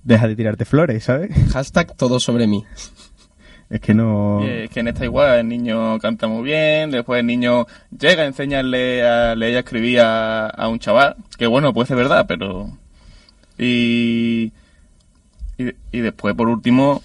deja 0.03 0.29
de 0.29 0.37
tirarte 0.37 0.65
flores, 0.65 1.05
¿sabes? 1.05 1.31
Hashtag 1.53 1.97
todo 1.97 2.21
sobre 2.21 2.47
mí. 2.47 2.65
Es 3.71 3.81
que 3.81 3.95
no... 3.95 4.45
Es 4.45 4.69
que 4.69 4.81
en 4.81 4.89
esta 4.89 5.05
igual 5.05 5.39
el 5.39 5.49
niño 5.49 5.99
canta 5.99 6.29
muy 6.29 6.43
bien, 6.43 6.91
después 6.91 7.21
el 7.21 7.27
niño 7.27 7.67
llega 7.99 8.23
a 8.23 8.27
enseñarle 8.27 9.03
a 9.03 9.35
leer 9.35 9.53
y 9.53 9.57
a 9.57 9.59
escribir 9.61 10.01
a, 10.01 10.47
a 10.47 10.69
un 10.69 10.79
chaval, 10.79 11.17
que 11.39 11.47
bueno, 11.47 11.73
puede 11.73 11.89
ser 11.89 11.97
verdad, 11.97 12.27
pero... 12.29 12.71
Y, 13.59 14.53
y, 15.57 15.71
y 15.91 16.01
después, 16.01 16.35
por 16.35 16.49
último, 16.49 17.03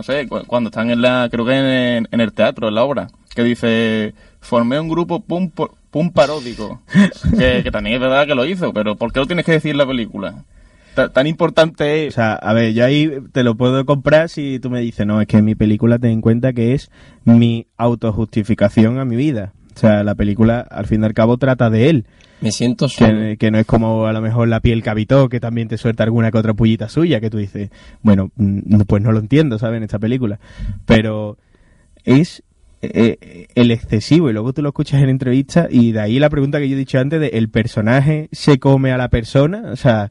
no 0.00 0.02
sé, 0.02 0.26
cu- 0.26 0.44
cuando 0.46 0.70
están 0.70 0.88
en 0.90 1.02
la, 1.02 1.28
creo 1.30 1.44
que 1.44 1.52
en, 1.98 2.08
en 2.10 2.20
el 2.22 2.32
teatro, 2.32 2.68
en 2.68 2.74
la 2.74 2.84
obra, 2.84 3.08
que 3.34 3.42
dice, 3.44 4.14
formé 4.40 4.80
un 4.80 4.88
grupo 4.88 5.20
pum, 5.20 5.50
pum 5.90 6.10
paródico, 6.10 6.80
que, 7.38 7.60
que 7.62 7.70
también 7.70 7.96
es 7.96 8.00
verdad 8.00 8.26
que 8.26 8.34
lo 8.34 8.46
hizo, 8.46 8.72
pero 8.72 8.96
¿por 8.96 9.12
qué 9.12 9.20
lo 9.20 9.26
tienes 9.26 9.44
que 9.44 9.52
decir 9.52 9.72
en 9.72 9.76
la 9.76 9.86
película? 9.86 10.44
Ta- 10.94 11.10
tan 11.12 11.26
importante 11.26 11.84
O 11.84 12.08
es... 12.08 12.14
sea, 12.14 12.32
a 12.32 12.52
ver, 12.54 12.72
yo 12.72 12.82
ahí 12.86 13.10
te 13.32 13.44
lo 13.44 13.56
puedo 13.56 13.84
comprar 13.84 14.30
si 14.30 14.58
tú 14.58 14.70
me 14.70 14.80
dices, 14.80 15.06
no, 15.06 15.20
es 15.20 15.26
que 15.26 15.42
mi 15.42 15.54
película 15.54 15.98
ten 15.98 16.12
en 16.12 16.20
cuenta 16.22 16.54
que 16.54 16.72
es 16.72 16.90
mi 17.26 17.66
autojustificación 17.76 18.98
a 18.98 19.04
mi 19.04 19.16
vida. 19.16 19.52
O 19.76 19.78
sea, 19.78 20.02
la 20.02 20.14
película, 20.14 20.60
al 20.60 20.86
fin 20.86 21.02
y 21.02 21.06
al 21.06 21.14
cabo, 21.14 21.36
trata 21.36 21.68
de 21.70 21.90
él. 21.90 22.06
Me 22.40 22.52
siento. 22.52 22.86
Que, 22.96 23.36
que 23.38 23.50
no 23.50 23.58
es 23.58 23.66
como 23.66 24.06
a 24.06 24.12
lo 24.12 24.20
mejor 24.20 24.48
la 24.48 24.60
piel 24.60 24.82
habitó, 24.86 25.28
que 25.28 25.40
también 25.40 25.68
te 25.68 25.76
suelta 25.76 26.04
alguna 26.04 26.30
que 26.30 26.38
otra 26.38 26.54
pullita 26.54 26.88
suya, 26.88 27.20
que 27.20 27.30
tú 27.30 27.38
dices, 27.38 27.70
bueno, 28.02 28.30
mm, 28.36 28.80
pues 28.86 29.02
no 29.02 29.12
lo 29.12 29.18
entiendo, 29.18 29.58
¿sabes? 29.58 29.78
En 29.78 29.82
esta 29.82 29.98
película. 29.98 30.40
Pero 30.86 31.36
es 32.04 32.42
eh, 32.82 33.48
el 33.54 33.70
excesivo, 33.70 34.30
y 34.30 34.32
luego 34.32 34.54
tú 34.54 34.62
lo 34.62 34.70
escuchas 34.70 35.02
en 35.02 35.10
entrevista, 35.10 35.68
y 35.70 35.92
de 35.92 36.00
ahí 36.00 36.18
la 36.18 36.30
pregunta 36.30 36.58
que 36.58 36.68
yo 36.68 36.76
he 36.76 36.78
dicho 36.78 36.98
antes 36.98 37.20
de 37.20 37.28
¿el 37.28 37.50
personaje 37.50 38.28
se 38.32 38.58
come 38.58 38.92
a 38.92 38.96
la 38.96 39.08
persona? 39.08 39.70
O 39.70 39.76
sea, 39.76 40.10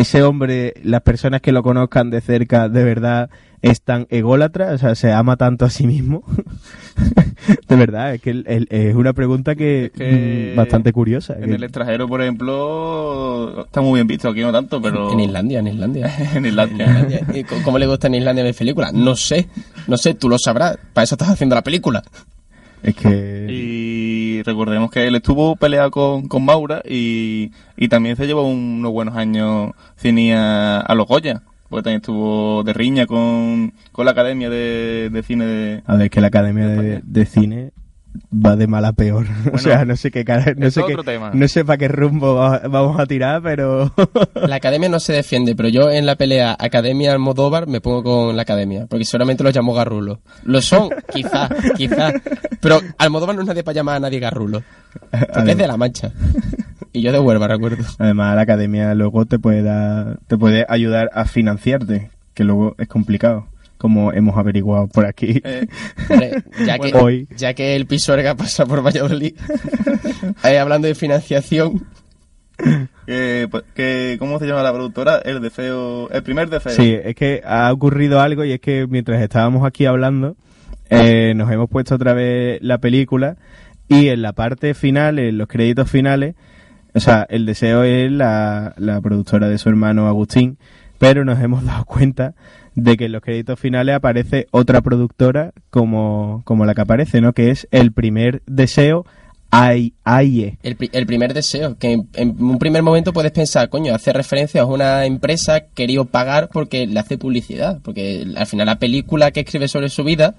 ese 0.00 0.22
hombre, 0.22 0.74
las 0.82 1.02
personas 1.02 1.40
que 1.40 1.52
lo 1.52 1.62
conozcan 1.62 2.10
de 2.10 2.20
cerca, 2.20 2.68
de 2.68 2.84
verdad 2.84 3.30
es 3.62 3.82
tan 3.82 4.06
ególatra, 4.10 4.72
o 4.72 4.78
sea, 4.78 4.94
se 4.94 5.12
ama 5.12 5.36
tanto 5.36 5.64
a 5.64 5.70
sí 5.70 5.86
mismo. 5.86 6.22
de 7.68 7.76
verdad, 7.76 8.14
es 8.14 8.20
que 8.22 8.30
el- 8.30 8.44
el- 8.46 8.68
es 8.70 8.94
una 8.94 9.12
pregunta 9.12 9.54
que, 9.56 9.86
Es 9.86 9.90
que 9.92 10.52
mm, 10.52 10.56
bastante 10.56 10.92
curiosa. 10.92 11.34
En 11.38 11.46
que- 11.46 11.54
el 11.56 11.64
extranjero, 11.64 12.06
por 12.06 12.22
ejemplo, 12.22 13.64
está 13.64 13.80
muy 13.80 13.94
bien 13.98 14.06
visto, 14.06 14.28
aquí 14.28 14.40
no 14.40 14.52
tanto, 14.52 14.80
pero... 14.80 15.12
En 15.12 15.20
Islandia, 15.20 15.58
en 15.60 15.68
Islandia. 15.68 16.14
en 16.34 16.46
Islandia. 16.46 16.86
Islandia. 16.86 17.20
¿Y 17.34 17.44
¿Cómo 17.64 17.78
le 17.78 17.86
gusta 17.86 18.06
en 18.06 18.14
Islandia 18.16 18.44
ver 18.44 18.54
películas? 18.54 18.92
No 18.92 19.16
sé, 19.16 19.48
no 19.88 19.96
sé, 19.96 20.14
tú 20.14 20.28
lo 20.28 20.38
sabrás. 20.38 20.78
Para 20.92 21.04
eso 21.04 21.14
estás 21.16 21.30
haciendo 21.30 21.54
la 21.56 21.62
película. 21.62 22.02
Es 22.82 22.94
que... 22.94 23.46
Y 23.50 23.87
recordemos 24.48 24.90
que 24.90 25.06
él 25.06 25.14
estuvo 25.14 25.56
peleado 25.56 25.90
con, 25.90 26.26
con 26.26 26.44
Maura 26.44 26.82
y, 26.88 27.52
y 27.76 27.88
también 27.88 28.16
se 28.16 28.26
llevó 28.26 28.42
unos 28.48 28.90
buenos 28.90 29.16
años 29.16 29.72
cine 29.96 30.34
a, 30.34 30.80
a 30.80 30.94
los 30.94 31.06
Goya. 31.06 31.42
Porque 31.68 31.82
también 31.82 32.00
estuvo 32.00 32.62
de 32.64 32.72
riña 32.72 33.06
con, 33.06 33.74
con 33.92 34.06
la 34.06 34.12
Academia 34.12 34.48
de, 34.48 35.10
de 35.12 35.22
Cine 35.22 35.44
de... 35.44 35.82
A 35.86 35.96
ver, 35.96 36.08
que 36.08 36.22
la 36.22 36.28
Academia 36.28 36.66
de, 36.66 37.02
de 37.04 37.26
Cine 37.26 37.72
va 38.32 38.56
de 38.56 38.66
mal 38.66 38.84
a 38.84 38.92
peor. 38.92 39.26
o 39.52 39.58
sea, 39.58 39.84
no 39.84 39.96
sé 39.96 40.10
qué 40.10 40.24
cara, 40.24 40.54
no 40.56 40.66
es 40.66 40.74
sé 40.74 40.82
qué, 40.86 40.92
otro 40.92 41.04
tema. 41.04 41.30
no 41.34 41.48
sé 41.48 41.64
para 41.64 41.78
qué 41.78 41.88
rumbo 41.88 42.34
va- 42.34 42.60
vamos 42.68 42.98
a 43.00 43.06
tirar, 43.06 43.42
pero 43.42 43.92
La 44.34 44.56
academia 44.56 44.88
no 44.88 45.00
se 45.00 45.12
defiende, 45.12 45.54
pero 45.56 45.68
yo 45.68 45.90
en 45.90 46.06
la 46.06 46.16
pelea 46.16 46.56
Academia 46.58 47.12
Almodóvar 47.12 47.66
me 47.66 47.80
pongo 47.80 48.02
con 48.02 48.36
la 48.36 48.42
academia, 48.42 48.86
porque 48.88 49.04
seguramente 49.04 49.42
los 49.44 49.54
llamo 49.54 49.74
garrulos. 49.74 50.18
Lo 50.44 50.60
son, 50.60 50.90
quizá, 51.12 51.48
quizá. 51.76 52.12
Pero 52.60 52.80
Almodóvar 52.98 53.34
no 53.36 53.42
es 53.42 53.48
nadie 53.48 53.62
para 53.64 53.74
llamar 53.76 53.96
a 53.96 54.00
nadie 54.00 54.18
garrulo. 54.20 54.62
Porque 55.34 55.52
es 55.52 55.58
de 55.58 55.66
la 55.66 55.76
mancha. 55.76 56.12
Y 56.92 57.02
yo 57.02 57.12
de 57.12 57.20
Huelva, 57.20 57.46
recuerdo. 57.48 57.84
además 57.98 58.34
la 58.34 58.42
Academia 58.42 58.94
luego 58.94 59.26
te 59.26 59.38
puede 59.38 59.62
dar, 59.62 60.18
te 60.26 60.36
puede 60.38 60.64
ayudar 60.68 61.10
a 61.12 61.26
financiarte, 61.26 62.10
que 62.34 62.44
luego 62.44 62.74
es 62.78 62.88
complicado, 62.88 63.46
como 63.78 64.12
hemos 64.12 64.36
averiguado 64.36 64.88
por 64.88 65.06
aquí. 65.06 65.40
Eh, 65.44 65.66
ya, 66.66 66.78
que, 66.78 66.92
Hoy. 66.94 67.28
ya 67.36 67.54
que 67.54 67.74
el 67.76 67.86
Pisuerga 67.86 68.34
pasa 68.34 68.66
por 68.66 68.84
Valladolid, 68.84 69.34
ahí 70.42 70.56
hablando 70.58 70.88
de 70.88 70.94
financiación, 70.94 71.86
que, 73.06 73.46
pues, 73.50 73.64
que- 73.74 74.16
¿Cómo 74.18 74.38
se 74.38 74.46
llama 74.46 74.62
la 74.62 74.72
productora? 74.72 75.18
El 75.24 75.40
deseo... 75.40 76.10
El 76.10 76.22
primer 76.22 76.50
deseo. 76.50 76.72
Sí, 76.72 76.96
es 77.02 77.14
que 77.14 77.40
ha 77.44 77.72
ocurrido 77.72 78.20
algo 78.20 78.44
y 78.44 78.52
es 78.52 78.60
que 78.60 78.86
mientras 78.88 79.22
estábamos 79.22 79.64
aquí 79.66 79.86
hablando, 79.86 80.36
eh, 80.90 81.34
nos 81.36 81.50
hemos 81.52 81.70
puesto 81.70 81.94
otra 81.94 82.14
vez 82.14 82.58
la 82.62 82.78
película 82.78 83.36
y 83.86 84.08
en 84.08 84.22
la 84.22 84.32
parte 84.32 84.74
final, 84.74 85.18
en 85.18 85.38
los 85.38 85.46
créditos 85.48 85.88
finales, 85.90 86.34
o 86.94 87.00
sea, 87.00 87.26
el 87.30 87.46
deseo 87.46 87.84
es 87.84 88.10
la, 88.10 88.74
la 88.76 89.00
productora 89.00 89.48
de 89.48 89.58
su 89.58 89.68
hermano 89.68 90.08
Agustín, 90.08 90.58
pero 90.98 91.24
nos 91.24 91.40
hemos 91.40 91.64
dado 91.64 91.84
cuenta 91.84 92.34
de 92.74 92.96
que 92.96 93.06
en 93.06 93.12
los 93.12 93.22
créditos 93.22 93.58
finales 93.58 93.94
aparece 93.96 94.46
otra 94.50 94.80
productora 94.82 95.52
como, 95.70 96.42
como 96.44 96.64
la 96.66 96.74
que 96.74 96.80
aparece, 96.82 97.20
¿no? 97.20 97.32
Que 97.32 97.50
es 97.50 97.66
el 97.70 97.92
primer 97.92 98.42
deseo 98.46 99.04
Aie. 99.50 100.58
el, 100.62 100.76
pri- 100.76 100.90
el 100.92 101.06
primer 101.06 101.32
deseo, 101.32 101.76
que 101.78 101.92
en, 101.92 102.08
en 102.14 102.36
un 102.42 102.58
primer 102.58 102.82
momento 102.82 103.12
puedes 103.14 103.32
pensar, 103.32 103.68
coño, 103.70 103.94
hace 103.94 104.12
referencia 104.12 104.62
a 104.62 104.66
una 104.66 105.06
empresa 105.06 105.60
querido 105.74 106.04
pagar 106.04 106.50
porque 106.52 106.86
le 106.86 107.00
hace 107.00 107.16
publicidad, 107.16 107.80
porque 107.82 108.26
al 108.36 108.46
final 108.46 108.66
la 108.66 108.78
película 108.78 109.30
que 109.30 109.40
escribe 109.40 109.66
sobre 109.68 109.88
su 109.88 110.04
vida, 110.04 110.34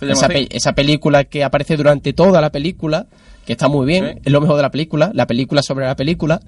llama 0.00 0.12
esa, 0.12 0.26
así. 0.26 0.34
pe- 0.46 0.56
esa 0.56 0.72
película 0.74 1.24
que 1.24 1.42
aparece 1.44 1.76
durante 1.76 2.12
toda 2.12 2.40
la 2.40 2.50
película, 2.50 3.06
que 3.44 3.52
está 3.54 3.68
muy 3.68 3.86
bien, 3.86 4.04
Sí. 4.14 4.20
es 4.26 4.32
lo 4.32 4.40
mejor 4.40 4.56
de 4.56 4.62
la 4.62 4.70
película, 4.70 5.10
la 5.14 5.26
película 5.26 5.62
sobre 5.62 5.86
la 5.86 5.96
película, 5.96 6.40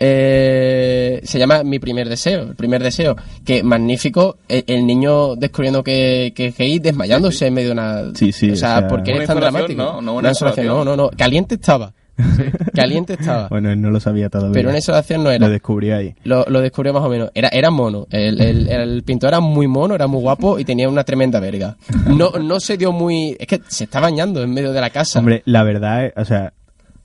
eh, 0.00 1.20
se 1.24 1.38
llama 1.38 1.62
Mi 1.64 1.78
primer 1.78 2.08
deseo, 2.08 2.42
el 2.42 2.54
primer 2.56 2.82
deseo, 2.82 3.16
que 3.44 3.62
magnífico, 3.62 4.38
el, 4.48 4.64
el 4.66 4.86
niño 4.86 5.36
descubriendo 5.36 5.82
que, 5.82 6.32
que 6.34 6.46
es 6.46 6.56
gay, 6.58 6.78
desmayándose 6.78 7.46
en 7.46 7.54
medio 7.54 7.68
de 7.68 7.72
una... 7.72 8.14
Sí, 8.14 8.32
sí, 8.32 8.50
o 8.50 8.56
sea, 8.56 8.76
o 8.76 8.78
sea- 8.80 8.88
¿por 8.88 9.02
qué 9.02 9.12
eres 9.12 9.26
tan 9.26 9.38
dramático? 9.40 9.82
¿no? 9.82 10.00
No 10.00 10.12
una 10.12 10.20
Una 10.20 10.28
instalación, 10.30 10.66
no, 10.66 10.84
no, 10.84 10.96
no, 10.96 11.10
caliente 11.16 11.54
estaba. 11.56 11.92
Caliente 12.74 13.12
estaba. 13.12 13.46
Bueno, 13.46 13.70
él 13.70 13.80
no 13.80 13.90
lo 13.90 14.00
sabía 14.00 14.28
todavía. 14.28 14.52
Pero 14.52 14.70
una 14.70 14.78
instalación 14.78 15.22
no 15.22 15.30
era. 15.30 15.46
Lo 15.46 15.52
descubrí 15.52 15.92
ahí. 15.92 16.16
Lo, 16.24 16.44
lo 16.48 16.60
descubrió 16.60 16.92
más 16.92 17.04
o 17.04 17.08
menos. 17.08 17.30
Era, 17.32 17.46
era 17.48 17.70
mono. 17.70 18.08
El, 18.10 18.40
el- 18.40 18.68
el 18.72 19.04
pintor 19.04 19.28
era 19.28 19.38
muy 19.40 19.68
mono, 19.68 19.94
era 19.94 20.08
muy 20.08 20.20
guapo 20.20 20.58
y 20.58 20.64
tenía 20.64 20.88
una 20.88 21.04
tremenda 21.04 21.38
verga. 21.38 21.76
No, 22.08 22.30
no 22.32 22.58
se 22.58 22.76
dio 22.76 22.90
muy. 22.90 23.36
Es 23.38 23.46
que 23.46 23.60
se 23.68 23.84
está 23.84 24.00
bañando 24.00 24.42
en 24.42 24.52
medio 24.52 24.72
de 24.72 24.80
la 24.80 24.90
casa. 24.90 25.20
Hombre, 25.20 25.42
la 25.44 25.62
verdad 25.62 26.06
es, 26.06 26.12
o 26.16 26.24
sea, 26.24 26.54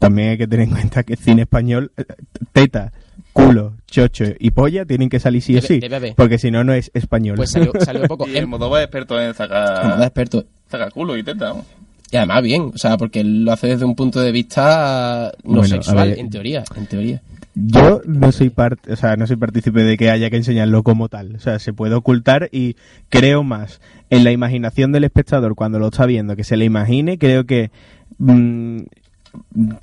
también 0.04 0.30
hay 0.32 0.38
que 0.38 0.48
tener 0.48 0.68
en 0.68 0.74
cuenta 0.74 1.04
que 1.04 1.16
cine 1.16 1.44
español, 1.44 1.92
eh, 1.96 2.04
teta, 2.52 2.92
culo, 3.32 3.74
chocho 3.88 4.26
y 4.38 4.52
polla 4.52 4.86
tienen 4.86 5.08
que 5.10 5.20
salir 5.20 5.42
sí 5.42 5.56
o 5.58 5.62
sí. 5.62 5.80
debe. 5.80 6.14
Porque 6.16 6.38
si 6.38 6.52
no, 6.52 6.64
no 6.66 6.74
es 6.74 6.92
español. 6.94 7.38
Pues 7.38 7.52
salió, 7.52 7.72
salió 7.80 8.04
poco. 8.08 8.28
Y 8.28 8.32
el 8.38 8.44
Em- 8.44 8.50
Moldova 8.50 8.80
es 8.80 8.84
experto 8.86 9.20
en 9.22 9.34
sacar, 9.34 10.02
experto. 10.02 10.46
sacar 10.70 10.92
culo 10.92 11.16
y 11.18 11.24
teta. 11.24 11.50
¿no? 11.54 11.66
Y 12.12 12.18
además 12.18 12.44
bien, 12.44 12.72
o 12.76 12.78
sea, 12.78 12.98
porque 12.98 13.22
él 13.22 13.46
lo 13.46 13.54
hace 13.54 13.68
desde 13.68 13.86
un 13.86 13.96
punto 13.96 14.20
de 14.20 14.32
vista 14.32 15.32
no 15.44 15.60
Bueno, 15.60 15.64
a 15.64 15.68
sexual, 15.68 16.10
ver. 16.10 16.20
en 16.20 16.30
teoría, 16.30 16.64
en 16.76 16.86
teoría. 16.86 17.22
Yo 17.56 18.02
no 18.06 18.32
soy 18.32 18.50
parte, 18.50 18.92
o 18.92 18.96
sea, 18.96 19.16
no 19.16 19.26
soy 19.26 19.36
partícipe 19.38 19.84
de 19.84 19.96
que 19.96 20.10
haya 20.10 20.30
que 20.30 20.38
enseñarlo 20.38 20.84
como 20.84 21.08
tal. 21.08 21.36
O 21.36 21.40
sea, 21.40 21.60
se 21.60 21.72
puede 21.72 21.96
ocultar 21.96 22.50
y 22.52 22.76
creo 23.10 23.44
más 23.44 23.80
en 24.10 24.24
la 24.24 24.32
imaginación 24.32 24.92
del 24.92 25.04
espectador 25.06 25.56
cuando 25.56 25.80
lo 25.80 25.88
está 25.88 26.06
viendo, 26.06 26.36
que 26.36 26.44
se 26.44 26.58
le 26.58 26.66
imagine, 26.66 27.18
creo 27.18 27.46
que 27.46 27.72
mm, 28.18 28.80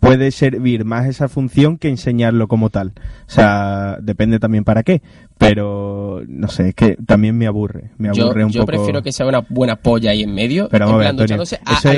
puede 0.00 0.30
servir 0.30 0.84
más 0.84 1.06
esa 1.06 1.28
función 1.28 1.78
que 1.78 1.88
enseñarlo 1.88 2.48
como 2.48 2.70
tal. 2.70 2.92
O 3.26 3.30
sea, 3.30 3.96
depende 4.00 4.38
también 4.38 4.64
para 4.64 4.82
qué. 4.82 5.02
Pero, 5.38 6.22
no 6.28 6.48
sé, 6.48 6.68
es 6.68 6.74
que 6.74 6.96
también 7.06 7.36
me 7.36 7.46
aburre. 7.46 7.90
Me 7.96 8.10
Yo, 8.14 8.24
aburre 8.24 8.44
un 8.44 8.50
yo 8.52 8.60
poco. 8.60 8.72
prefiero 8.72 9.02
que 9.02 9.10
sea 9.10 9.26
una 9.26 9.40
buena 9.48 9.76
polla 9.76 10.10
ahí 10.10 10.22
en 10.22 10.34
medio, 10.34 10.68
Pero 10.70 10.90
en 10.90 10.96
plan, 10.98 11.08
Antonio, 11.10 11.34
a, 11.34 11.36
lo 11.38 11.42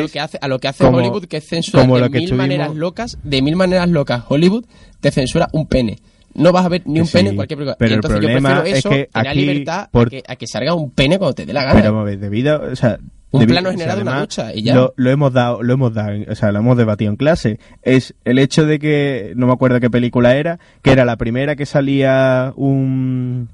es 0.04 0.12
que 0.12 0.20
hace, 0.20 0.38
a 0.40 0.48
lo 0.48 0.58
que 0.60 0.68
hace 0.68 0.84
como- 0.84 0.98
Hollywood, 0.98 1.24
que 1.24 1.38
es 1.38 1.48
censurar 1.48 1.84
como 1.86 1.98
de 1.98 2.04
que 2.04 2.10
mil 2.18 2.22
estuvimos- 2.24 2.38
maneras 2.44 2.74
locas, 2.76 3.18
de 3.24 3.42
mil 3.42 3.56
maneras 3.56 3.88
locas. 3.88 4.22
Hollywood 4.28 4.64
te 5.00 5.10
censura 5.10 5.48
un 5.52 5.66
pene. 5.66 5.98
No 6.34 6.52
vas 6.52 6.64
a 6.64 6.68
ver 6.68 6.82
ni 6.86 7.00
un 7.00 7.06
Sí, 7.06 7.14
pene 7.14 7.30
en 7.30 7.36
cualquier 7.36 7.58
película. 7.58 7.76
pero 7.78 7.88
Y 7.90 7.92
el 7.92 7.96
entonces 7.96 8.20
problema 8.20 8.48
yo 8.48 8.54
prefiero 8.54 8.76
es 8.76 8.78
eso, 8.78 8.90
que 8.90 9.08
tener 9.12 9.28
aquí, 9.28 9.40
libertad 9.40 9.88
por- 9.90 10.06
a, 10.06 10.10
que, 10.10 10.22
a 10.28 10.36
que 10.36 10.46
salga 10.46 10.74
un 10.74 10.90
pene 10.92 11.18
cuando 11.18 11.34
te 11.34 11.44
dé 11.44 11.52
la 11.52 11.64
gana. 11.64 11.80
Pero 11.80 11.98
a 11.98 12.04
ver, 12.04 12.18
debido, 12.20 12.62
o 12.72 12.76
sea, 12.76 12.98
Un 13.32 13.40
debido- 13.40 13.60
plano 13.60 13.70
general 13.70 13.96
de 13.96 14.02
una 14.02 14.20
ducha 14.20 14.54
y 14.54 14.62
ya. 14.62 14.74
Lo, 14.74 14.92
lo 14.96 15.10
hemos 15.10 15.32
dado, 15.32 15.62
lo 15.62 15.72
hemos 15.72 15.92
dado, 15.94 16.10
o 16.28 16.34
sea, 16.34 16.52
lo 16.52 16.58
hemos 16.60 16.76
debatido 16.76 17.10
en 17.10 17.16
clase. 17.16 17.58
Es 17.82 18.14
el 18.24 18.38
hecho 18.38 18.66
de 18.66 18.78
que, 18.78 19.32
no 19.36 19.46
me 19.46 19.52
acuerdo 19.52 19.80
qué 19.80 19.90
película 19.90 20.36
era, 20.36 20.58
que 20.82 20.92
era 20.92 21.04
la 21.04 21.16
primera 21.16 21.56
que 21.56 21.66
salía 21.66 22.52
un, 22.56 23.48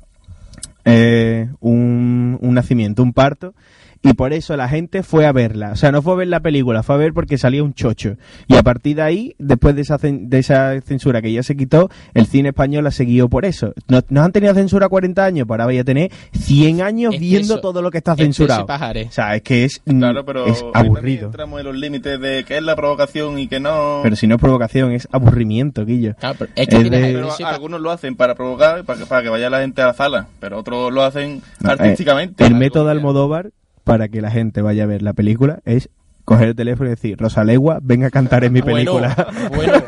eh, 0.84 1.48
un, 1.60 2.38
un 2.40 2.54
nacimiento, 2.54 3.02
un 3.02 3.12
parto, 3.12 3.54
y 4.02 4.12
por 4.14 4.32
eso 4.32 4.56
la 4.56 4.68
gente 4.68 5.02
fue 5.02 5.26
a 5.26 5.32
verla. 5.32 5.72
O 5.72 5.76
sea, 5.76 5.90
no 5.92 6.02
fue 6.02 6.12
a 6.14 6.16
ver 6.16 6.28
la 6.28 6.40
película, 6.40 6.82
fue 6.82 6.94
a 6.94 6.98
ver 6.98 7.12
porque 7.12 7.36
salía 7.38 7.62
un 7.62 7.74
chocho. 7.74 8.16
Y 8.46 8.56
a 8.56 8.62
partir 8.62 8.96
de 8.96 9.02
ahí, 9.02 9.34
después 9.38 9.74
de 9.74 9.82
esa, 9.82 9.98
cen- 9.98 10.28
de 10.28 10.38
esa 10.38 10.80
censura 10.82 11.20
que 11.20 11.32
ya 11.32 11.42
se 11.42 11.56
quitó, 11.56 11.88
el 12.14 12.26
cine 12.26 12.50
español 12.50 12.84
la 12.84 12.90
siguió 12.90 13.28
por 13.28 13.44
eso. 13.44 13.72
No, 13.88 14.00
no 14.08 14.22
han 14.22 14.32
tenido 14.32 14.54
censura 14.54 14.88
40 14.88 15.24
años, 15.24 15.46
pero 15.46 15.54
ahora 15.54 15.64
voy 15.66 15.78
a 15.78 15.84
tener 15.84 16.10
100 16.32 16.80
años 16.82 17.14
Es 17.14 17.20
viendo 17.20 17.54
eso- 17.54 17.60
todo 17.60 17.82
lo 17.82 17.90
que 17.90 17.98
está 17.98 18.14
censurado. 18.16 18.66
es. 18.94 19.08
O 19.08 19.12
sea, 19.12 19.34
es 19.34 19.42
que 19.42 19.64
es, 19.64 19.82
mm, 19.84 19.98
Claro, 19.98 20.24
pero 20.24 20.46
es 20.46 20.64
aburrido. 20.74 21.26
entramos 21.26 21.60
en 21.60 21.66
los 21.66 21.76
límites 21.76 22.20
de 22.20 22.44
qué 22.44 22.56
es 22.58 22.62
la 22.62 22.76
provocación 22.76 23.38
y 23.38 23.48
qué 23.48 23.58
no. 23.60 24.00
Pero 24.02 24.16
si 24.16 24.26
no 24.26 24.36
es 24.36 24.40
provocación, 24.40 24.92
es 24.92 25.08
aburrimiento, 25.10 25.84
Guillo. 25.84 26.14
Claro, 26.18 26.36
pero 26.38 26.52
es 26.54 26.68
que 26.68 26.76
Es 26.76 26.90
de- 26.90 26.90
Pero 27.12 27.30
algunos 27.46 27.80
lo 27.80 27.90
hacen 27.90 28.14
para 28.16 28.34
provocar, 28.34 28.84
para 28.84 29.00
que, 29.00 29.06
para 29.06 29.22
que 29.22 29.28
vaya 29.28 29.50
la 29.50 29.60
gente 29.60 29.82
a 29.82 29.86
la 29.86 29.94
sala, 29.94 30.28
pero 30.40 30.58
otros 30.58 30.92
lo 30.92 31.02
hacen 31.02 31.42
No, 31.60 31.70
eh, 31.70 31.72
artísticamente. 31.72 32.44
el 32.44 32.54
método 32.54 32.84
que- 32.84 32.90
Almodóvar 32.92 33.50
para 33.88 34.08
que 34.08 34.20
la 34.20 34.30
gente 34.30 34.62
vaya 34.62 34.84
a 34.84 34.86
ver 34.86 35.02
la 35.02 35.14
película 35.14 35.60
es 35.64 35.88
coger 36.24 36.48
el 36.48 36.54
teléfono 36.54 36.88
y 36.88 36.90
decir, 36.90 37.16
Rosalegua, 37.18 37.80
venga 37.82 38.08
a 38.08 38.10
cantar 38.10 38.44
en 38.44 38.52
mi 38.52 38.60
película. 38.60 39.28
Bueno, 39.54 39.72
bueno, 39.72 39.82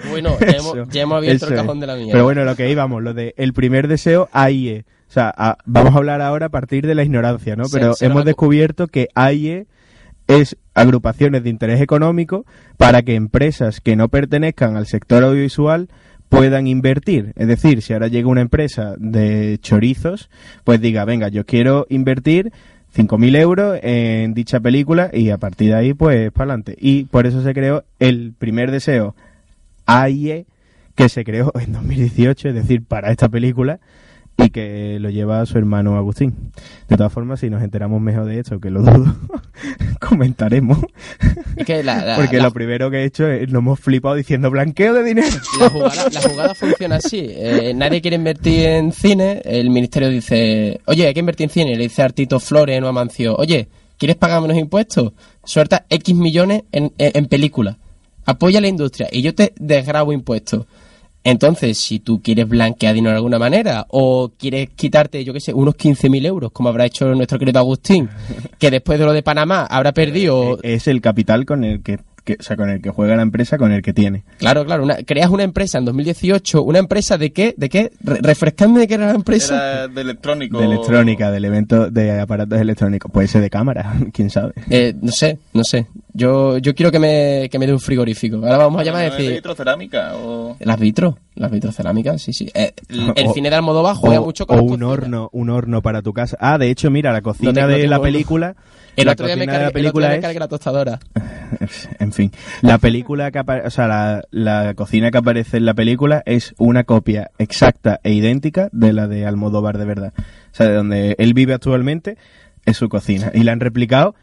bueno, 0.10 0.36
ya 0.38 0.46
hemos, 0.58 0.76
Eso, 0.76 0.86
ya 0.90 1.02
hemos 1.02 1.16
abierto 1.16 1.46
el 1.46 1.52
es. 1.54 1.60
cajón 1.60 1.80
de 1.80 1.86
la 1.86 1.94
mierda. 1.96 2.12
Pero 2.12 2.24
bueno, 2.24 2.44
lo 2.44 2.54
que 2.54 2.70
íbamos, 2.70 3.02
lo 3.02 3.14
de 3.14 3.32
el 3.38 3.54
primer 3.54 3.88
deseo, 3.88 4.28
AIE. 4.32 4.84
O 5.08 5.12
sea, 5.14 5.32
a- 5.36 5.56
vamos 5.64 5.94
a 5.94 5.98
hablar 5.98 6.20
ahora 6.20 6.46
a 6.46 6.48
partir 6.50 6.86
de 6.86 6.94
la 6.94 7.02
ignorancia, 7.02 7.56
¿no? 7.56 7.64
Pero 7.72 7.94
se 7.94 8.04
hemos 8.06 8.24
descubierto 8.26 8.88
que 8.88 9.08
AIE 9.14 9.66
es 10.26 10.56
agrupaciones 10.74 11.42
de 11.44 11.50
interés 11.50 11.80
económico 11.80 12.44
para 12.76 13.02
que 13.02 13.14
empresas 13.14 13.80
que 13.80 13.96
no 13.96 14.08
pertenezcan 14.08 14.76
al 14.76 14.86
sector 14.86 15.22
audiovisual 15.24 15.88
puedan 16.28 16.66
invertir. 16.66 17.32
Es 17.36 17.46
decir, 17.46 17.80
si 17.80 17.92
ahora 17.92 18.08
llega 18.08 18.28
una 18.28 18.40
empresa 18.40 18.94
de 18.98 19.58
chorizos, 19.62 20.30
pues 20.64 20.80
diga, 20.80 21.04
venga, 21.04 21.28
yo 21.28 21.46
quiero 21.46 21.86
invertir 21.90 22.52
5.000 22.96 23.36
euros 23.36 23.78
en 23.82 24.34
dicha 24.34 24.60
película 24.60 25.10
y 25.12 25.30
a 25.30 25.38
partir 25.38 25.68
de 25.68 25.74
ahí, 25.74 25.94
pues, 25.94 26.30
para 26.30 26.52
adelante. 26.52 26.76
Y 26.80 27.04
por 27.04 27.26
eso 27.26 27.42
se 27.42 27.52
creó 27.52 27.84
el 27.98 28.32
primer 28.38 28.70
deseo 28.70 29.14
AIE 29.86 30.46
que 30.94 31.08
se 31.08 31.24
creó 31.24 31.52
en 31.60 31.72
2018, 31.72 32.50
es 32.50 32.54
decir, 32.54 32.84
para 32.84 33.10
esta 33.10 33.28
película, 33.28 33.80
y 34.36 34.50
que 34.50 34.98
lo 35.00 35.10
lleva 35.10 35.44
su 35.46 35.56
hermano 35.58 35.96
Agustín. 35.96 36.34
De 36.88 36.96
todas 36.96 37.12
formas, 37.12 37.40
si 37.40 37.50
nos 37.50 37.62
enteramos 37.62 38.00
mejor 38.00 38.26
de 38.26 38.40
esto, 38.40 38.60
que 38.60 38.70
lo 38.70 38.82
dudo, 38.82 39.14
comentaremos. 40.00 40.78
Es 41.56 41.64
que 41.66 41.82
la, 41.82 42.04
la- 42.04 42.16
Porque 42.16 42.38
la- 42.38 42.44
lo 42.44 42.52
primero 42.52 42.90
que 42.90 42.98
he 42.98 43.04
hecho 43.04 43.26
es, 43.28 43.50
lo 43.50 43.60
hemos 43.60 43.80
flipado 43.80 44.14
diciendo 44.14 44.50
blanqueo 44.50 44.92
de 44.94 45.04
dinero. 45.04 45.28
la 46.12 46.20
jugada, 46.22 46.54
funciona 46.54 46.96
así. 46.96 47.26
Eh, 47.30 47.72
nadie 47.74 48.00
quiere 48.00 48.16
invertir 48.16 48.66
en 48.66 48.92
cine. 48.92 49.40
El 49.44 49.70
ministerio 49.70 50.08
dice, 50.08 50.80
oye, 50.86 51.06
hay 51.06 51.14
que 51.14 51.20
invertir 51.20 51.44
en 51.44 51.50
cine. 51.50 51.76
Le 51.76 51.84
dice 51.84 52.02
a 52.02 52.06
Artito 52.06 52.40
Flores 52.40 52.82
o 52.82 52.88
a 52.88 52.92
Mancio, 52.92 53.36
oye, 53.36 53.68
¿quieres 53.98 54.16
pagar 54.16 54.40
menos 54.42 54.56
impuestos? 54.58 55.12
Suelta 55.44 55.84
X 55.88 56.14
millones 56.14 56.62
en, 56.72 56.92
en, 56.98 57.12
en 57.14 57.26
películas. 57.26 57.76
Apoya 58.26 58.60
la 58.60 58.68
industria 58.68 59.08
y 59.12 59.22
yo 59.22 59.34
te 59.34 59.52
desgrabo 59.58 60.12
impuestos. 60.12 60.66
Entonces, 61.26 61.78
si 61.78 62.00
tú 62.00 62.20
quieres 62.22 62.46
blanquear 62.46 62.94
dinero 62.94 63.12
de 63.12 63.16
alguna 63.16 63.38
manera 63.38 63.86
o 63.88 64.30
quieres 64.38 64.68
quitarte, 64.76 65.24
yo 65.24 65.32
qué 65.32 65.40
sé, 65.40 65.54
unos 65.54 65.74
15.000 65.74 66.26
euros, 66.26 66.52
como 66.52 66.68
habrá 66.68 66.84
hecho 66.84 67.06
nuestro 67.14 67.38
querido 67.38 67.58
Agustín, 67.58 68.10
que 68.58 68.70
después 68.70 68.98
de 68.98 69.06
lo 69.06 69.12
de 69.12 69.22
Panamá 69.22 69.66
habrá 69.68 69.92
perdido 69.92 70.58
Es 70.62 70.86
el 70.86 71.00
capital 71.00 71.46
con 71.46 71.64
el 71.64 71.82
que, 71.82 71.98
que- 72.24 72.36
o 72.40 72.42
sea, 72.42 72.56
con 72.56 72.68
el 72.70 72.80
que 72.82 72.90
juega 72.90 73.16
la 73.16 73.22
empresa, 73.22 73.58
con 73.58 73.70
el 73.72 73.82
que 73.82 73.92
tiene. 73.92 74.24
Claro, 74.38 74.64
claro. 74.64 74.82
Una, 74.82 74.96
creas 75.04 75.30
una 75.30 75.42
empresa 75.42 75.78
en 75.78 75.84
2018. 75.84 76.62
¿Una 76.62 76.78
empresa 76.78 77.18
de 77.18 77.32
qué? 77.32 77.54
¿De 77.56 77.68
qué? 77.68 77.90
Re- 78.02 78.18
refrescadme 78.22 78.80
de 78.80 78.88
qué 78.88 78.94
era 78.94 79.06
la 79.08 79.14
empresa. 79.14 79.54
Era 79.54 79.88
de 79.88 80.00
electrónico. 80.00 80.58
De 80.58 80.64
electrónica, 80.64 81.30
del 81.30 81.44
evento 81.44 81.90
de 81.90 82.20
aparatos 82.20 82.58
electrónicos. 82.60 83.10
Puede 83.12 83.28
ser 83.28 83.42
de 83.42 83.50
cámara, 83.50 83.94
quién 84.12 84.30
sabe. 84.30 84.52
Eh, 84.70 84.94
no 85.00 85.12
sé, 85.12 85.38
no 85.52 85.64
sé. 85.64 85.86
Yo, 86.12 86.58
yo 86.58 86.74
quiero 86.74 86.90
que 86.92 86.98
me, 86.98 87.48
que 87.50 87.58
me 87.58 87.66
dé 87.66 87.72
un 87.72 87.80
frigorífico. 87.80 88.36
Ahora 88.36 88.56
vamos 88.58 88.80
a 88.80 88.84
llamar 88.84 89.04
a 89.06 89.08
¿No 89.08 89.14
decir... 89.16 89.32
vitrocerámica 89.32 90.14
o...? 90.16 90.56
Las 90.60 90.78
vitro, 90.78 91.18
las 91.34 91.50
vitrocerámicas, 91.50 92.22
sí, 92.22 92.32
sí. 92.32 92.48
Eh, 92.54 92.72
el 92.88 93.12
el 93.16 93.26
O- 93.26 93.32
cine 93.34 93.50
de 93.50 93.56
Almodóvar 93.56 93.96
juega 93.96 94.20
o, 94.20 94.24
mucho 94.24 94.46
con 94.46 94.58
o 94.58 94.62
un 94.62 94.68
cocinas. 94.68 94.88
horno, 94.90 95.28
un 95.32 95.50
horno 95.50 95.82
para 95.82 96.02
tu 96.02 96.12
casa. 96.12 96.36
Ah, 96.40 96.56
de 96.56 96.70
hecho, 96.70 96.90
mira, 96.90 97.12
la 97.12 97.20
cocina 97.22 97.50
No 97.50 97.54
tengo- 97.54 97.68
de 97.68 97.82
no 97.84 97.90
la 97.90 97.96
horno. 97.96 98.06
El 98.96 99.06
la 99.06 99.12
otro 99.12 99.26
día 99.26 99.36
me 99.36 99.46
cocina 99.46 99.52
de 99.58 99.64
cargué, 99.64 99.64
la 99.64 99.68
día 99.68 99.72
película 99.72 100.08
me 100.08 100.14
es 100.32 100.38
la 100.40 100.48
tostadora. 100.48 100.98
En 102.00 102.12
fin, 102.12 102.32
la 102.62 102.78
película 102.78 103.30
que 103.30 103.38
apa- 103.38 103.62
o 103.64 103.70
sea, 103.70 103.86
la, 103.86 104.22
la 104.30 104.74
cocina 104.74 105.10
que 105.10 105.18
aparece 105.18 105.56
en 105.58 105.64
la 105.66 105.74
película 105.74 106.22
es 106.26 106.54
una 106.58 106.84
copia 106.84 107.30
exacta 107.38 108.00
e 108.02 108.12
idéntica 108.12 108.68
de 108.72 108.92
la 108.92 109.06
de 109.06 109.24
Almodóvar 109.26 109.78
de 109.78 109.84
verdad. 109.84 110.12
O 110.16 110.56
sea, 110.56 110.66
de 110.66 110.74
donde 110.74 111.14
él 111.18 111.32
vive 111.34 111.54
actualmente 111.54 112.16
es 112.66 112.76
su 112.76 112.88
cocina. 112.88 113.30
Y 113.34 113.44
la 113.44 113.52
han 113.52 113.60
replicado 113.60 114.14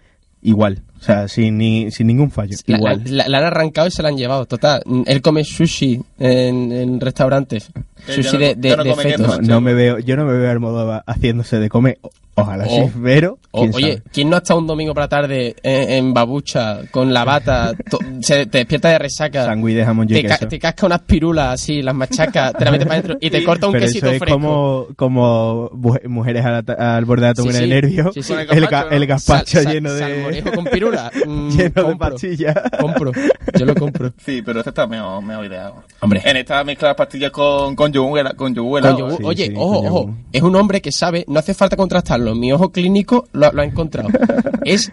igual. 0.42 0.82
O 1.00 1.04
sea, 1.04 1.28
sin, 1.28 1.58
ni, 1.58 1.90
sin 1.92 2.08
ningún 2.08 2.32
fallo. 2.32 2.56
La, 2.68 2.78
igual. 2.78 3.02
la- 3.06 3.28
la 3.28 3.38
han 3.40 3.46
arrancado 3.46 3.88
y 3.88 3.92
se 3.92 4.04
la 4.04 4.10
han 4.10 4.18
llevado. 4.18 4.46
Total, 4.46 4.82
él 5.06 5.22
come 5.22 5.44
sushi 5.44 6.02
en, 6.20 6.72
en 6.72 7.00
restaurantes. 7.00 7.70
Eh, 8.08 8.14
Sushi 8.14 8.34
no- 8.34 8.40
de, 8.40 8.56
de, 8.56 8.76
no 8.78 8.84
de 8.84 8.90
come 8.92 9.04
fetos. 9.04 9.42
No, 9.42 9.48
no 9.48 9.62
me 9.62 9.74
veo, 9.74 10.00
yo 10.00 10.16
no 10.18 10.26
me 10.26 10.34
veo 10.34 10.50
a 10.50 10.52
Almodóvar 10.52 11.04
haciéndose 11.08 11.60
de 11.60 11.70
comer. 11.70 11.98
Ojalá 12.36 12.64
O- 12.66 12.70
sí, 12.70 12.92
pero 13.04 13.38
O- 13.52 13.64
oye, 13.64 13.72
sabe. 13.98 14.04
¿quién 14.14 14.30
no 14.30 14.38
ha 14.38 14.40
estado 14.40 14.60
un 14.62 14.68
domingo 14.68 14.94
por 14.94 15.04
la 15.04 15.10
tarde 15.10 15.54
en, 15.64 15.90
en 15.92 16.14
babucha 16.14 16.80
con 16.90 17.14
la 17.14 17.26
bata? 17.26 17.74
to- 17.90 18.00
se 18.22 18.46
te 18.46 18.60
despierta 18.60 18.88
de 18.90 19.00
resaca. 19.00 19.46
Sándwich 19.46 19.76
de 19.76 19.86
jamón 19.86 20.08
y 20.10 20.14
te, 20.14 20.24
ca- 20.24 20.38
te 20.38 20.58
casca 20.58 20.86
unas 20.86 21.02
pirulas 21.02 21.54
así, 21.56 21.82
las 21.82 21.94
machacas, 21.94 22.54
te 22.54 22.64
las 22.64 22.72
metes 22.72 22.88
para 22.88 23.00
adentro 23.00 23.18
y 23.20 23.30
te 23.30 23.44
corta 23.44 23.68
un 23.68 23.74
Pero 23.74 23.86
quesito 23.86 24.06
eso 24.06 24.14
es 24.14 24.20
fresco. 24.20 24.36
como, 24.40 24.88
como 24.96 25.70
mujeres 26.08 26.46
al, 26.46 27.04
borde 27.06 27.24
de 27.24 27.28
la 27.28 27.36
Sí, 27.36 27.42
tumba 27.42 27.54
sí. 27.54 27.60
de 27.60 27.68
nervio. 27.68 28.12
Sí, 28.14 28.24
sí. 28.24 28.34
Con 28.34 28.40
El, 28.58 28.64
el 28.64 28.70
ga- 28.70 28.88
el 28.92 29.06
gazpacho 29.08 29.46
Sal- 29.58 29.64
sal- 29.66 29.74
lleno 29.74 29.94
de... 29.94 30.44
con 30.56 30.64
pirula. 30.72 31.12
Mm, 31.28 31.50
lleno 31.50 31.64
de 31.64 31.72
compro, 31.84 31.98
pastillas. 32.12 32.56
compro. 32.80 33.12
Yo 33.60 33.66
lo 33.66 33.76
compro. 33.76 34.14
Sí, 34.26 34.42
pero 34.42 34.60
este 34.60 34.70
está 34.70 34.88
mejor, 34.88 35.22
mejor 35.22 35.46
ideado. 35.46 35.84
Hombre. 36.00 36.22
En 36.24 36.38
esta 36.38 36.64
mezcla 36.64 36.88
las 36.90 36.98
pastillas 36.98 37.32
con, 37.32 37.76
con 37.76 37.92
yogur, 37.92 38.36
con 38.38 38.56
yogur 38.56 38.82
Oye, 39.24 39.48
sí, 39.48 39.54
ojo, 39.58 39.76
con 39.84 39.86
ojo. 39.88 40.16
Es 40.32 40.42
un 40.42 40.56
hombre 40.56 40.80
que 40.82 40.92
sabe, 40.94 41.26
no 41.28 41.38
hace 41.40 41.54
falta 41.54 41.76
contrastarlo. 41.76 42.31
Mi 42.36 42.52
ojo 42.52 42.72
clínico 42.72 43.28
lo, 43.34 43.52
lo 43.52 43.62
ha 43.62 43.66
encontrado. 43.66 44.10
es 44.66 44.92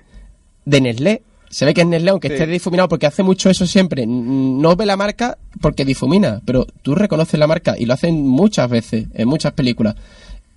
de 0.64 0.80
Nestlé. 0.80 1.22
Se 1.50 1.64
ve 1.64 1.72
que 1.72 1.80
es 1.80 1.86
Nestlé, 1.86 2.10
aunque 2.10 2.28
Sí. 2.28 2.34
esté 2.34 2.46
difuminado, 2.46 2.88
porque 2.90 3.06
hace 3.06 3.22
mucho 3.22 3.48
eso 3.48 3.66
siempre. 3.66 4.04
No 4.06 4.76
ve 4.76 4.84
la 4.84 4.96
marca 4.98 5.38
porque 5.62 5.84
difumina, 5.86 6.42
pero 6.44 6.66
tú 6.82 6.94
reconoces 6.94 7.40
la 7.40 7.46
marca 7.46 7.74
y 7.78 7.86
lo 7.86 7.94
hacen 7.94 8.26
muchas 8.26 8.68
veces, 8.68 9.06
en 9.14 9.28
muchas 9.28 9.52
películas. 9.52 9.94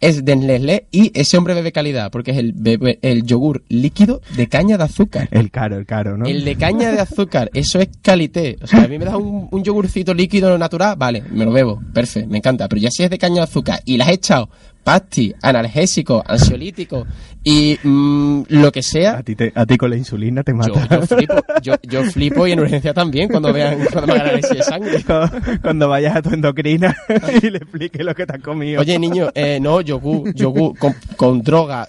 Es 0.01 0.25
de 0.25 0.35
Nestlé 0.35 0.87
y 0.91 1.11
ese 1.17 1.37
hombre 1.37 1.53
bebe 1.53 1.71
calidad, 1.71 2.09
porque 2.11 2.31
es 2.31 2.37
el, 2.37 2.55
bebe- 2.55 2.97
el 3.03 3.23
yogur 3.23 3.63
líquido 3.69 4.19
de 4.35 4.47
caña 4.49 4.75
de 4.77 4.83
azúcar. 4.83 5.29
El 5.31 5.51
caro, 5.51 5.77
el 5.77 5.85
caro, 5.85 6.17
¿no? 6.17 6.25
El 6.25 6.43
de 6.43 6.55
caña 6.55 6.91
de 6.91 6.99
azúcar, 6.99 7.51
eso 7.53 7.79
es 7.79 7.87
calité. 8.01 8.57
O 8.63 8.67
sea, 8.67 8.83
a 8.83 8.87
mí 8.87 8.97
me 8.97 9.05
das 9.05 9.13
un, 9.13 9.47
un 9.51 9.63
yogurcito 9.63 10.13
líquido 10.15 10.57
natural, 10.57 10.95
vale, 10.97 11.21
me 11.31 11.45
lo 11.45 11.51
bebo, 11.51 11.79
perfecto, 11.93 12.27
me 12.31 12.39
encanta. 12.39 12.67
Pero 12.67 12.81
ya 12.81 12.89
si 12.91 13.03
es 13.03 13.11
de 13.11 13.19
caña 13.19 13.35
de 13.35 13.41
azúcar 13.43 13.79
y 13.85 13.97
le 13.97 14.03
has 14.03 14.09
echado 14.09 14.49
pasti, 14.83 15.33
analgésico, 15.41 16.23
ansiolítico 16.25 17.05
y 17.43 17.77
mm, 17.83 18.43
lo 18.49 18.71
que 18.71 18.79
A 18.79 18.83
sea, 18.83 19.23
ti, 19.23 19.35
te- 19.35 19.51
a 19.55 19.65
ti 19.65 19.77
con 19.77 19.89
la 19.89 19.95
insulina 19.95 20.43
te 20.43 20.53
mata. 20.53 20.87
yo 20.89 21.01
flipo. 21.07 21.33
Yo, 21.61 21.73
yo 21.83 22.03
flipo 22.11 22.45
y 22.47 22.51
en 22.51 22.59
urgencia 22.59 22.93
también 22.93 23.29
cuando 23.29 23.51
vean 23.53 23.77
cuando 23.91 24.07
me 24.07 24.13
hagan 24.13 24.27
análisis 24.27 24.57
de 24.57 24.63
sangre. 24.63 25.03
Cuando 25.61 25.87
vayas 25.89 26.15
a 26.15 26.21
tu 26.21 26.29
endocrina 26.29 26.95
y 27.41 27.49
le 27.49 27.57
expliques 27.57 28.03
lo 28.05 28.13
que 28.15 28.25
te 28.25 28.33
has 28.35 28.41
comido. 28.41 28.81
Oye, 28.81 28.97
niño, 28.99 29.29
eh, 29.35 29.59
no, 29.61 29.81
yogur, 29.81 30.33
yogur, 30.33 30.77
con, 30.77 30.93
con 31.15 31.41
droga. 31.41 31.87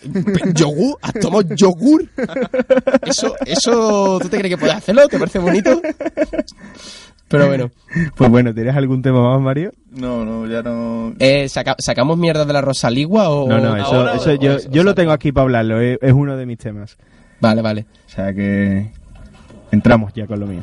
¿Yogur? 0.55 0.99
¿Has 1.03 1.12
tomado 1.14 1.43
yogur? 1.55 2.07
¿Eso, 3.07 3.34
¿Eso 3.47 4.18
tú 4.20 4.28
te 4.28 4.38
crees 4.38 4.55
que 4.55 4.59
puedes 4.59 4.76
hacerlo? 4.76 5.07
¿Te 5.09 5.18
parece 5.18 5.38
bonito? 5.38 5.80
Pero 7.32 7.46
bueno, 7.48 7.70
Pues 8.16 8.30
bueno, 8.30 8.54
¿tienes 8.54 8.76
algún 8.76 9.02
tema 9.02 9.20
más, 9.32 9.40
Mario? 9.40 9.72
No, 9.90 10.24
no, 10.24 10.46
ya 10.46 10.62
no... 10.62 11.14
eh, 11.18 11.48
saca- 11.48 11.76
¿sacamos 11.78 12.16
mierda 12.16 12.44
de 12.44 12.52
la 12.52 12.60
Rosaligua 12.60 13.28
o...? 13.30 13.48
No, 13.48 13.58
no, 13.58 13.76
eso, 13.76 13.86
ahora 13.86 14.14
eso 14.14 14.30
o- 14.30 14.34
yo, 14.34 14.54
o- 14.56 14.70
yo 14.70 14.80
o 14.82 14.84
lo 14.84 14.94
tengo 14.94 15.12
aquí 15.12 15.32
para 15.32 15.42
hablarlo, 15.42 15.80
es, 15.80 15.98
es 16.00 16.12
uno 16.12 16.36
de 16.36 16.46
mis 16.46 16.58
temas. 16.58 16.96
Vale, 17.40 17.60
vale. 17.62 17.86
O 18.06 18.10
sea 18.10 18.32
que 18.32 18.90
entramos 19.72 20.12
ya 20.14 20.26
con 20.26 20.38
lo 20.40 20.46
mío. 20.46 20.60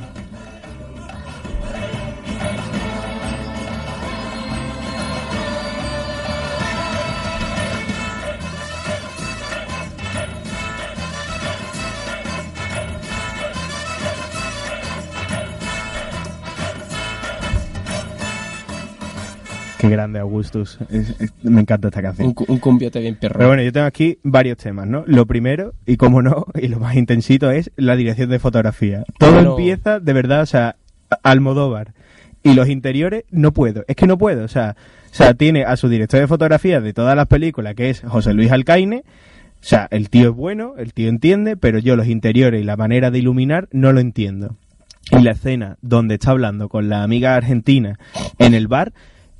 Qué 19.80 19.88
grande 19.90 20.20
Augustus. 20.20 20.78
Es- 20.92 21.16
es- 21.22 21.34
me 21.42 21.62
encanta 21.62 21.88
esta 21.88 22.02
canción. 22.02 22.28
Un, 22.28 22.46
un 22.50 22.60
cumbiote 22.60 23.00
bien 23.00 23.16
perro. 23.16 23.36
Pero 23.38 23.48
bueno, 23.48 23.64
yo 23.64 23.72
tengo 23.72 23.88
aquí 23.88 24.20
varios 24.24 24.58
temas, 24.58 24.86
¿no? 24.88 25.04
Lo 25.08 25.26
primero, 25.26 25.74
y 25.86 25.96
como 25.96 26.22
no, 26.22 26.46
y 26.54 26.68
lo 26.68 26.80
más 26.80 26.96
intensito, 26.98 27.50
es 27.50 27.72
la 27.78 27.96
dirección 27.96 28.30
de 28.30 28.40
fotografía. 28.40 29.06
Todo 29.18 29.32
Bueno. 29.34 29.52
empieza, 29.58 30.00
de 30.02 30.14
verdad, 30.14 30.42
o 30.42 30.46
sea, 30.46 30.76
Almodóvar. 31.24 31.94
Y 32.44 32.54
los 32.54 32.68
interiores, 32.70 33.24
no 33.32 33.54
puedo. 33.54 33.84
Es 33.88 33.96
que 33.96 34.06
no 34.06 34.18
puedo, 34.18 34.44
o 34.44 34.48
sea, 34.50 34.76
o 35.12 35.16
sea, 35.16 35.34
tiene 35.34 35.64
a 35.64 35.76
su 35.78 35.88
director 35.90 36.20
de 36.20 36.28
fotografía 36.28 36.82
de 36.82 36.94
todas 36.94 37.16
las 37.16 37.28
películas, 37.28 37.74
que 37.76 37.90
es 37.90 38.02
José 38.02 38.34
Luis 38.34 38.52
Alcaine. 38.52 39.04
O 39.62 39.62
sea, 39.66 39.88
el 39.92 40.10
tío 40.10 40.30
es 40.30 40.36
bueno, 40.36 40.74
el 40.78 40.94
tío 40.94 41.10
entiende, 41.10 41.58
pero 41.58 41.80
yo 41.80 41.96
los 41.96 42.08
interiores 42.08 42.62
y 42.62 42.66
la 42.66 42.78
manera 42.78 43.12
de 43.12 43.20
iluminar 43.20 43.68
no 43.72 43.92
lo 43.92 44.00
entiendo. 44.02 44.56
Y 45.12 45.22
la 45.22 45.32
escena 45.32 45.78
donde 45.82 46.16
está 46.16 46.32
hablando 46.32 46.70
con 46.70 46.88
la 46.90 47.04
amiga 47.04 47.36
argentina 47.36 47.98
en 48.38 48.54
el 48.54 48.68
bar, 48.68 48.94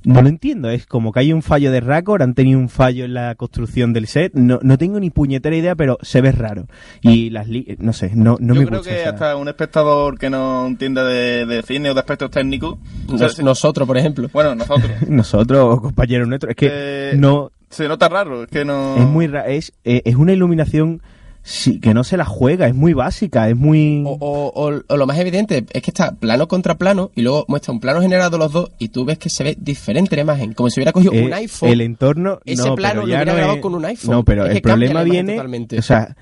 no 0.04 0.22
lo 0.22 0.30
entiendo. 0.30 0.70
Es 0.70 0.86
como 0.86 1.12
que 1.12 1.20
hay 1.20 1.34
un 1.34 1.42
fallo 1.42 1.72
de 1.72 1.80
récord, 1.82 2.22
han 2.22 2.34
tenido 2.34 2.60
un 2.60 2.70
fallo 2.70 3.06
en 3.06 3.14
la 3.14 3.36
construcción 3.36 3.94
del 3.94 4.08
set. 4.08 4.34
No, 4.34 4.60
no 4.62 4.78
tengo 4.78 5.00
ni 5.00 5.10
puñetera 5.10 5.56
idea, 5.56 5.76
pero 5.76 5.98
se 6.02 6.22
ve 6.22 6.32
raro. 6.32 6.68
Y 7.02 7.30
las 7.32 7.48
li- 7.48 7.76
no 7.80 7.94
sé, 7.94 8.12
no, 8.16 8.38
no 8.40 8.54
Yo 8.56 8.62
me 8.62 8.68
creo 8.68 8.80
gusta. 8.80 8.94
que 8.94 9.02
esa- 9.02 9.10
hasta 9.12 9.36
un 9.36 9.48
espectador 9.48 10.18
que 10.18 10.30
no 10.30 10.66
entienda 10.68 11.04
de, 11.04 11.46
de 11.46 11.62
cine 11.64 11.90
o 11.90 11.94
de 11.94 12.00
aspectos 12.00 12.32
técnicos. 12.32 12.78
o 13.08 13.18
sea, 13.18 13.30
nosotros, 13.44 13.88
por 13.88 13.98
ejemplo. 13.98 14.30
bueno, 14.32 14.56
nosotros. 14.56 14.90
Nosotros, 15.10 15.82
compañeros 15.82 16.28
nuestros, 16.28 16.52
es 16.52 16.56
que 16.56 16.70
Eh, 16.72 17.14
no 17.18 17.52
Se 17.70 17.88
nota 17.88 18.10
raro, 18.10 18.44
es 18.44 18.50
que 18.50 18.66
no. 18.66 18.96
es 18.98 19.06
muy 19.06 19.28
ra- 19.28 19.48
es, 19.48 19.74
eh, 19.84 20.02
es 20.06 20.16
una 20.16 20.34
iluminación 20.34 21.02
sí, 21.44 21.80
que 21.80 21.94
no 21.94 22.04
se 22.04 22.18
la 22.18 22.26
juega, 22.26 22.68
es 22.68 22.76
muy 22.76 22.94
básica, 22.94 23.50
es 23.50 23.56
muy 23.56 24.04
O, 24.06 24.12
o- 24.20 24.48
o- 24.70 24.82
o 24.88 24.98
lo 24.98 25.08
más 25.08 25.18
evidente 25.18 25.66
es 25.72 25.82
que 25.82 25.92
está 25.92 26.12
plano 26.16 26.48
contra 26.48 26.78
plano 26.78 27.12
y 27.16 27.22
luego 27.22 27.46
muestra 27.48 27.74
un 27.74 27.80
plano 27.80 28.02
generado 28.02 28.38
los 28.38 28.52
dos 28.52 28.72
y 28.78 28.90
tú 28.90 29.06
ves 29.06 29.18
que 29.18 29.30
se 29.30 29.44
ve 29.44 29.58
diferente 29.60 30.16
la 30.16 30.22
imagen, 30.24 30.54
como 30.54 30.70
si 30.70 30.80
hubiera 30.80 30.92
cogido 30.92 31.14
Eh, 31.14 31.26
un 31.26 31.34
iPhone. 31.34 31.70
El 31.70 31.82
entorno. 31.82 32.40
Ese 32.46 32.68
no, 32.68 32.76
plano 32.76 32.94
pero 32.96 33.02
lo 33.04 33.08
ya 33.08 33.16
hubiera 33.18 33.32
no 33.32 33.36
grabado 33.38 33.56
es- 33.58 33.62
con 33.62 33.76
un 33.76 33.86
iPhone. 33.86 34.12
No, 34.12 34.24
pero 34.24 34.46
Es 34.46 34.56
el 34.58 34.62
problema 34.62 35.04
viene. 35.04 35.34
totalmente. 35.34 35.80
O 35.80 35.82
sea, 35.82 36.16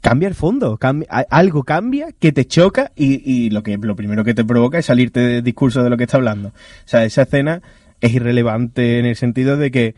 cambia 0.00 0.28
el 0.28 0.34
fondo. 0.34 0.78
cambia- 0.78 1.08
algo 1.28 1.62
cambia 1.64 2.08
que 2.18 2.32
te 2.32 2.46
choca 2.46 2.92
y, 2.96 3.20
y 3.30 3.50
lo, 3.50 3.62
que, 3.62 3.76
lo 3.76 3.94
primero 3.96 4.24
que 4.24 4.32
te 4.34 4.44
provoca 4.44 4.78
es 4.78 4.86
salirte 4.86 5.20
del 5.20 5.42
discurso 5.44 5.82
de 5.82 5.90
lo 5.90 5.96
que 5.98 6.04
está 6.04 6.16
hablando. 6.16 6.48
O 6.48 6.52
sea, 6.86 7.04
esa 7.04 7.22
escena 7.22 7.60
es 8.00 8.14
irrelevante 8.14 8.98
en 8.98 9.04
el 9.06 9.16
sentido 9.16 9.58
de 9.58 9.70
que 9.70 9.94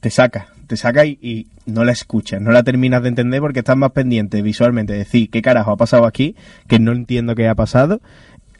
te 0.00 0.08
saca. 0.10 0.48
Te 0.68 0.76
saca 0.76 1.04
y, 1.04 1.18
y 1.20 1.46
no 1.66 1.82
la 1.82 1.92
escuchas, 1.92 2.40
no 2.40 2.52
la 2.52 2.62
terminas 2.62 3.02
de 3.02 3.08
entender 3.08 3.40
porque 3.40 3.58
estás 3.60 3.76
más 3.76 3.90
pendiente 3.90 4.40
visualmente 4.42 4.92
de 4.92 5.00
decir 5.00 5.30
qué 5.30 5.42
carajo 5.42 5.72
ha 5.72 5.76
pasado 5.76 6.06
aquí, 6.06 6.36
que 6.68 6.78
no 6.78 6.92
entiendo 6.92 7.34
qué 7.34 7.48
ha 7.48 7.54
pasado, 7.56 8.00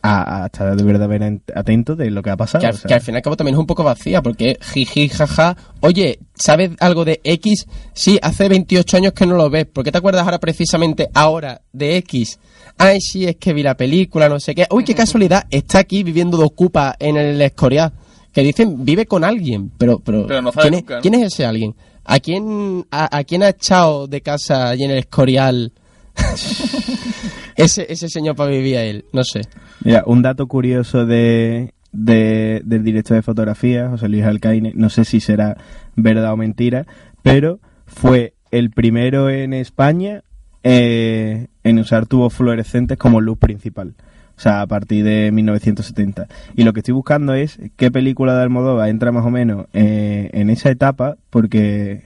a, 0.03 0.43
a 0.43 0.47
estar 0.47 0.77
de 0.77 0.83
verdad 0.83 1.09
bien 1.09 1.43
atento 1.55 1.97
de 1.97 2.11
lo 2.11 2.23
que 2.23 2.31
ha 2.31 2.37
pasado. 2.37 2.61
que, 2.61 2.67
al, 2.69 2.75
o 2.75 2.79
sea. 2.79 2.89
que 2.89 2.95
al 2.95 3.01
fin 3.01 3.15
y 3.15 3.17
al 3.17 3.23
cabo 3.23 3.37
también 3.37 3.55
es 3.55 3.59
un 3.59 3.67
poco 3.67 3.85
vacía, 3.85 4.23
porque 4.23 4.59
jiji, 4.61 5.09
jaja. 5.09 5.57
Oye, 5.81 6.21
¿sabes 6.35 6.71
algo 6.81 7.05
de 7.05 7.21
X? 7.25 7.67
Sí, 7.93 8.19
hace 8.23 8.49
28 8.49 8.97
años 8.97 9.13
que 9.13 9.27
no 9.27 9.37
lo 9.37 9.51
ves. 9.51 9.67
¿Por 9.67 9.85
qué 9.85 9.93
te 9.93 9.99
acuerdas 9.99 10.25
ahora 10.25 10.39
precisamente 10.39 11.09
ahora 11.15 11.63
de 11.73 11.97
X? 11.99 12.39
Ay, 12.77 13.01
sí, 13.01 13.27
es 13.27 13.37
que 13.37 13.53
vi 13.53 13.63
la 13.63 13.77
película, 13.77 14.29
no 14.29 14.39
sé 14.39 14.55
qué. 14.55 14.67
Uy, 14.71 14.85
qué 14.85 14.95
casualidad, 14.95 15.47
está 15.51 15.81
aquí 15.81 16.03
viviendo 16.03 16.37
de 16.37 16.45
Ocupa 16.45 16.97
en 16.99 17.17
el 17.17 17.41
Escorial. 17.43 17.93
Que 18.33 18.43
dicen, 18.43 18.85
vive 18.85 19.07
con 19.07 19.25
alguien, 19.25 19.73
pero, 19.77 19.99
pero, 19.99 20.27
Pero 20.27 20.43
no 20.43 20.53
sabe 20.53 20.69
¿quién, 20.69 20.75
es, 20.75 20.81
nunca, 20.83 20.95
¿no? 20.97 21.01
quién 21.01 21.15
es 21.15 21.33
ese 21.33 21.47
alguien? 21.47 21.75
¿A 22.11 22.21
quién, 22.21 22.87
a, 22.91 23.15
a 23.19 23.25
quién 23.25 23.43
ha 23.43 23.51
echado 23.51 24.07
de 24.07 24.23
casa 24.23 24.71
allí 24.71 24.85
en 24.85 24.93
el 24.93 24.99
Escorial 24.99 25.73
ese, 27.57 27.87
ese 27.89 28.09
señor 28.09 28.37
para 28.37 28.51
vivir 28.51 28.77
a 28.77 28.85
él? 28.85 29.05
No 29.13 29.25
sé. 29.25 29.43
Mira, 29.85 30.03
un 30.07 30.23
dato 30.23 30.47
curioso 30.47 31.07
de, 31.07 31.75
de- 31.93 32.63
del 32.65 32.85
director 32.85 33.17
de 33.17 33.23
fotografía, 33.23 33.89
José 33.89 34.09
Luis 34.09 34.25
Alcaine, 34.25 34.73
no 34.75 34.91
sé 34.91 35.05
si 35.05 35.21
será 35.21 35.57
verdad 35.97 36.33
o 36.33 36.37
mentira, 36.37 36.87
pero 37.23 37.61
fue 37.87 38.35
el 38.51 38.71
primero 38.71 39.29
en 39.31 39.53
España 39.53 40.23
eh, 40.63 41.49
en 41.63 41.79
usar 41.79 42.07
tubos 42.07 42.33
fluorescentes 42.35 42.99
como 42.99 43.21
luz 43.21 43.39
principal. 43.39 43.95
O 44.39 44.41
sea, 44.41 44.61
a 44.62 44.66
partir 44.68 45.05
de 45.05 45.30
1970. 45.32 46.28
Y 46.55 46.62
lo 46.62 46.72
que 46.72 46.78
estoy 46.80 46.95
buscando 46.95 47.34
es 47.34 47.59
qué 47.76 47.91
película 47.91 48.36
de 48.36 48.43
Almodóvar 48.45 48.89
entra 48.89 49.11
más 49.11 49.26
o 49.26 49.30
menos 49.30 49.66
eh, 49.72 50.30
en 50.32 50.49
esa 50.49 50.70
etapa, 50.70 51.16
porque 51.30 52.03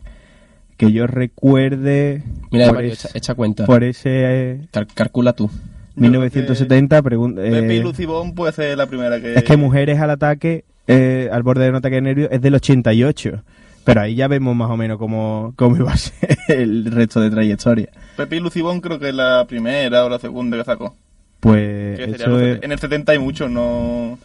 que 0.78 0.90
yo 0.92 1.06
recuerde 1.06 2.22
Mira, 2.50 2.66
por, 2.68 2.76
Mario, 2.76 2.92
es- 2.92 3.04
echa, 3.04 3.18
echa 3.18 3.34
cuenta. 3.34 3.66
por 3.66 3.84
ese 3.84 4.10
eh, 4.52 4.60
Cal- 4.72 4.86
calcula 4.94 5.34
tú. 5.34 5.50
1970 5.96 7.02
pregun- 7.02 7.34
Pepe 7.36 7.74
y 7.74 7.78
eh, 7.78 7.82
Lucy 7.82 8.06
Bond 8.06 8.34
puede 8.34 8.52
ser 8.52 8.76
la 8.78 8.86
primera 8.86 9.20
que. 9.20 9.34
es 9.34 9.44
que 9.44 9.56
Mujeres 9.58 10.00
al 10.00 10.10
ataque, 10.10 10.64
eh, 10.86 11.28
al 11.30 11.42
borde 11.42 11.64
de 11.64 11.70
un 11.70 11.76
ataque 11.76 11.96
de 11.96 12.00
nervios, 12.02 12.28
es 12.32 12.40
del 12.40 12.54
88. 12.54 13.42
Pero 13.84 14.00
ahí 14.00 14.14
ya 14.14 14.28
vemos 14.28 14.54
más 14.54 14.70
o 14.70 14.76
menos 14.76 14.96
cómo, 14.96 15.52
cómo 15.56 15.76
iba 15.76 15.92
a 15.92 15.96
ser 15.96 16.38
el 16.48 16.86
resto 16.90 17.20
de 17.20 17.30
trayectoria. 17.30 17.88
Pepe 18.16 18.36
y 18.36 18.40
Lucy 18.40 18.60
Bond 18.62 18.80
creo 18.80 18.98
que 18.98 19.08
es 19.10 19.14
la 19.14 19.44
primera 19.48 20.04
o 20.04 20.08
la 20.08 20.18
segunda 20.18 20.56
que 20.56 20.64
sacó. 20.64 20.96
Pues 21.42 21.98
eso 21.98 22.38
es 22.40 22.62
En 22.62 22.70
el 22.72 22.78
70 22.78 23.12
hay 23.12 23.18
muchos, 23.18 23.50
no. 23.50 24.16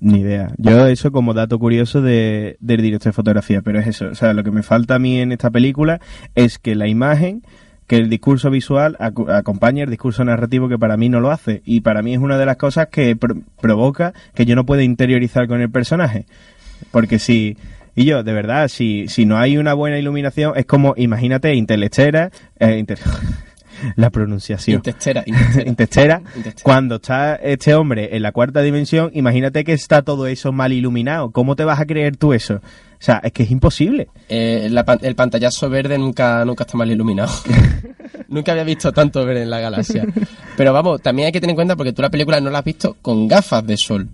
ni 0.00 0.20
idea. 0.20 0.52
Yo 0.56 0.86
eso 0.86 1.10
como 1.10 1.34
dato 1.34 1.58
curioso 1.58 2.00
de, 2.00 2.56
del 2.60 2.80
director 2.80 3.10
de 3.10 3.14
fotografía, 3.16 3.60
pero 3.60 3.80
es 3.80 3.88
eso. 3.88 4.06
O 4.06 4.14
sea, 4.14 4.32
lo 4.32 4.44
que 4.44 4.52
me 4.52 4.62
falta 4.62 4.94
a 4.94 4.98
mí 5.00 5.18
en 5.20 5.32
esta 5.32 5.50
película 5.50 6.00
es 6.36 6.58
que 6.60 6.76
la 6.76 6.86
imagen, 6.86 7.42
que 7.88 7.96
el 7.96 8.08
discurso 8.08 8.50
visual 8.50 8.96
acompañe 9.00 9.82
el 9.82 9.90
discurso 9.90 10.24
narrativo 10.24 10.68
que 10.68 10.78
para 10.78 10.96
mí 10.96 11.08
no 11.08 11.18
lo 11.20 11.32
hace. 11.32 11.60
Y 11.64 11.80
para 11.80 12.02
mí 12.02 12.12
es 12.14 12.20
una 12.20 12.38
de 12.38 12.46
las 12.46 12.56
cosas 12.56 12.86
que 12.88 13.16
pro- 13.16 13.34
provoca 13.60 14.12
que 14.34 14.46
yo 14.46 14.54
no 14.54 14.64
pueda 14.64 14.84
interiorizar 14.84 15.48
con 15.48 15.60
el 15.60 15.70
personaje. 15.70 16.24
Porque 16.92 17.18
si... 17.18 17.56
Y 17.96 18.04
yo, 18.04 18.22
de 18.22 18.32
verdad, 18.32 18.68
si, 18.68 19.08
si 19.08 19.26
no 19.26 19.38
hay 19.38 19.58
una 19.58 19.74
buena 19.74 19.98
iluminación, 19.98 20.52
es 20.54 20.66
como, 20.66 20.94
imagínate, 20.96 21.52
Intelechera, 21.56 22.30
eh, 22.60 22.78
Inter- 22.78 23.00
la 23.96 24.10
pronunciación. 24.10 24.76
Intestera, 24.76 25.22
intestera. 25.26 25.68
Intestera, 25.68 26.22
Intestera. 26.36 26.64
cuando 26.64 26.96
está 26.96 27.36
este 27.36 27.74
hombre 27.74 28.16
en 28.16 28.22
la 28.22 28.32
cuarta 28.32 28.62
dimensión, 28.62 29.10
imagínate 29.14 29.64
que 29.64 29.72
está 29.72 30.02
todo 30.02 30.26
eso 30.26 30.52
mal 30.52 30.72
iluminado. 30.72 31.30
¿Cómo 31.30 31.56
te 31.56 31.64
vas 31.64 31.80
a 31.80 31.86
creer 31.86 32.16
tú 32.16 32.32
eso? 32.32 32.56
O 32.56 33.00
sea, 33.00 33.20
es 33.22 33.32
que 33.32 33.44
es 33.44 33.50
imposible. 33.50 34.08
Eh, 34.28 34.68
la 34.70 34.84
el 35.02 35.14
pantallazo 35.14 35.70
verde 35.70 35.98
nunca, 35.98 36.44
nunca 36.44 36.64
está 36.64 36.76
mal 36.76 36.90
iluminado. 36.90 37.32
nunca 38.28 38.52
había 38.52 38.64
visto 38.64 38.92
tanto 38.92 39.24
verde 39.24 39.42
en 39.42 39.50
la 39.50 39.60
galaxia. 39.60 40.04
Pero 40.56 40.72
vamos, 40.72 41.00
también 41.00 41.26
hay 41.26 41.32
que 41.32 41.40
tener 41.40 41.52
en 41.52 41.56
cuenta 41.56 41.76
porque 41.76 41.92
tú 41.92 42.02
la 42.02 42.10
película 42.10 42.40
no 42.40 42.50
la 42.50 42.58
has 42.58 42.64
visto 42.64 42.96
con 43.00 43.28
gafas 43.28 43.64
de 43.66 43.76
sol. 43.76 44.08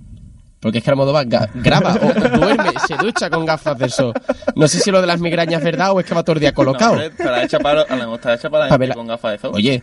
Porque 0.65 0.79
es 0.79 0.85
que 0.85 0.89
Almodóvar 0.91 1.27
graba 1.27 1.93
o, 1.95 2.07
o 2.07 2.39
duerme, 2.39 2.71
se 2.89 2.97
ducha 2.97 3.29
con 3.29 3.45
gafas 3.45 3.79
de 3.79 3.91
sol. 3.91 4.15
No 4.57 4.67
sé 4.67 4.81
si 4.81 4.91
lo 4.91 5.03
de 5.03 5.07
las 5.07 5.21
migrañas 5.21 5.59
es 5.61 5.65
verdad 5.65 5.93
o 5.93 6.01
es 6.01 6.07
que 6.07 6.15
va 6.15 6.23
todo 6.23 6.33
el 6.35 6.41
día 6.41 6.53
colocado. 6.55 6.97
No, 6.97 7.37
hecha 7.37 7.59
para, 7.59 7.83
a 7.83 7.91
lo 7.97 7.97
mejor 8.05 8.15
estará 8.15 8.35
hecha 8.37 8.49
para 8.49 8.65
la 8.69 8.79
gente 8.79 8.95
con 8.95 9.07
gafas 9.07 9.33
de 9.33 9.39
sol. 9.39 9.51
Oye, 9.55 9.83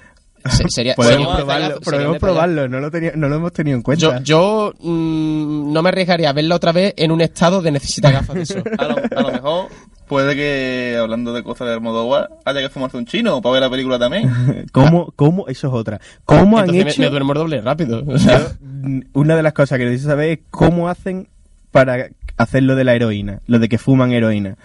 se- 0.50 0.68
sería... 0.70 0.96
Podemos 0.96 1.20
sería- 1.28 1.36
probarlo, 1.38 1.66
sería- 1.68 1.80
podemos 1.82 2.06
sería 2.16 2.20
probarlo, 2.20 2.68
no 2.68 2.80
lo, 2.80 2.90
tenía- 2.90 3.12
no 3.16 3.30
lo 3.30 3.36
hemos 3.36 3.54
tenido 3.54 3.78
en 3.78 3.84
cuenta. 3.84 4.18
Yo, 4.24 4.24
yo 4.24 4.74
mm, 4.80 5.72
no 5.72 5.84
me 5.84 5.90
arriesgaría 5.90 6.32
a 6.32 6.34
verla 6.34 6.56
otra 6.56 6.72
vez 6.72 6.96
en 6.98 7.12
un 7.12 7.22
estado 7.22 7.62
de 7.62 7.70
necesitar 7.72 8.12
gafas 8.12 8.36
de 8.36 8.46
sol. 8.48 8.64
A 8.80 8.86
lo, 8.86 8.96
a 8.98 9.22
lo 9.22 9.32
mejor 9.34 9.68
puede 10.12 10.36
que, 10.36 10.98
hablando 11.00 11.32
de 11.32 11.42
cosas 11.42 11.70
de 11.70 11.74
Almodóvar, 11.76 12.32
haya 12.44 12.60
que 12.60 12.68
fumarse 12.68 12.98
un 12.98 13.06
chino 13.06 13.42
para 13.42 13.54
ver 13.54 13.62
la 13.62 13.70
película 13.70 13.98
también. 13.98 14.30
¿Cómo, 14.74 15.14
cómo, 15.16 15.48
eso 15.48 15.70
es 15.70 15.74
otra. 15.74 16.02
¿Cómo 16.26 16.58
han 16.58 16.66
Entonces 16.66 16.84
me- 16.84 16.92
hecho? 16.92 17.02
me, 17.04 17.10
duermo 17.10 17.34
doble 17.34 17.62
rápido. 17.62 18.04
O 18.06 18.18
sea, 18.20 18.40
Yo, 18.40 19.04
una 19.14 19.38
de 19.38 19.42
las 19.42 19.54
cosas 19.54 19.78
que 19.78 19.86
necesito 19.86 20.10
saber 20.10 20.30
es 20.32 20.40
cómo 20.50 20.90
hacen 20.90 21.30
para 21.72 22.10
hacer 22.36 22.64
lo 22.64 22.76
de 22.76 22.84
la 22.84 22.94
heroína, 22.94 23.40
lo 23.48 23.58
de 23.60 23.70
que 23.70 23.78
fuman 23.78 24.12
heroína. 24.12 24.58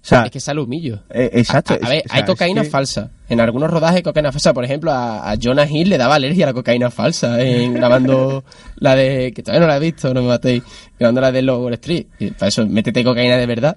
O 0.00 0.06
sea, 0.08 0.22
es 0.24 0.30
que 0.30 0.40
sale 0.40 0.60
humillo. 0.60 1.00
eh, 1.10 1.30
exacto. 1.34 1.74
A, 1.74 1.86
a 1.86 1.88
ver, 1.90 2.02
o 2.06 2.08
sea, 2.08 2.16
hay 2.16 2.20
es 2.22 2.26
cocaína 2.26 2.62
que- 2.62 2.70
falsa. 2.70 3.10
En 3.28 3.40
algunos 3.40 3.68
rodajes 3.70 3.96
hay 3.96 4.02
cocaína 4.02 4.32
falsa. 4.32 4.54
Por 4.54 4.64
ejemplo, 4.64 4.90
a, 4.90 5.30
a 5.30 5.36
Jonah 5.42 5.66
Hill 5.68 5.90
le 5.90 5.98
daba 5.98 6.14
alergia 6.14 6.44
a 6.46 6.48
la 6.48 6.54
cocaína 6.54 6.90
falsa 6.90 7.42
en 7.42 7.74
grabando 7.74 8.42
la 8.76 8.94
de... 8.96 9.32
que 9.34 9.42
todavía 9.42 9.60
no 9.60 9.66
la 9.66 9.76
he 9.76 9.80
visto, 9.80 10.14
no 10.14 10.22
me 10.22 10.28
matéis. 10.28 10.62
Grabando 10.98 11.20
la 11.20 11.32
de 11.32 11.42
Low 11.42 11.62
Wall 11.62 11.74
Street. 11.74 12.06
Y 12.18 12.30
para 12.30 12.48
eso, 12.48 12.66
métete 12.66 13.04
cocaína 13.04 13.36
de 13.36 13.46
verdad. 13.46 13.76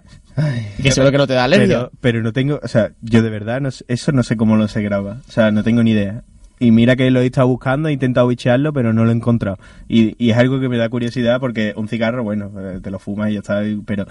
que 0.82 0.91
seguro 0.91 1.11
que 1.11 1.17
no 1.17 1.28
te 1.28 1.34
da 1.34 1.43
alergia. 1.43 1.67
Pero, 1.80 1.91
pero 1.99 2.22
no 2.24 2.32
tengo, 2.32 2.59
o 2.63 2.67
sea, 2.67 2.91
yo 3.01 3.22
de 3.22 3.30
verdad, 3.30 3.59
no 3.59 3.69
eso 3.88 4.11
no 4.13 4.24
sé 4.24 4.38
cómo 4.38 4.55
lo 4.55 4.67
se 4.69 4.82
graba. 4.82 5.17
O 5.28 5.32
sea, 5.32 5.51
no 5.51 5.63
tengo 5.63 5.84
ni 5.84 5.91
idea. 5.91 6.24
Y 6.59 6.69
mira 6.72 6.95
que 6.95 7.09
lo 7.11 7.19
he 7.22 7.26
estado 7.26 7.47
buscando, 7.47 7.89
he 7.89 7.91
intentado 7.93 8.28
bichearlo, 8.28 8.72
pero 8.72 8.93
no 8.93 9.03
lo 9.03 9.11
he 9.11 9.15
encontrado. 9.15 9.57
Y, 9.89 10.15
y 10.24 10.30
es 10.30 10.38
algo 10.38 10.59
que 10.61 10.69
me 10.69 10.78
da 10.78 10.88
curiosidad 10.89 11.39
porque 11.39 11.74
un 11.76 11.88
cigarro, 11.89 12.24
bueno, 12.24 12.51
eh, 12.57 12.80
te 12.82 12.91
lo 12.91 12.99
fumas 12.99 13.32
y 13.32 13.34
ya 13.34 13.39
está, 13.39 13.61
pero 13.86 14.05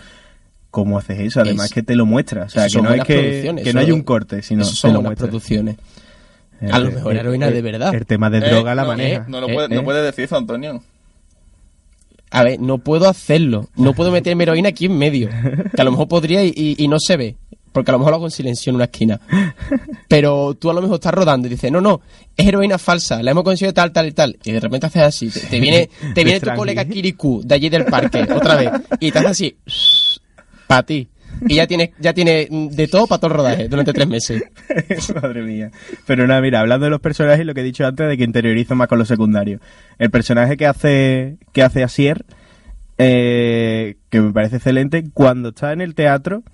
¿cómo 0.71 0.99
haces 0.99 1.19
eso? 1.21 1.41
Además 1.41 1.67
Es- 1.67 1.73
que 1.73 1.83
te 1.83 1.95
lo 1.97 2.07
muestra. 2.07 2.45
O 2.45 2.49
sea, 2.49 2.69
que 2.69 2.81
no 2.83 2.93
es 2.95 3.05
que, 3.05 3.55
que 3.65 3.73
no 3.73 3.81
hay 3.81 3.93
un 3.93 4.03
corte, 4.03 4.43
sino 4.43 4.63
Eso 4.63 4.71
te 4.73 4.77
son 4.77 4.93
lo 4.93 4.99
buenas 5.01 5.09
muestra. 5.11 5.27
producciones. 5.29 5.77
Eh, 6.61 6.69
A 6.71 6.79
lo 6.79 6.91
mejor 6.93 7.17
eh, 7.17 7.21
heroína 7.21 7.49
eh, 7.49 7.53
de 7.53 7.63
verdad. 7.63 7.95
El 7.95 8.05
tema 8.07 8.29
de 8.31 8.39
Eh, 8.39 8.51
droga 8.51 8.75
la 8.75 8.83
no, 8.83 8.89
maneja. 8.89 9.25
No, 9.29 9.41
lo 9.41 9.49
Eh, 9.49 9.55
puede, 9.55 9.69
no 9.75 9.81
eh. 9.81 9.85
puede 9.85 10.03
decir 10.03 10.25
eso, 10.25 10.37
Antonio. 10.37 10.83
A 12.33 12.45
ver, 12.45 12.61
no 12.61 12.79
puedo 12.79 13.09
hacerlo. 13.09 13.69
No 13.77 13.93
puedo 13.95 14.13
meterme 14.13 14.45
heroína 14.45 14.69
aquí 14.69 14.87
en 14.87 14.97
medio. 14.99 15.29
Que 15.75 15.81
a 15.81 15.85
lo 15.85 15.91
mejor 15.91 16.07
podría 16.09 16.45
y, 16.45 16.53
y- 16.55 16.77
y 16.79 16.87
no 16.89 16.99
se 17.01 17.17
ve. 17.17 17.37
porque 17.73 17.91
a 17.91 17.93
lo 17.93 17.99
mejor 18.01 18.11
lo 18.11 18.17
hago 18.17 18.25
en 18.27 18.31
silencio 18.33 18.71
en 18.71 18.75
una 18.77 18.85
esquina. 18.87 19.21
Pero 20.09 20.55
tú 20.55 20.71
a 20.71 20.75
lo 20.75 20.83
mejor 20.83 20.97
estás 20.97 21.15
rodando 21.15 21.47
y 21.47 21.51
dices, 21.51 21.71
no, 21.71 21.81
no, 21.81 22.01
es 22.37 22.47
heroína 22.47 22.79
falsa, 22.79 23.23
la 23.23 23.31
hemos 23.31 23.45
conseguido 23.45 23.73
tal, 23.73 23.93
tal 23.93 24.09
y 24.09 24.13
tal. 24.13 24.37
Y 24.45 24.51
de 24.53 24.59
repente 24.61 24.87
haces 24.89 25.03
así, 25.03 25.29
te, 25.31 25.39
te 25.41 25.61
viene, 25.61 25.89
te 26.15 26.25
viene 26.25 26.41
tu 26.41 26.51
colega 26.55 26.85
Kirikou 26.85 27.43
de 27.45 27.55
allí 27.55 27.69
del 27.69 27.85
parque, 27.85 28.23
otra 28.35 28.57
vez, 28.57 28.71
y 28.99 29.13
te 29.13 29.19
haces 29.21 29.31
así, 29.31 29.57
para 30.71 30.85
ti. 30.85 31.09
Y 31.49 31.57
ya 31.57 31.67
tiene, 31.67 31.95
ya 31.99 32.13
tiene 32.13 32.47
de 32.49 32.87
todo 32.87 33.09
para 33.09 33.19
todo 33.19 33.33
el 33.33 33.37
rodaje 33.39 33.69
durante 33.69 33.93
tres 33.93 34.07
meses. 34.07 34.45
Madre 35.21 35.43
mía. 35.43 35.73
Pero 36.07 36.29
nada, 36.29 36.41
mira, 36.41 36.61
hablando 36.61 36.85
de 36.85 36.91
los 36.91 37.01
personajes, 37.01 37.45
lo 37.45 37.55
que 37.55 37.63
he 37.63 37.65
dicho 37.65 37.85
antes 37.85 38.09
de 38.09 38.17
que 38.17 38.23
interiorizo 38.23 38.77
más 38.77 38.87
con 38.87 39.01
los 39.01 39.09
secundarios. 39.09 39.61
El 39.99 40.11
personaje 40.11 40.57
que 40.57 40.67
hace, 40.67 41.39
que 41.53 41.65
hace 41.65 41.83
Asier, 41.83 42.25
eh, 42.99 43.97
que 44.11 44.21
me 44.21 44.33
parece 44.33 44.57
excelente, 44.57 45.03
cuando 45.13 45.49
está 45.49 45.73
en 45.73 45.81
el 45.81 45.97
teatro, 45.97 46.45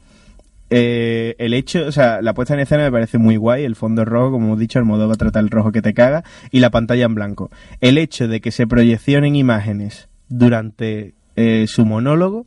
eh, 0.71 1.35
el 1.39 1.53
hecho, 1.53 1.87
o 1.87 1.93
sea, 1.93 2.23
la 2.23 2.33
puesta 2.33 2.55
en 2.55 2.61
escena 2.61 2.85
me 2.85 2.93
parece 2.93 3.19
muy 3.19 3.37
guay, 3.37 3.65
el 3.65 3.77
fondo 3.77 4.07
rojo, 4.07 4.33
como 4.33 4.47
hemos 4.47 4.59
dicho, 4.59 4.79
el 4.79 4.87
modo 4.87 5.09
va 5.09 5.15
a 5.15 5.19
tratar 5.19 5.43
el 5.43 5.51
rojo 5.51 5.73
que 5.73 5.83
te 5.83 5.93
caga, 5.93 6.25
y 6.51 6.61
la 6.61 6.71
pantalla 6.71 7.05
en 7.05 7.15
blanco. 7.15 7.51
El 7.83 7.99
hecho 7.99 8.29
de 8.29 8.41
que 8.41 8.51
se 8.51 8.67
proyeccionen 8.67 9.37
imágenes 9.37 10.09
durante 10.31 11.13
eh, 11.35 11.67
su 11.67 11.85
monólogo, 11.85 12.47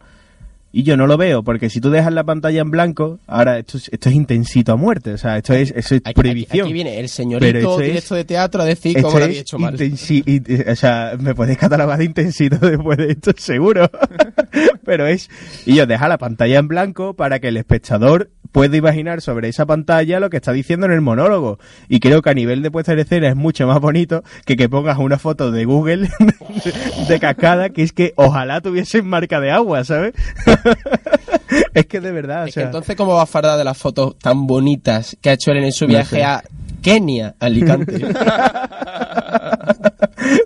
y 0.72 0.84
yo 0.84 0.96
no 0.98 1.08
lo 1.08 1.18
veo, 1.18 1.42
porque 1.44 1.70
si 1.70 1.82
tú 1.82 1.90
dejas 1.90 2.14
la 2.14 2.24
pantalla 2.24 2.62
en 2.62 2.70
blanco, 2.70 3.20
ahora 3.26 3.58
esto 3.58 3.78
es, 3.78 3.90
esto 3.92 4.10
es 4.10 4.16
intensito 4.16 4.72
a 4.72 4.76
muerte, 4.76 5.14
o 5.14 5.18
sea, 5.18 5.38
esto 5.38 5.54
es, 5.54 5.72
eso 5.76 5.96
es 5.96 6.02
Aquí, 6.02 6.10
aquí- 6.12 6.14
prohibición. 6.14 6.66
aquí 6.68 6.74
viene 6.74 7.00
el 7.00 7.10
señorito 7.10 7.58
esto 7.58 7.82
es- 7.82 7.88
directo 7.88 8.16
de 8.16 8.24
teatro 8.26 8.62
a 8.62 8.66
decir 8.66 9.02
cómo 9.02 9.18
lo 9.20 9.26
había 9.26 9.42
hecho 9.42 9.58
mal. 9.58 9.76
o 9.76 10.76
sea, 10.76 11.14
me 11.20 11.34
podéis 11.34 11.58
catalogar 11.58 11.98
de 11.98 12.06
intensito 12.06 12.58
después 12.70 12.98
de 12.98 13.12
esto, 13.12 13.32
seguro. 13.38 13.90
Pero 14.86 15.08
es, 15.08 15.30
y 15.66 15.76
yo 15.76 15.86
deja 15.86 16.08
la 16.08 16.18
pantalla 16.18 16.60
en 16.60 16.68
blanco 16.68 17.14
para 17.16 17.40
que 17.40 17.48
el 17.50 17.58
espectador 17.58 18.30
pueda 18.52 18.76
imaginar 18.78 19.22
sobre 19.22 19.50
esa 19.50 19.66
pantalla 19.66 20.20
lo 20.20 20.30
que 20.30 20.38
está 20.38 20.52
diciendo 20.52 20.86
en 20.86 20.94
el 20.94 21.02
monólogo. 21.02 21.60
Y 21.88 22.00
creo 22.00 22.22
que 22.22 22.30
a 22.30 22.34
nivel 22.34 22.62
de 22.62 22.72
puesta 22.72 22.94
en 22.94 23.00
escena 23.00 23.30
es 23.30 23.36
mucho 23.36 23.68
más 23.68 23.80
bonito 23.80 24.24
que 24.46 24.56
que 24.56 24.70
pongas 24.70 24.98
una 24.98 25.18
foto 25.20 25.52
de 25.52 25.66
Google 25.66 26.10
de 27.08 27.20
cascada, 27.20 27.70
que 27.70 27.84
es 27.84 27.94
que 27.94 28.14
ojalá 28.16 28.62
tuviesen 28.62 29.08
marca 29.08 29.40
de 29.40 29.52
agua, 29.52 29.84
¿sabes? 29.84 30.14
es 31.74 31.86
que 31.86 32.00
de 32.00 32.12
verdad, 32.12 32.44
o 32.44 32.48
Es 32.48 32.54
que 32.54 32.60
sea, 32.62 32.66
entonces, 32.68 32.96
¿cómo 32.96 33.14
va 33.14 33.24
a 33.24 33.28
fardar 33.28 33.58
de 33.58 33.64
las 33.64 33.78
fotos 33.78 34.18
tan 34.18 34.48
bonitas 34.48 35.18
que 35.22 35.30
ha 35.30 35.34
hecho 35.34 35.52
él 35.52 35.64
en 35.64 35.72
su 35.72 35.86
No 35.86 35.90
viaje 35.92 36.18
sé. 36.18 36.24
a 36.24 36.44
Kenia, 36.82 37.36
Alicante? 37.40 38.00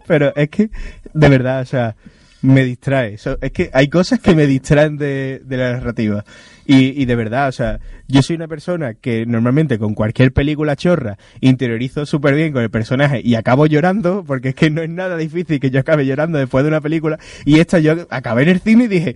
Pero 0.07 0.33
es 0.35 0.49
que, 0.49 0.69
de 1.13 1.29
verdad, 1.29 1.61
o 1.61 1.65
sea, 1.65 1.95
me 2.41 2.63
distrae. 2.63 3.17
Es 3.41 3.51
que 3.51 3.69
hay 3.73 3.87
cosas 3.87 4.19
que 4.19 4.35
me 4.35 4.47
distraen 4.47 4.97
de, 4.97 5.41
de 5.45 5.57
la 5.57 5.73
narrativa. 5.73 6.23
Y, 6.65 7.01
y 7.01 7.05
de 7.05 7.15
verdad, 7.15 7.49
o 7.49 7.51
sea, 7.51 7.79
yo 8.07 8.21
soy 8.21 8.35
una 8.35 8.47
persona 8.47 8.93
que 8.93 9.25
normalmente 9.25 9.77
con 9.77 9.93
cualquier 9.93 10.31
película 10.31 10.75
chorra 10.75 11.17
interiorizo 11.41 12.05
súper 12.05 12.35
bien 12.35 12.53
con 12.53 12.63
el 12.63 12.69
personaje 12.69 13.21
y 13.23 13.35
acabo 13.35 13.65
llorando, 13.65 14.23
porque 14.25 14.49
es 14.49 14.55
que 14.55 14.69
no 14.69 14.81
es 14.81 14.89
nada 14.89 15.17
difícil 15.17 15.59
que 15.59 15.71
yo 15.71 15.79
acabe 15.79 16.05
llorando 16.05 16.37
después 16.37 16.63
de 16.63 16.69
una 16.69 16.81
película. 16.81 17.19
Y 17.45 17.59
esta 17.59 17.79
yo 17.79 18.07
acabé 18.09 18.43
en 18.43 18.49
el 18.49 18.59
cine 18.59 18.85
y 18.85 18.87
dije, 18.87 19.15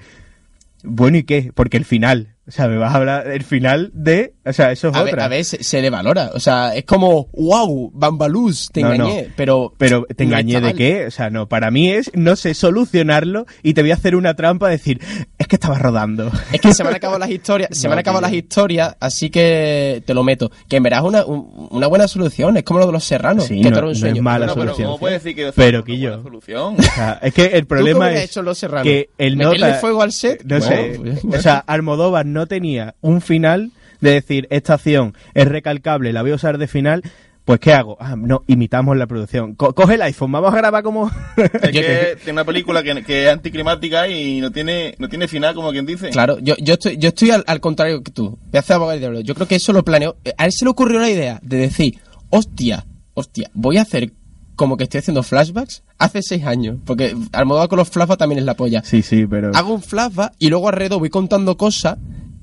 bueno, 0.83 1.17
¿y 1.17 1.23
qué? 1.23 1.51
Porque 1.53 1.77
el 1.77 1.85
final, 1.85 2.35
o 2.47 2.51
sea, 2.51 2.67
me 2.67 2.77
vas 2.77 2.93
a 2.93 2.97
hablar 2.97 3.27
el 3.27 3.43
final 3.43 3.91
de, 3.93 4.33
o 4.47 4.53
sea, 4.53 4.71
eso 4.71 4.89
es 4.89 4.95
A 4.95 5.03
ver, 5.03 5.13
otra. 5.13 5.25
a 5.25 5.27
ver, 5.27 5.43
se, 5.45 5.81
le 5.81 5.89
valora. 5.89 6.31
O 6.33 6.39
sea, 6.39 6.75
es 6.75 6.85
como, 6.85 7.27
wow, 7.33 7.91
Bambaluz, 7.93 8.69
te 8.71 8.81
No, 8.81 8.93
engañé. 8.93 9.21
no. 9.23 9.33
Pero, 9.35 9.73
Pero 9.77 10.05
te 10.15 10.23
engañé 10.23 10.55
de 10.55 10.61
mal. 10.61 10.75
qué, 10.75 11.05
o 11.07 11.11
sea, 11.11 11.29
no, 11.29 11.47
para 11.47 11.71
mí 11.71 11.89
es, 11.91 12.11
no 12.13 12.35
sé, 12.35 12.53
solucionarlo 12.53 13.45
y 13.63 13.73
te 13.73 13.81
voy 13.81 13.91
a 13.91 13.95
hacer 13.95 14.15
una 14.15 14.35
trampa, 14.35 14.69
decir, 14.69 14.99
es 15.37 15.47
que 15.47 15.55
estaba 15.55 15.77
rodando. 15.77 16.31
Es 16.51 16.61
que 16.61 16.73
se 16.73 16.83
me 16.83 16.89
han 16.89 16.95
acabado 16.95 17.19
las 17.19 17.29
historias, 17.29 17.69
se 17.77 17.87
me 17.87 17.93
han 17.93 17.97
No, 17.97 18.01
acabado 18.01 18.21
tío. 18.27 18.29
las 18.29 18.43
historias, 18.43 18.95
así 18.99 19.29
que 19.29 20.01
te 20.05 20.13
lo 20.13 20.23
meto. 20.23 20.51
Que 20.67 20.77
en 20.77 20.83
verdad 20.83 20.99
es 21.01 21.05
una, 21.05 21.25
un- 21.25 21.67
una 21.71 21.87
buena 21.87 22.07
solución, 22.07 22.57
es 22.57 22.63
como 22.63 22.79
lo 22.79 22.85
de 22.87 22.91
los 22.91 23.03
serranos, 23.03 23.45
Sí, 23.45 23.61
que 23.61 23.69
no- 23.71 23.77
un 23.79 23.85
no 23.85 23.91
es 23.91 23.99
sueño. 23.99 24.21
mala 24.23 24.45
pero 24.47 24.53
solución. 24.61 24.87
¿cómo 24.87 24.99
puedes 24.99 25.23
decir 25.23 25.35
que 25.35 25.51
Pero, 25.55 25.83
Quillo. 25.83 26.09
buena 26.09 26.23
solución? 26.23 26.75
O 26.77 26.81
sea, 26.81 27.19
es 27.21 27.33
que 27.33 27.45
el 27.45 27.51
¿Tú 27.51 27.57
qué 27.57 27.65
problema 27.65 28.11
es 28.13 28.25
hecho 28.29 28.41
Los 28.41 28.57
Serranos? 28.57 28.83
que 28.83 29.09
el 29.17 29.37
¿Meterle 29.37 29.67
nota... 29.67 29.79
fuego 29.79 30.01
al 30.01 30.11
set? 30.11 30.43
No 30.43 30.59
Bueno, 30.59 30.65
sé, 30.75 30.99
pues- 31.21 31.39
o 31.39 31.41
sea, 31.41 31.57
Almodóvar 31.67 32.25
no 32.25 32.47
tenía 32.47 32.95
un 33.01 33.21
final 33.21 33.71
de 34.01 34.11
decir, 34.11 34.47
esta 34.49 34.75
acción 34.75 35.15
es 35.33 35.47
recalcable, 35.47 36.13
la 36.13 36.21
voy 36.21 36.31
a 36.31 36.35
usar 36.35 36.57
de 36.57 36.67
final... 36.67 37.03
Pues, 37.45 37.61
¿qué 37.61 37.71
hago? 37.71 37.95
Ah, 38.01 38.17
no, 38.17 38.43
imitamos 38.47 38.97
la 38.97 39.07
producción. 39.07 39.55
Co- 39.55 39.73
coge 39.73 39.93
el 39.93 40.01
iPhone, 40.01 40.33
vamos 40.33 40.53
a 40.53 40.57
grabar 40.57 40.83
como... 40.83 41.09
Es 41.37 41.71
que 41.71 42.17
tiene 42.17 42.33
una 42.33 42.43
película 42.43 42.83
que, 42.83 43.01
que 43.05 43.23
es 43.27 43.31
anticlimática 43.31 44.05
y 44.09 44.41
no 44.41 44.51
tiene, 44.51 44.95
no 44.99 45.07
tiene 45.07 45.29
final, 45.29 45.55
como 45.55 45.71
quien 45.71 45.85
dice. 45.85 46.09
Claro, 46.09 46.39
yo, 46.39 46.55
yo 46.61 46.73
estoy, 46.73 46.97
yo 46.97 47.07
estoy 47.07 47.31
al, 47.31 47.45
al 47.47 47.61
contrario 47.61 48.03
que 48.03 48.11
tú. 48.11 48.31
Voy 48.31 48.57
a 48.57 48.59
hacer 48.59 48.75
abogado. 48.75 49.21
Yo 49.21 49.33
creo 49.33 49.47
que 49.47 49.55
eso 49.55 49.71
lo 49.71 49.85
planeó. 49.85 50.17
A 50.37 50.43
él 50.45 50.51
se 50.51 50.65
le 50.65 50.71
ocurrió 50.71 50.99
la 50.99 51.09
idea 51.09 51.39
de 51.41 51.55
decir, 51.55 51.97
hostia, 52.31 52.85
hostia, 53.13 53.49
voy 53.53 53.77
a 53.77 53.83
hacer 53.83 54.11
como 54.57 54.75
que 54.75 54.83
estoy 54.83 54.97
haciendo 54.99 55.23
flashbacks 55.23 55.83
hace 55.99 56.21
seis 56.23 56.43
años. 56.45 56.79
Porque 56.85 57.15
Almodóvar 57.31 57.69
con 57.69 57.77
los 57.77 57.89
flashbacks 57.89 58.19
también 58.19 58.39
es 58.39 58.45
la 58.45 58.55
polla. 58.55 58.83
Sí, 58.83 59.01
sí, 59.01 59.25
pero... 59.25 59.51
Hago 59.55 59.73
un 59.73 59.81
flashback 59.81 60.33
y 60.37 60.49
luego 60.49 60.67
alrededor 60.67 60.99
voy 60.99 61.09
contando 61.09 61.55
cosas. 61.55 61.97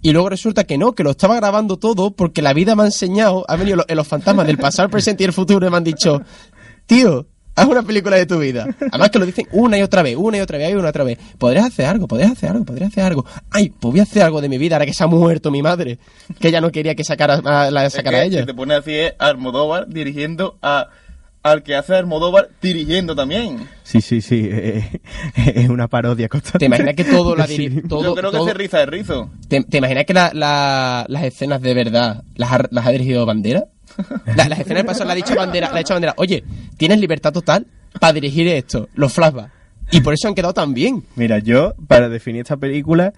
Y 0.04 0.12
luego 0.12 0.28
resulta 0.28 0.64
que 0.64 0.76
no, 0.76 0.92
que 0.94 1.02
lo 1.02 1.12
estaba 1.12 1.34
grabando 1.36 1.78
todo 1.78 2.10
porque 2.10 2.42
la 2.42 2.52
vida 2.52 2.76
me 2.76 2.82
ha 2.82 2.86
enseñado, 2.86 3.46
ha 3.48 3.56
venido 3.56 3.78
lo- 3.78 3.94
los 3.94 4.06
fantasmas 4.06 4.46
del 4.46 4.58
pasado, 4.58 4.84
el 4.84 4.90
presente 4.90 5.22
y 5.24 5.26
el 5.26 5.32
futuro 5.32 5.66
y 5.66 5.70
me 5.70 5.78
han 5.78 5.82
dicho, 5.84 6.20
tío, 6.84 7.26
haz 7.56 7.66
una 7.66 7.82
película 7.82 8.16
de 8.16 8.26
tu 8.26 8.38
vida. 8.38 8.66
Además 8.90 9.08
que 9.08 9.18
lo 9.18 9.24
dicen 9.24 9.46
una 9.52 9.78
y 9.78 9.82
otra 9.82 10.02
vez, 10.02 10.14
una 10.18 10.36
y 10.36 10.40
otra 10.40 10.58
vez, 10.58 10.70
y 10.72 10.74
una 10.74 10.88
y 10.88 10.90
otra 10.90 11.04
vez. 11.04 11.18
Podrías 11.38 11.64
hacer 11.66 11.86
algo, 11.86 12.06
podrías 12.06 12.32
hacer 12.32 12.50
algo, 12.50 12.66
podrías 12.66 12.90
hacer 12.90 13.02
algo. 13.04 13.24
Ay, 13.50 13.70
pues 13.70 13.92
voy 13.92 14.00
a 14.00 14.02
hacer 14.02 14.22
algo 14.24 14.42
de 14.42 14.48
mi 14.50 14.58
vida 14.58 14.74
ahora 14.76 14.84
que 14.84 14.92
se 14.92 15.02
ha 15.02 15.06
muerto 15.06 15.50
mi 15.50 15.62
madre, 15.62 15.98
que 16.38 16.48
ella 16.48 16.60
no 16.60 16.70
quería 16.70 16.94
que 16.94 17.02
sacara, 17.04 17.40
a- 17.42 17.70
la 17.70 17.86
Es 17.86 17.94
sacara 17.94 18.18
que 18.18 18.22
a 18.22 18.24
ella. 18.26 18.40
Si 18.40 18.46
te 18.46 18.52
pones 18.54 18.78
así 18.80 18.92
es 18.94 19.14
Almodóvar 19.18 19.88
dirigiendo 19.88 20.58
a 20.60 20.88
al 21.44 21.62
que 21.62 21.76
hace 21.76 21.94
Almodóvar 21.94 22.48
dirigiendo 22.60 23.14
también. 23.14 23.68
Sí, 23.84 24.00
sí, 24.00 24.20
sí, 24.20 24.48
eh, 24.50 25.00
es 25.36 25.68
una 25.68 25.86
parodia 25.88 26.28
constante. 26.28 26.58
¿Te 26.58 26.64
imaginas 26.66 26.94
que 26.96 27.04
todo 27.04 27.36
la 27.36 27.46
Sí. 27.46 27.82
todo, 27.88 28.02
Yo 28.02 28.14
creo 28.14 28.30
que 28.32 28.38
todo- 28.38 28.46
hace 28.46 28.54
risa 28.54 28.78
de 28.78 28.86
rizo. 28.86 29.30
¿Te, 29.46 29.62
te 29.62 29.78
imaginas 29.78 30.06
que 30.06 30.14
la- 30.14 30.30
la- 30.34 31.04
las 31.08 31.22
escenas 31.22 31.60
de 31.60 31.74
verdad 31.74 32.24
las 32.34 32.50
ha, 32.52 32.64
las 32.70 32.86
ha 32.86 32.90
dirigido 32.90 33.24
Bandera? 33.26 33.66
La- 34.36 34.48
las 34.48 34.58
escenas 34.58 34.82
de 34.82 34.84
paso 34.86 35.04
la 35.04 35.12
ha 35.12 35.16
dicho 35.16 35.36
Bandera, 35.36 35.68
la 35.68 35.76
ha 35.76 35.78
dicho 35.78 35.94
Bandera, 35.94 36.14
oye, 36.16 36.42
tienes 36.78 36.98
libertad 36.98 37.32
total 37.32 37.66
para 38.00 38.12
dirigir 38.14 38.48
esto, 38.48 38.88
los 38.94 39.12
flashbacks. 39.12 39.52
Y 39.92 40.00
por 40.00 40.14
eso 40.14 40.26
han 40.26 40.34
quedado 40.34 40.54
tan 40.54 40.72
bien. 40.74 41.04
Mira, 41.14 41.38
yo, 41.38 41.74
para 41.86 42.08
definir 42.08 42.40
esta 42.40 42.56
película, 42.56 43.12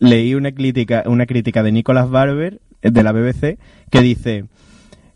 leí 0.00 0.34
una 0.34 0.50
crítica, 0.52 1.04
una 1.06 1.24
crítica 1.26 1.62
de 1.62 1.70
Nicolas 1.72 2.10
Barber, 2.10 2.60
de 2.82 3.02
la 3.04 3.12
BBC, 3.12 3.56
que 3.90 4.00
dice, 4.02 4.44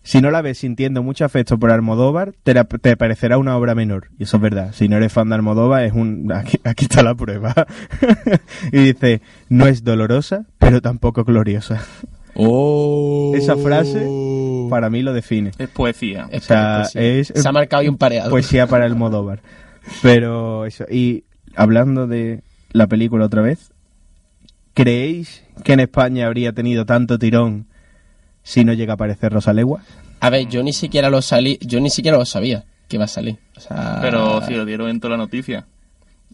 si 0.03 0.21
no 0.21 0.31
la 0.31 0.43
ves 0.43 0.59
sintiendo 0.59 1.03
mucho 1.03 1.25
afecto 1.25 1.59
por 1.59 1.71
Almodóvar, 1.71 2.35
te, 2.43 2.55
la- 2.55 2.65
te 2.65 2.97
parecerá 2.97 3.39
una 3.39 3.57
obra 3.57 3.75
menor. 3.75 4.09
Y 4.19 4.25
eso 4.25 4.37
es 4.39 4.43
verdad. 4.43 4.73
Si 4.73 4.89
no 4.89 4.97
eres 4.97 5.13
fan 5.13 5.29
de 5.29 5.37
Almodóvar, 5.37 5.85
es 5.85 5.93
un... 5.93 6.31
Aquí, 6.35 6.59
aquí 6.65 6.85
está 6.87 7.03
la 7.03 7.15
prueba. 7.15 7.55
y 8.73 8.79
dice, 8.79 9.21
no 9.49 9.67
es 9.67 9.85
dolorosa, 9.85 10.47
pero 10.59 10.81
tampoco 10.81 11.25
gloriosa. 11.25 11.83
Oh. 12.35 13.33
Esa 13.37 13.57
frase, 13.57 14.07
para 14.71 14.89
mí, 14.91 15.03
lo 15.03 15.13
define. 15.13 15.53
Es 15.59 15.69
poesía. 15.69 16.29
O 16.33 16.41
sea, 16.41 16.85
es... 16.95 17.33
Se 17.35 17.47
ha 17.49 17.53
marcado 17.53 17.83
ahí 17.83 17.89
un 17.89 17.99
pareado. 17.99 18.31
poesía 18.31 18.67
para 18.67 18.87
el 18.87 18.97
Modóvar. 18.97 19.41
Pero 20.03 20.65
eso, 20.65 20.85
y 20.91 21.25
hablando 21.55 22.07
de 22.07 22.43
la 22.73 22.87
película 22.87 23.27
otra 23.27 23.43
vez, 23.43 23.71
¿creéis 24.75 25.45
que 25.65 25.75
en 25.75 25.81
España 25.81 26.27
habría 26.27 26.53
tenido 26.53 26.87
tanto 26.87 27.19
tirón 27.19 27.67
si 28.43 28.65
no 28.65 28.73
llega 28.73 28.93
a 28.93 28.95
aparecer 28.95 29.33
Rosalegua? 29.33 29.83
A 30.21 30.31
ver, 30.31 30.49
yo 30.49 30.63
ni 30.63 30.73
siquiera 30.73 31.11
lo 31.11 31.23
salí, 31.23 31.59
yo 31.63 31.81
ni 31.81 31.91
siquiera 31.91 32.17
lo 32.17 32.25
sabía 32.25 32.65
que 32.89 32.97
iba 32.97 33.07
a 33.07 33.09
salir. 33.09 33.39
O 33.57 33.61
sea, 33.61 33.99
Pero 34.01 34.45
si 34.47 34.55
lo 34.55 34.65
dieron 34.65 34.89
en 34.89 35.01
toda 35.01 35.13
la 35.13 35.17
noticia. 35.17 35.67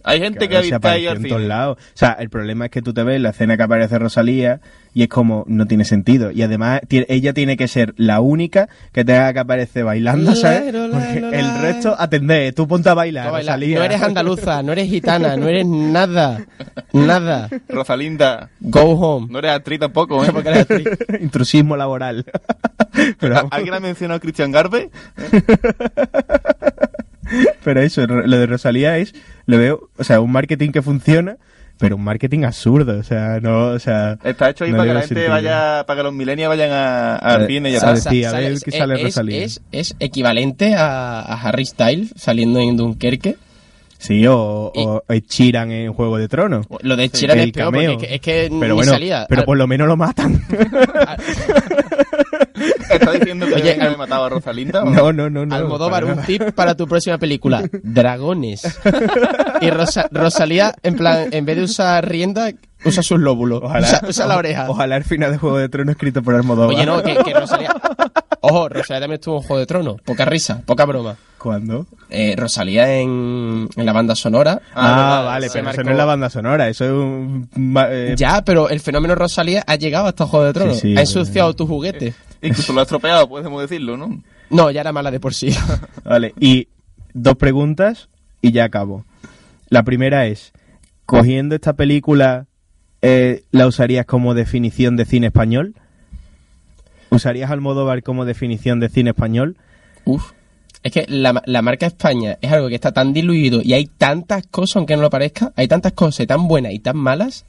Hay 0.04 0.20
gente 0.20 0.48
Claro, 0.48 0.62
que 0.62 0.68
está 0.74 0.90
ahí 0.92 1.06
apareció 1.06 1.10
al 1.10 1.16
en 1.16 1.22
fin. 1.22 1.28
todos 1.30 1.42
lados. 1.42 1.76
O 1.78 1.90
sea, 1.94 2.16
el 2.18 2.30
problema 2.30 2.66
es 2.66 2.70
que 2.70 2.82
tú 2.82 2.92
te 2.94 3.02
ves 3.02 3.20
la 3.20 3.30
escena 3.30 3.56
que 3.56 3.62
aparece 3.62 3.98
Rosalía 3.98 4.60
y 4.94 5.02
es 5.02 5.08
como, 5.08 5.44
no 5.46 5.66
tiene 5.66 5.84
sentido. 5.84 6.30
Y 6.30 6.42
además, 6.42 6.80
ella 6.90 7.32
tiene 7.32 7.56
que 7.56 7.68
ser 7.68 7.94
la 7.96 8.20
única 8.20 8.68
que 8.92 9.04
tenga 9.04 9.32
que 9.32 9.38
aparecer 9.38 9.84
bailando, 9.84 10.34
¿sabes? 10.34 10.72
Porque 10.72 11.18
el 11.18 11.60
resto, 11.60 11.94
atendé, 11.98 12.52
tú 12.52 12.66
ponte 12.66 12.88
a 12.88 12.94
bailar, 12.94 13.30
no, 13.30 13.36
Rosalía. 13.38 13.78
no 13.78 13.84
eres 13.84 14.02
andaluza, 14.02 14.62
no 14.62 14.72
eres 14.72 14.88
gitana, 14.88 15.36
no 15.36 15.46
eres 15.48 15.66
nada. 15.66 16.40
Nada. 16.92 17.48
Rosalinda, 17.68 18.50
Go 18.60 18.80
home. 18.98 19.28
no 19.30 19.38
eres 19.38 19.52
actriz 19.52 19.78
tampoco, 19.80 20.24
¿eh? 20.24 20.30
Porque 20.32 20.48
eres 20.48 20.60
actriz. 20.62 20.88
Intrusismo 21.20 21.76
laboral. 21.76 22.24
Pero. 23.20 23.46
¿Alguien 23.50 23.74
ha 23.74 23.80
mencionado 23.80 24.16
a 24.16 24.20
Christian 24.20 24.50
Garbe? 24.50 24.90
Pero 27.64 27.80
eso, 27.82 28.06
lo 28.06 28.38
de 28.38 28.46
Rosalía 28.46 28.98
es, 28.98 29.14
lo 29.46 29.58
veo, 29.58 29.88
o 29.98 30.04
sea, 30.04 30.20
un 30.20 30.32
marketing 30.32 30.70
que 30.70 30.82
funciona, 30.82 31.36
pero 31.78 31.96
un 31.96 32.02
marketing 32.04 32.44
absurdo, 32.44 32.98
o 32.98 33.02
sea, 33.02 33.38
no, 33.40 33.66
o 33.68 33.78
sea... 33.78 34.18
Está 34.24 34.50
hecho 34.50 34.64
ahí 34.64 34.70
no 34.72 34.78
para 34.78 34.88
que 34.90 34.94
la 34.94 35.00
gente 35.00 35.14
sentido. 35.14 35.30
vaya, 35.30 35.84
para 35.86 35.98
que 35.98 36.02
los 36.04 36.12
millennials 36.12 36.48
vayan 36.48 36.70
a- 36.72 37.16
al 37.16 37.46
cine 37.46 37.70
y 37.70 37.76
a 37.76 37.96
sí, 37.96 38.24
a 38.24 38.32
ver 38.32 38.58
qué 38.64 38.70
sale 38.72 38.94
es, 38.96 39.02
Rosalía. 39.02 39.44
Es, 39.44 39.60
es 39.72 39.94
equivalente 40.00 40.74
a, 40.74 41.20
a 41.20 41.40
Harry 41.42 41.66
Styles 41.66 42.12
saliendo 42.16 42.58
en 42.60 42.76
Dunkerque 42.76 43.36
Sí, 44.00 44.24
o, 44.28 44.72
o 44.74 45.02
Chiran 45.26 45.72
en 45.72 45.92
Juego 45.92 46.18
de 46.18 46.28
Tronos. 46.28 46.66
Lo 46.82 46.94
de 46.94 47.08
Chiran 47.10 47.36
El 47.40 47.46
es 47.48 47.52
peor, 47.52 47.72
cameo. 47.72 47.92
porque 47.94 48.14
es 48.14 48.20
que, 48.20 48.44
es 48.44 48.48
que 48.48 48.56
Pero 48.60 48.74
ni 48.74 48.76
bueno, 48.76 48.92
salía. 48.92 49.26
pero 49.28 49.40
Al- 49.40 49.44
por 49.44 49.56
lo 49.58 49.66
menos 49.66 49.88
lo 49.88 49.96
matan. 49.96 50.40
¿Está 52.90 53.12
diciendo 53.12 53.46
que 53.46 53.54
Oye, 53.54 53.74
al- 53.80 53.96
mataba 53.96 54.26
a 54.26 54.28
Rosalinda? 54.30 54.82
o 54.82 54.90
No, 54.90 55.12
no, 55.12 55.28
no, 55.30 55.46
no. 55.46 55.54
Almodóvar, 55.54 56.04
un 56.04 56.22
tip 56.22 56.52
para 56.52 56.74
tu 56.74 56.86
próxima 56.86 57.18
película. 57.18 57.62
Dragones. 57.82 58.62
Y 59.60 59.70
Rosa- 59.70 60.08
Rosalía, 60.10 60.74
en 60.82 60.96
plan, 60.96 61.28
en 61.32 61.44
vez 61.44 61.56
de 61.56 61.62
usar 61.64 62.08
rienda, 62.08 62.50
usa 62.84 63.02
sus 63.02 63.18
lóbulos. 63.20 63.62
usa, 63.64 64.02
usa 64.08 64.26
la 64.26 64.36
oreja. 64.36 64.66
Ojalá 64.70 64.96
el 64.96 65.04
final 65.04 65.32
de 65.32 65.38
Juego 65.38 65.58
de 65.58 65.68
Tronos 65.68 65.92
escrito 65.92 66.22
por 66.22 66.34
Almodóvar. 66.34 66.74
Oye, 66.76 66.86
no, 66.86 67.02
que, 67.02 67.16
que 67.16 67.34
Rosalía... 67.34 67.74
Ojo, 68.40 68.68
Rosalía 68.68 69.00
también 69.00 69.18
estuvo 69.18 69.36
en 69.36 69.42
Juego 69.42 69.60
de 69.60 69.66
Tronos. 69.66 70.00
Poca 70.02 70.24
risa, 70.24 70.62
poca 70.64 70.84
broma. 70.84 71.16
¿Cuándo? 71.38 71.86
Eh, 72.10 72.34
Rosalía 72.36 72.96
en, 73.00 73.68
en 73.76 73.86
la 73.86 73.92
banda 73.92 74.14
sonora. 74.16 74.60
Ah, 74.74 74.88
verdad, 74.90 75.24
vale, 75.24 75.48
pero 75.52 75.70
eso 75.70 75.82
no 75.84 75.90
es 75.92 75.96
la 75.96 76.04
banda 76.04 76.30
sonora, 76.30 76.68
eso 76.68 76.84
es 76.84 76.90
un... 76.90 77.48
eh, 77.90 78.14
Ya, 78.16 78.42
pero 78.44 78.68
el 78.70 78.80
fenómeno 78.80 79.14
Rosalía 79.14 79.62
ha 79.66 79.76
llegado 79.76 80.06
hasta 80.08 80.26
Juego 80.26 80.46
de 80.46 80.52
Tronos. 80.52 80.76
Sí, 80.80 80.92
sí, 80.92 80.96
ha 80.96 81.00
ensuciado 81.00 81.54
tu 81.54 81.66
juguete. 81.66 82.14
Incluso 82.42 82.72
lo 82.72 82.80
ha 82.80 82.82
estropeado, 82.82 83.28
podemos 83.28 83.60
decirlo, 83.62 83.96
¿no? 83.96 84.20
No, 84.50 84.70
ya 84.70 84.80
era 84.80 84.92
mala 84.92 85.10
de 85.10 85.20
por 85.20 85.34
sí. 85.34 85.54
Vale, 86.04 86.34
y 86.40 86.68
dos 87.14 87.36
preguntas 87.36 88.08
y 88.42 88.52
ya 88.52 88.64
acabo. 88.64 89.04
La 89.68 89.82
primera 89.82 90.26
es, 90.26 90.52
cogiendo 91.06 91.54
esta 91.54 91.74
película, 91.74 92.46
eh, 93.02 93.44
¿la 93.52 93.66
usarías 93.66 94.06
como 94.06 94.34
definición 94.34 94.96
de 94.96 95.04
cine 95.04 95.26
español? 95.28 95.74
¿Usarías 97.10 97.50
Almodóvar 97.50 98.02
como 98.02 98.24
definición 98.24 98.80
de 98.80 98.88
cine 98.88 99.10
español? 99.10 99.56
Uf. 100.04 100.32
Es 100.82 100.92
que 100.92 101.06
la, 101.08 101.42
la 101.46 101.62
marca 101.62 101.86
España 101.86 102.38
es 102.40 102.52
algo 102.52 102.68
que 102.68 102.74
está 102.76 102.92
tan 102.92 103.12
diluido 103.12 103.60
y 103.62 103.72
hay 103.72 103.86
tantas 103.86 104.46
cosas, 104.46 104.76
aunque 104.76 104.96
no 104.96 105.02
lo 105.02 105.10
parezca, 105.10 105.52
hay 105.56 105.66
tantas 105.66 105.92
cosas 105.92 106.26
tan 106.26 106.46
buenas 106.46 106.72
y 106.72 106.78
tan 106.78 106.96
malas 106.96 107.44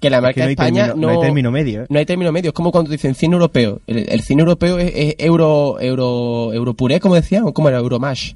que 0.00 0.10
la 0.10 0.16
Es 0.16 0.22
marca 0.22 0.40
que 0.40 0.44
no 0.46 0.50
España 0.50 0.86
término, 0.86 1.06
no 1.06 1.12
hay 1.12 1.20
término 1.20 1.50
medio. 1.52 1.82
¿eh? 1.82 1.86
No 1.88 1.98
hay 1.98 2.04
término 2.04 2.32
medio. 2.32 2.48
Es 2.48 2.54
como 2.54 2.72
cuando 2.72 2.90
dicen 2.90 3.14
cine 3.14 3.34
europeo. 3.34 3.80
El, 3.86 4.08
el 4.08 4.20
cine 4.22 4.40
europeo 4.40 4.78
es, 4.78 4.92
es 4.94 5.14
euro, 5.18 5.78
euro, 5.80 6.52
europuré, 6.52 6.98
como 6.98 7.14
decían, 7.14 7.44
o 7.44 7.54
como 7.54 7.68
era 7.68 7.78
Euromash. 7.78 8.32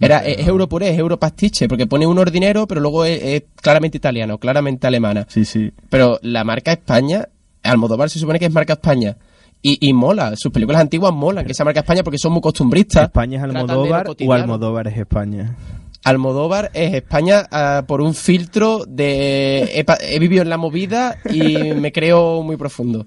Era, 0.00 0.18
es, 0.18 0.38
es 0.38 0.46
europuré, 0.46 0.90
es 0.90 0.98
europastiche, 0.98 1.66
porque 1.66 1.86
pone 1.86 2.06
un 2.06 2.18
ordinero, 2.18 2.68
pero 2.68 2.80
luego 2.80 3.04
es, 3.06 3.20
es 3.22 3.42
claramente 3.60 3.96
italiano, 3.96 4.38
claramente 4.38 4.86
alemana. 4.86 5.26
Sí, 5.28 5.44
sí. 5.44 5.72
Pero 5.88 6.18
la 6.22 6.44
marca 6.44 6.72
España, 6.72 7.28
Almodóvar 7.62 8.10
se 8.10 8.18
supone 8.18 8.38
que 8.38 8.44
es 8.44 8.52
marca 8.52 8.74
España. 8.74 9.16
Y, 9.60 9.88
y 9.88 9.92
mola, 9.92 10.34
sus 10.36 10.52
películas 10.52 10.80
antiguas 10.80 11.12
molan, 11.12 11.44
que 11.44 11.52
sea 11.54 11.64
marca 11.64 11.80
España 11.80 12.02
porque 12.04 12.18
son 12.18 12.32
muy 12.32 12.40
costumbristas. 12.40 13.04
¿España 13.04 13.38
es 13.38 13.44
Almodóvar 13.44 14.06
o. 14.08 14.32
Almodóvar 14.32 14.86
es 14.88 14.96
España? 14.96 15.56
Almodóvar 16.04 16.70
es 16.74 16.94
España 16.94 17.46
ah, 17.50 17.82
por 17.86 18.00
un 18.00 18.14
filtro 18.14 18.84
de 18.86 19.84
he, 20.00 20.18
vivido 20.18 20.42
en 20.42 20.48
la 20.48 20.56
movida 20.56 21.18
y 21.30 21.74
me 21.74 21.92
creo 21.92 22.42
muy 22.42 22.56
profundo. 22.56 23.06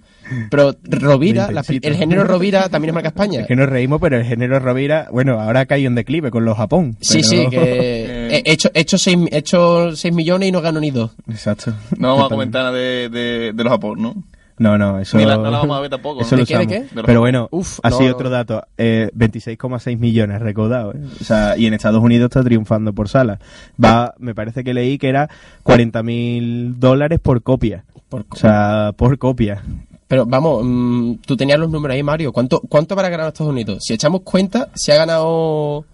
Pero 0.50 0.76
Rovira, 0.84 1.52
la 1.52 1.64
el 1.68 1.96
género 1.96 2.26
Rovira 2.26 2.70
también 2.70 2.90
es 2.90 2.94
marca 2.94 3.10
España. 3.10 3.42
Es 3.42 3.48
que 3.48 3.56
nos 3.56 3.70
reímos, 3.70 4.00
pero 4.02 4.18
el 4.18 4.26
género 4.26 4.60
Rovira, 4.60 5.08
bueno, 5.12 5.40
ahora 5.40 5.66
cae 5.66 5.86
en 5.86 5.96
declive 5.96 6.32
con 6.32 6.46
los 6.46 6.58
Japón. 6.58 6.98
Sí, 7.02 7.22
pero- 7.22 7.44
sí, 7.44 7.50
que 7.50 8.28
he 8.46 8.52
hecho, 8.52 8.70
he 8.74 8.82
hecho, 8.82 8.98
seis, 8.98 9.18
he 9.32 9.38
hecho 9.38 9.96
seis 9.96 10.14
millones 10.14 10.50
y 10.50 10.52
no 10.52 10.62
gano 10.62 10.80
ni 10.80 10.92
dos. 10.92 11.12
Exacto. 11.30 11.74
No 11.98 12.10
vamos 12.10 12.26
a 12.26 12.30
comentar 12.30 12.64
nada 12.64 12.78
de, 12.78 13.10
de, 13.10 13.54
de 13.54 13.64
los 13.64 13.72
Japón, 13.72 14.02
¿no? 14.02 14.24
No, 14.62 14.78
no, 14.78 15.00
eso... 15.00 15.18
Ni 15.18 15.26
la- 15.26 15.38
no 15.38 15.50
la 15.50 15.58
vamos 15.58 15.76
a 15.76 15.80
ver 15.82 15.90
tampoco, 15.90 16.22
Eso 16.22 16.36
¿no? 16.36 16.42
lo 16.42 16.46
¿De 16.46 16.68
qué, 16.68 16.80
de? 16.82 16.88
De 16.94 17.04
Pero 17.04 17.20
bueno, 17.20 17.48
Uf, 17.50 17.80
así 17.82 18.04
no, 18.04 18.10
no. 18.10 18.16
otro 18.16 18.30
dato. 18.30 18.64
Eh, 18.78 19.10
26,6 19.16 19.98
millones 19.98 20.40
recaudados. 20.40 20.94
¿eh? 20.96 21.00
O 21.20 21.24
sea, 21.24 21.58
y 21.58 21.66
en 21.66 21.74
Estados 21.74 22.04
Unidos 22.04 22.26
está 22.30 22.44
triunfando 22.44 22.94
por 22.94 23.10
sala. 23.10 23.40
Va, 23.84 24.14
me 24.20 24.36
parece 24.36 24.64
que 24.64 24.76
leí 24.76 25.00
que 25.00 25.10
era 25.10 25.30
40 25.64 26.04
mil 26.04 26.80
dólares 26.80 27.20
por 27.20 27.42
copia. 27.42 27.86
Por 28.08 28.26
O 28.30 28.36
sea, 28.36 28.94
por 28.96 29.18
copia. 29.18 29.64
Pero 30.08 30.26
vamos, 30.28 30.62
mm, 30.64 31.14
tú 31.26 31.36
tenías 31.36 31.58
los 31.58 31.72
números 31.72 31.96
ahí, 31.96 32.04
Mario. 32.04 32.32
¿Cuánto, 32.32 32.60
¿Cuánto 32.70 32.94
habrá 32.94 33.10
ganado 33.10 33.30
Estados 33.30 33.52
Unidos? 33.52 33.80
Si 33.82 33.94
echamos 33.96 34.22
cuenta, 34.22 34.68
se 34.76 34.92
ha 34.94 34.98
ganado... 34.98 35.86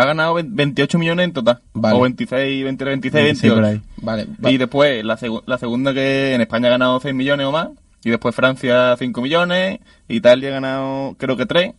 Ha 0.00 0.06
ganado 0.06 0.34
20 0.34 0.52
28 0.54 0.98
millones 0.98 1.24
en 1.24 1.32
total. 1.32 1.60
Vale. 1.74 1.96
O 1.96 2.00
26, 2.02 2.64
23, 2.64 2.92
26, 3.00 3.38
Sí, 3.38 3.48
por 3.48 3.60
28. 3.62 3.84
ahí. 3.86 3.94
Vale, 4.02 4.26
va- 4.44 4.50
Y 4.50 4.56
después, 4.56 5.04
la, 5.04 5.18
segu- 5.18 5.42
la 5.46 5.58
segunda 5.58 5.92
que 5.92 6.34
en 6.34 6.40
España 6.40 6.68
ha 6.68 6.70
ganado 6.70 7.00
6 7.00 7.14
millones 7.14 7.46
o 7.46 7.52
más. 7.52 7.68
Y 8.02 8.10
después 8.10 8.34
Francia 8.34 8.96
5 8.98 9.20
millones. 9.20 9.78
Italia 10.08 10.48
ha 10.48 10.52
ganado 10.52 11.14
creo 11.18 11.36
que 11.36 11.44
3. 11.46 11.72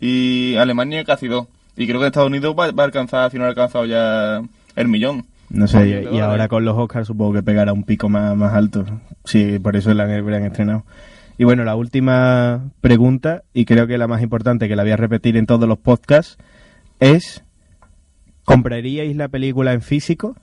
Y 0.00 0.56
Alemania 0.56 1.04
casi 1.04 1.28
2. 1.28 1.46
Y 1.76 1.86
creo 1.86 2.00
que 2.00 2.06
Estados 2.06 2.28
Unidos 2.28 2.54
va, 2.58 2.70
va 2.72 2.82
a 2.82 2.86
alcanzar, 2.86 3.30
si 3.30 3.38
no 3.38 3.44
ha 3.44 3.48
alcanzado 3.48 3.84
ya 3.86 4.42
el 4.76 4.88
millón. 4.88 5.26
No 5.48 5.68
sé, 5.68 6.06
y, 6.10 6.18
ahora 6.18 6.48
con 6.48 6.64
los 6.64 6.76
Oscars 6.76 7.06
supongo 7.06 7.34
que 7.34 7.42
pegará 7.42 7.72
un 7.74 7.84
pico 7.84 8.08
más, 8.08 8.34
más 8.36 8.54
alto. 8.54 8.84
Sí, 9.24 9.58
por 9.58 9.76
eso 9.76 9.92
la 9.94 10.04
han 10.04 10.44
estrenado. 10.44 10.84
Y 11.38 11.44
bueno, 11.44 11.62
la 11.64 11.76
última 11.76 12.70
pregunta, 12.80 13.42
y 13.54 13.64
creo 13.66 13.86
que 13.86 13.98
la 13.98 14.08
más 14.08 14.22
importante, 14.22 14.66
que 14.68 14.76
la 14.76 14.82
voy 14.82 14.92
a 14.92 14.96
repetir 14.96 15.36
en 15.36 15.46
todos 15.46 15.68
los 15.68 15.78
podcasts, 15.78 16.38
es, 17.00 17.42
¿compraríais 18.44 19.14
la 19.16 19.28
película 19.28 19.72
en 19.72 19.82
físico? 19.82 20.34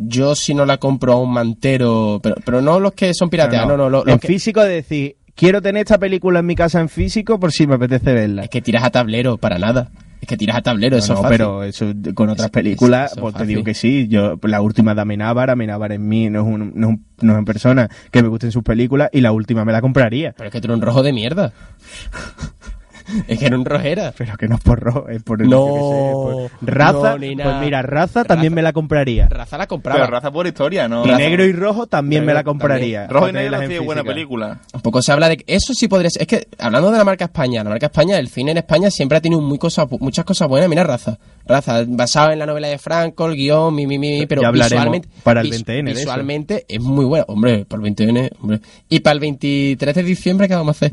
yo 0.00 0.36
si 0.36 0.54
no 0.54 0.64
la 0.64 0.76
compro 0.78 1.12
a 1.12 1.16
un 1.20 1.32
mantero, 1.32 2.20
pero, 2.22 2.36
pero 2.44 2.62
no 2.62 2.78
los 2.78 2.92
que 2.92 3.12
son 3.14 3.28
pirateados, 3.30 3.66
no, 3.68 3.76
no, 3.76 3.90
los 3.90 4.06
en 4.06 4.20
que- 4.20 4.28
físico 4.28 4.62
de 4.62 4.68
decir, 4.74 5.16
quiero 5.34 5.60
tener 5.60 5.80
esta 5.82 5.98
película 5.98 6.38
en 6.38 6.46
mi 6.46 6.54
casa 6.54 6.78
en 6.78 6.88
físico 6.88 7.40
por 7.40 7.50
si 7.50 7.66
me 7.66 7.74
apetece 7.74 8.12
verla. 8.12 8.44
Es 8.44 8.48
que 8.48 8.62
tiras 8.62 8.84
a 8.84 8.90
tablero, 8.90 9.38
para 9.38 9.58
nada. 9.58 9.90
Es 10.20 10.28
que 10.28 10.36
tiras 10.36 10.56
a 10.56 10.62
tablero, 10.62 10.96
No, 10.96 11.02
eso 11.02 11.14
no, 11.14 11.18
es 11.18 11.22
fácil. 11.22 11.36
pero 11.36 11.62
eso 11.64 11.92
con 12.14 12.28
otras 12.28 12.50
películas, 12.50 13.10
eso 13.10 13.20
pues 13.20 13.34
te 13.34 13.44
digo 13.46 13.64
que 13.64 13.74
sí. 13.74 14.06
Yo 14.08 14.38
la 14.44 14.60
última 14.60 14.94
de 14.94 15.00
Amenábar, 15.00 15.50
Amenábar 15.50 15.90
en 15.90 16.06
mí 16.08 16.30
no 16.30 16.42
es, 16.42 16.46
un, 16.46 16.72
no, 16.76 16.86
es 16.86 16.92
un- 16.94 17.04
no 17.20 17.32
es 17.32 17.36
una 17.38 17.44
persona 17.44 17.88
que 18.12 18.22
me 18.22 18.28
gusten 18.28 18.52
sus 18.52 18.62
películas 18.62 19.08
y 19.12 19.20
la 19.20 19.32
última 19.32 19.64
me 19.64 19.72
la 19.72 19.80
compraría. 19.80 20.32
Pero 20.36 20.46
es 20.48 20.52
que 20.52 20.60
tú 20.60 20.66
eres 20.68 20.76
un 20.76 20.82
rojo 20.82 21.02
de 21.02 21.12
mierda. 21.12 21.52
es 23.28 23.38
que 23.38 23.46
era 23.46 23.56
un 23.56 23.64
rojera. 23.64 24.12
Pero 24.16 24.36
que 24.36 24.48
no 24.48 24.56
es 24.56 24.60
por 24.62 24.80
rojo, 24.80 25.08
es 25.08 25.22
por 25.22 25.40
No, 25.46 25.66
yo 25.68 25.74
qué 25.74 25.80
sé, 25.80 26.50
por 26.60 26.74
raza. 26.74 27.16
no, 27.18 27.42
pues 27.44 27.56
mira, 27.60 27.82
raza 27.82 28.24
también 28.24 28.52
Raza. 28.52 28.56
me 28.56 28.62
la 28.62 28.72
compraría. 28.72 29.28
Raza 29.28 29.58
la 29.58 29.66
compraba. 29.66 30.00
Pero 30.00 30.10
raza 30.10 30.30
por 30.30 30.46
historia, 30.46 30.88
¿no? 30.88 31.04
Y 31.04 31.08
Raza- 31.08 31.18
negro 31.18 31.44
y 31.44 31.52
rojo 31.52 31.86
también 31.86 32.24
me 32.24 32.34
la 32.34 32.44
compraría. 32.44 33.06
Rojo 33.06 33.28
y 33.28 33.32
negro 33.32 33.58
sí 33.66 33.74
es 33.74 33.84
buena 33.84 34.04
película. 34.04 34.60
Un 34.72 34.80
poco 34.80 35.02
se 35.02 35.12
habla 35.12 35.28
de 35.28 35.36
que 35.38 35.44
eso 35.46 35.72
sí 35.74 35.88
podría 35.88 36.10
ser. 36.10 36.22
Es 36.22 36.28
que 36.28 36.48
hablando 36.58 36.90
de 36.90 36.98
la 36.98 37.04
marca 37.04 37.24
España, 37.26 37.62
la 37.64 37.70
marca 37.70 37.86
España, 37.86 38.18
el 38.18 38.28
cine 38.28 38.52
en 38.52 38.58
España 38.58 38.90
siempre 38.90 39.18
ha 39.18 39.20
tenido 39.20 39.40
muy 39.40 39.58
cosas, 39.58 39.86
muchas 40.00 40.24
cosas 40.24 40.48
buenas. 40.48 40.68
Mira, 40.68 40.84
raza. 40.84 41.18
Raza, 41.46 41.82
basado 41.86 42.30
en 42.32 42.38
la 42.38 42.44
novela 42.46 42.68
de 42.68 42.76
Franco, 42.78 43.26
el 43.26 43.34
guion, 43.36 43.74
mi, 43.74 43.86
mi, 43.86 43.98
mi, 43.98 44.26
pero 44.26 44.52
visualmente. 44.52 45.08
para 45.22 45.40
el 45.40 45.48
vis- 45.50 45.64
20N 45.64 45.84
de 45.84 45.90
eso. 45.92 46.00
Visualmente 46.00 46.66
es 46.68 46.80
muy 46.80 47.06
buena. 47.06 47.24
Hombre, 47.28 47.64
para 47.64 47.82
el 47.82 47.94
20N, 47.94 48.30
hombre. 48.42 48.60
Y 48.90 49.00
para 49.00 49.14
el 49.14 49.20
23 49.20 49.94
de 49.94 50.02
diciembre, 50.02 50.46
¿qué 50.46 50.54
vamos 50.54 50.76
a 50.82 50.86
hacer? 50.86 50.92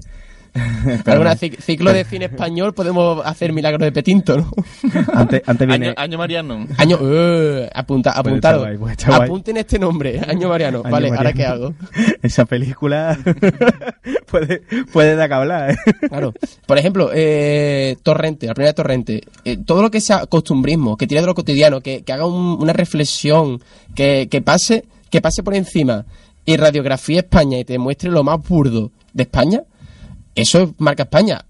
¿Alguna 1.06 1.36
cic- 1.36 1.60
ciclo 1.60 1.92
de 1.92 2.06
cine 2.06 2.26
español 2.26 2.74
podemos 2.74 3.26
hacer 3.26 3.52
milagros 3.52 3.82
de 3.82 3.92
Petinto, 3.92 4.38
no? 4.38 4.52
Antes, 5.14 5.42
antes 5.46 5.68
viene. 5.68 5.88
Año, 5.88 5.94
año 5.98 6.18
Mariano. 6.18 6.68
Año, 6.78 6.98
eh, 7.02 7.70
apunta, 7.74 8.12
apuntado. 8.12 8.60
guay, 8.62 8.78
pues. 8.78 8.98
Apunten 9.08 9.58
este 9.58 9.78
nombre, 9.78 10.22
Año 10.28 10.48
Mariano. 10.50 10.82
Año 10.84 10.92
vale, 10.92 11.08
¿ahora 11.10 11.24
Mariano. 11.24 11.38
qué 11.38 11.46
hago? 11.46 11.74
Esa 12.22 12.46
película 12.46 13.18
puede, 14.28 14.62
puede 14.94 15.16
dar 15.16 15.28
que 15.30 15.34
hablar. 15.36 15.72
¿eh? 15.72 15.76
Claro. 16.10 16.34
Por 16.66 16.78
ejemplo, 16.78 17.10
eh, 17.14 17.98
Torrente, 18.04 18.48
la 18.48 18.54
primera 18.54 18.70
de 18.72 18.76
Torrente. 18.76 19.22
Eh, 19.44 19.58
todo 19.66 19.82
lo 19.82 19.92
que 19.92 20.02
sea 20.02 20.26
costumbrismo, 20.26 20.98
que 20.98 21.08
tire 21.08 21.22
de 21.22 21.28
lo 21.28 21.36
cotidiano, 21.36 21.82
que, 21.82 22.04
que 22.04 22.14
haga 22.14 22.26
un- 22.26 22.58
una 22.62 22.74
reflexión, 22.74 23.62
que, 23.94 24.28
que 24.30 24.42
pase 24.42 24.86
que 25.10 25.22
pase 25.22 25.44
por 25.44 25.54
encima 25.54 26.06
y 26.46 26.58
radiografía 26.58 27.20
España 27.20 27.58
y 27.60 27.64
te 27.64 27.78
muestre 27.78 28.10
lo 28.10 28.24
más 28.24 28.38
burdo 28.46 28.92
de 29.14 29.24
España, 29.24 29.62
eso 30.36 30.62
es 30.64 30.70
marca 30.78 31.04
España. 31.04 31.46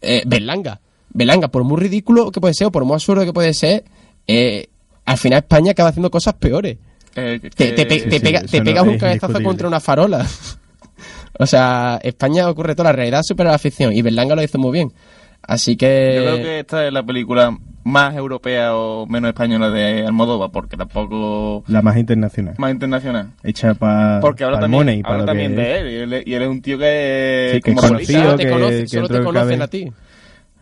Eh, 0.00 0.22
Berlanga. 0.26 0.80
Berlanga, 1.10 1.48
por 1.48 1.64
muy 1.64 1.80
ridículo 1.80 2.30
que 2.30 2.40
puede 2.40 2.54
ser 2.54 2.66
o 2.68 2.70
por 2.72 2.84
muy 2.84 2.94
absurdo 2.94 3.24
que 3.24 3.32
puede 3.32 3.54
ser, 3.54 3.84
eh, 4.26 4.68
al 5.04 5.16
final 5.18 5.38
España 5.38 5.72
acaba 5.72 5.88
haciendo 5.88 6.10
cosas 6.10 6.34
peores. 6.34 6.76
Eh, 7.14 7.38
que- 7.40 7.50
Te, 7.50 7.72
te 7.72 7.86
pe- 7.86 8.00
sí, 8.00 8.08
te 8.10 8.18
sí, 8.18 8.24
pega- 8.24 8.38
eso 8.40 8.48
te 8.50 8.58
no 8.58 8.64
pegas 8.64 8.86
un 8.86 8.98
cabezazo 8.98 9.42
contra 9.42 9.66
una 9.68 9.80
farola. 9.80 10.26
o 11.38 11.46
sea, 11.46 11.98
España 12.02 12.48
ocurre 12.50 12.74
toda 12.74 12.90
la 12.90 12.96
realidad 12.96 13.22
supera 13.22 13.52
la 13.52 13.58
ficción 13.58 13.92
y 13.92 14.02
Berlanga 14.02 14.34
lo 14.34 14.42
hizo 14.42 14.58
muy 14.58 14.72
bien. 14.72 14.92
Así 15.42 15.76
que... 15.76 16.14
Yo 16.16 16.22
creo 16.22 16.36
que 16.44 16.60
esta 16.60 16.86
es 16.86 16.92
la 16.92 17.02
película 17.04 17.56
más 17.86 18.16
europea 18.16 18.74
o 18.74 19.06
menos 19.06 19.28
española 19.28 19.70
de 19.70 20.04
Almodóvar, 20.06 20.50
porque 20.50 20.76
tampoco 20.76 21.62
La 21.68 21.82
más 21.82 21.96
internacional. 21.96 22.54
más 22.58 22.72
internacional. 22.72 23.28
Hecha 23.44 23.74
para 23.74 24.18
Porque 24.20 24.42
habla 24.42 24.56
el 24.56 24.62
también, 24.62 24.80
money, 24.80 25.02
habla 25.04 25.24
también 25.24 25.54
que 25.54 25.60
de 25.62 25.78
él 25.78 25.88
y, 25.88 25.94
él. 26.16 26.22
y 26.26 26.34
él 26.34 26.42
es 26.42 26.48
un 26.48 26.60
tío 26.62 26.78
que, 26.78 27.50
Sí, 27.54 27.60
que 27.60 27.70
como 27.70 27.80
es 27.80 27.86
Solo 27.86 27.98
conocido, 27.98 28.36
te, 28.36 28.44
que- 28.44 28.50
conoce- 28.52 28.80
que 28.82 28.88
solo 28.88 29.08
te 29.08 29.22
conocen 29.22 29.62
a 29.62 29.68
ti. 29.68 29.92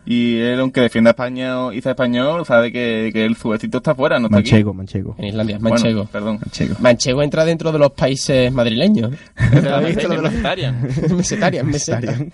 Y 0.05 0.37
él, 0.37 0.59
aunque 0.59 0.81
defienda 0.81 1.11
España 1.11 1.73
y 1.73 1.81
sea 1.81 1.93
español, 1.93 2.45
sabe 2.45 2.71
que, 2.71 3.09
que 3.11 3.25
el 3.25 3.35
subecito 3.35 3.77
está 3.77 3.95
fuera, 3.95 4.19
no 4.19 4.27
está 4.27 4.37
Manchego, 4.37 4.73
manchego. 4.73 5.15
En 5.17 5.25
Islandia, 5.25 5.55
aquí. 5.55 5.63
manchego. 5.63 5.95
Bueno, 5.95 6.09
perdón. 6.11 6.39
Manchego. 6.41 6.75
Manchego 6.79 7.23
entra 7.23 7.45
dentro 7.45 7.71
de 7.71 7.79
los 7.79 7.91
países 7.91 8.51
madrileños. 8.51 9.11
¿Habéis 9.35 9.95
visto 9.95 10.09
lo 10.09 10.15
de 10.17 10.21
los 10.21 10.31
Vegetarian. 10.31 10.87
Mesetarian, 11.17 11.67
meseta. 11.67 11.99
Estarían. 11.99 12.33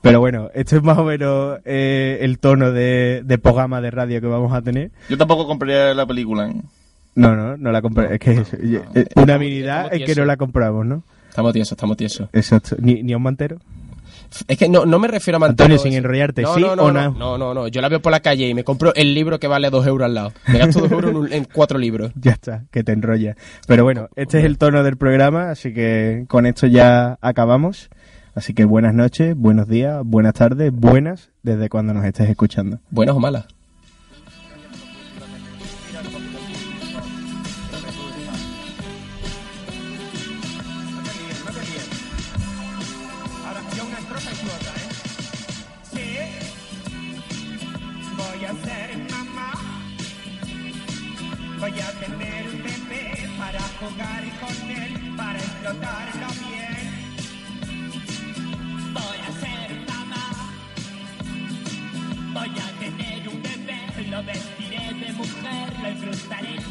Pero 0.00 0.20
bueno, 0.20 0.50
esto 0.54 0.76
es 0.76 0.82
más 0.82 0.98
o 0.98 1.04
menos 1.04 1.58
eh, 1.64 2.18
el 2.22 2.38
tono 2.38 2.72
de, 2.72 3.22
de 3.24 3.38
programa 3.38 3.80
de 3.80 3.90
radio 3.92 4.20
que 4.20 4.26
vamos 4.26 4.52
a 4.52 4.60
tener. 4.62 4.90
Yo 5.08 5.16
tampoco 5.16 5.46
compraría 5.46 5.94
la 5.94 6.06
película. 6.06 6.48
¿eh? 6.48 6.54
No, 7.14 7.36
no, 7.36 7.56
no 7.56 7.70
la 7.72 7.82
compré. 7.82 8.14
es 8.14 8.20
que 8.20 8.32
es, 8.32 8.54
eh, 8.54 9.06
una 9.16 9.34
habilidad 9.34 9.92
es 9.94 10.04
que 10.04 10.14
no 10.14 10.24
la 10.24 10.36
compramos, 10.36 10.86
¿no? 10.86 11.02
Estamos 11.28 11.52
tiesos, 11.52 11.72
estamos 11.72 11.96
tiesos. 11.96 12.28
Exacto. 12.32 12.76
Ni, 12.80 13.02
ni 13.02 13.12
a 13.12 13.16
un 13.16 13.22
mantero. 13.22 13.58
Es 14.48 14.58
que 14.58 14.68
no, 14.68 14.86
no 14.86 14.98
me 14.98 15.08
refiero 15.08 15.36
a 15.36 15.40
mantener. 15.40 15.72
Antonio, 15.72 15.82
sin 15.92 15.98
enrollarte, 15.98 16.42
no, 16.42 16.54
¿sí 16.54 16.60
no, 16.60 16.74
no, 16.76 16.82
o 16.84 16.92
no, 16.92 17.10
no? 17.10 17.38
no, 17.38 17.54
no. 17.54 17.68
Yo 17.68 17.80
la 17.80 17.88
veo 17.88 18.00
por 18.00 18.12
la 18.12 18.20
calle 18.20 18.48
y 18.48 18.54
me 18.54 18.64
compro 18.64 18.94
el 18.94 19.14
libro 19.14 19.38
que 19.38 19.46
vale 19.48 19.70
dos 19.70 19.86
euros 19.86 20.06
al 20.06 20.14
lado. 20.14 20.32
Me 20.48 20.58
gasto 20.58 20.80
dos 20.80 20.90
euros 20.92 21.10
en, 21.10 21.16
un- 21.16 21.32
en 21.32 21.44
cuatro 21.52 21.78
libros. 21.78 22.12
Ya 22.20 22.32
está, 22.32 22.64
que 22.70 22.82
te 22.84 22.92
enrolla. 22.92 23.36
Pero 23.66 23.84
bueno, 23.84 24.08
este 24.16 24.38
es 24.38 24.44
el 24.44 24.58
tono 24.58 24.82
del 24.82 24.96
programa, 24.96 25.50
así 25.50 25.72
que 25.74 26.24
con 26.28 26.46
esto 26.46 26.66
ya 26.66 27.18
acabamos. 27.20 27.90
Así 28.34 28.54
que 28.54 28.64
buenas 28.64 28.94
noches, 28.94 29.36
buenos 29.36 29.68
días, 29.68 30.00
buenas 30.04 30.32
tardes, 30.34 30.72
buenas 30.72 31.30
desde 31.42 31.68
cuando 31.68 31.92
nos 31.92 32.04
estés 32.04 32.30
escuchando. 32.30 32.78
¿Buenas 32.90 33.14
o 33.14 33.20
malas? 33.20 33.44
jugar 53.82 54.22
con 54.40 54.70
él, 54.70 55.14
para 55.16 55.38
explotarlo 55.38 56.28
bien. 56.46 56.84
Voy 58.92 59.18
a 59.28 59.32
ser 59.42 59.68
mamá, 59.88 60.26
voy 62.32 62.52
a 62.60 62.68
tener 62.78 63.28
un 63.28 63.42
bebé, 63.42 63.80
lo 64.08 64.22
vestiré 64.22 64.94
de 64.94 65.12
mujer, 65.12 65.66
lo 65.82 65.90
incrustaré 65.90 66.61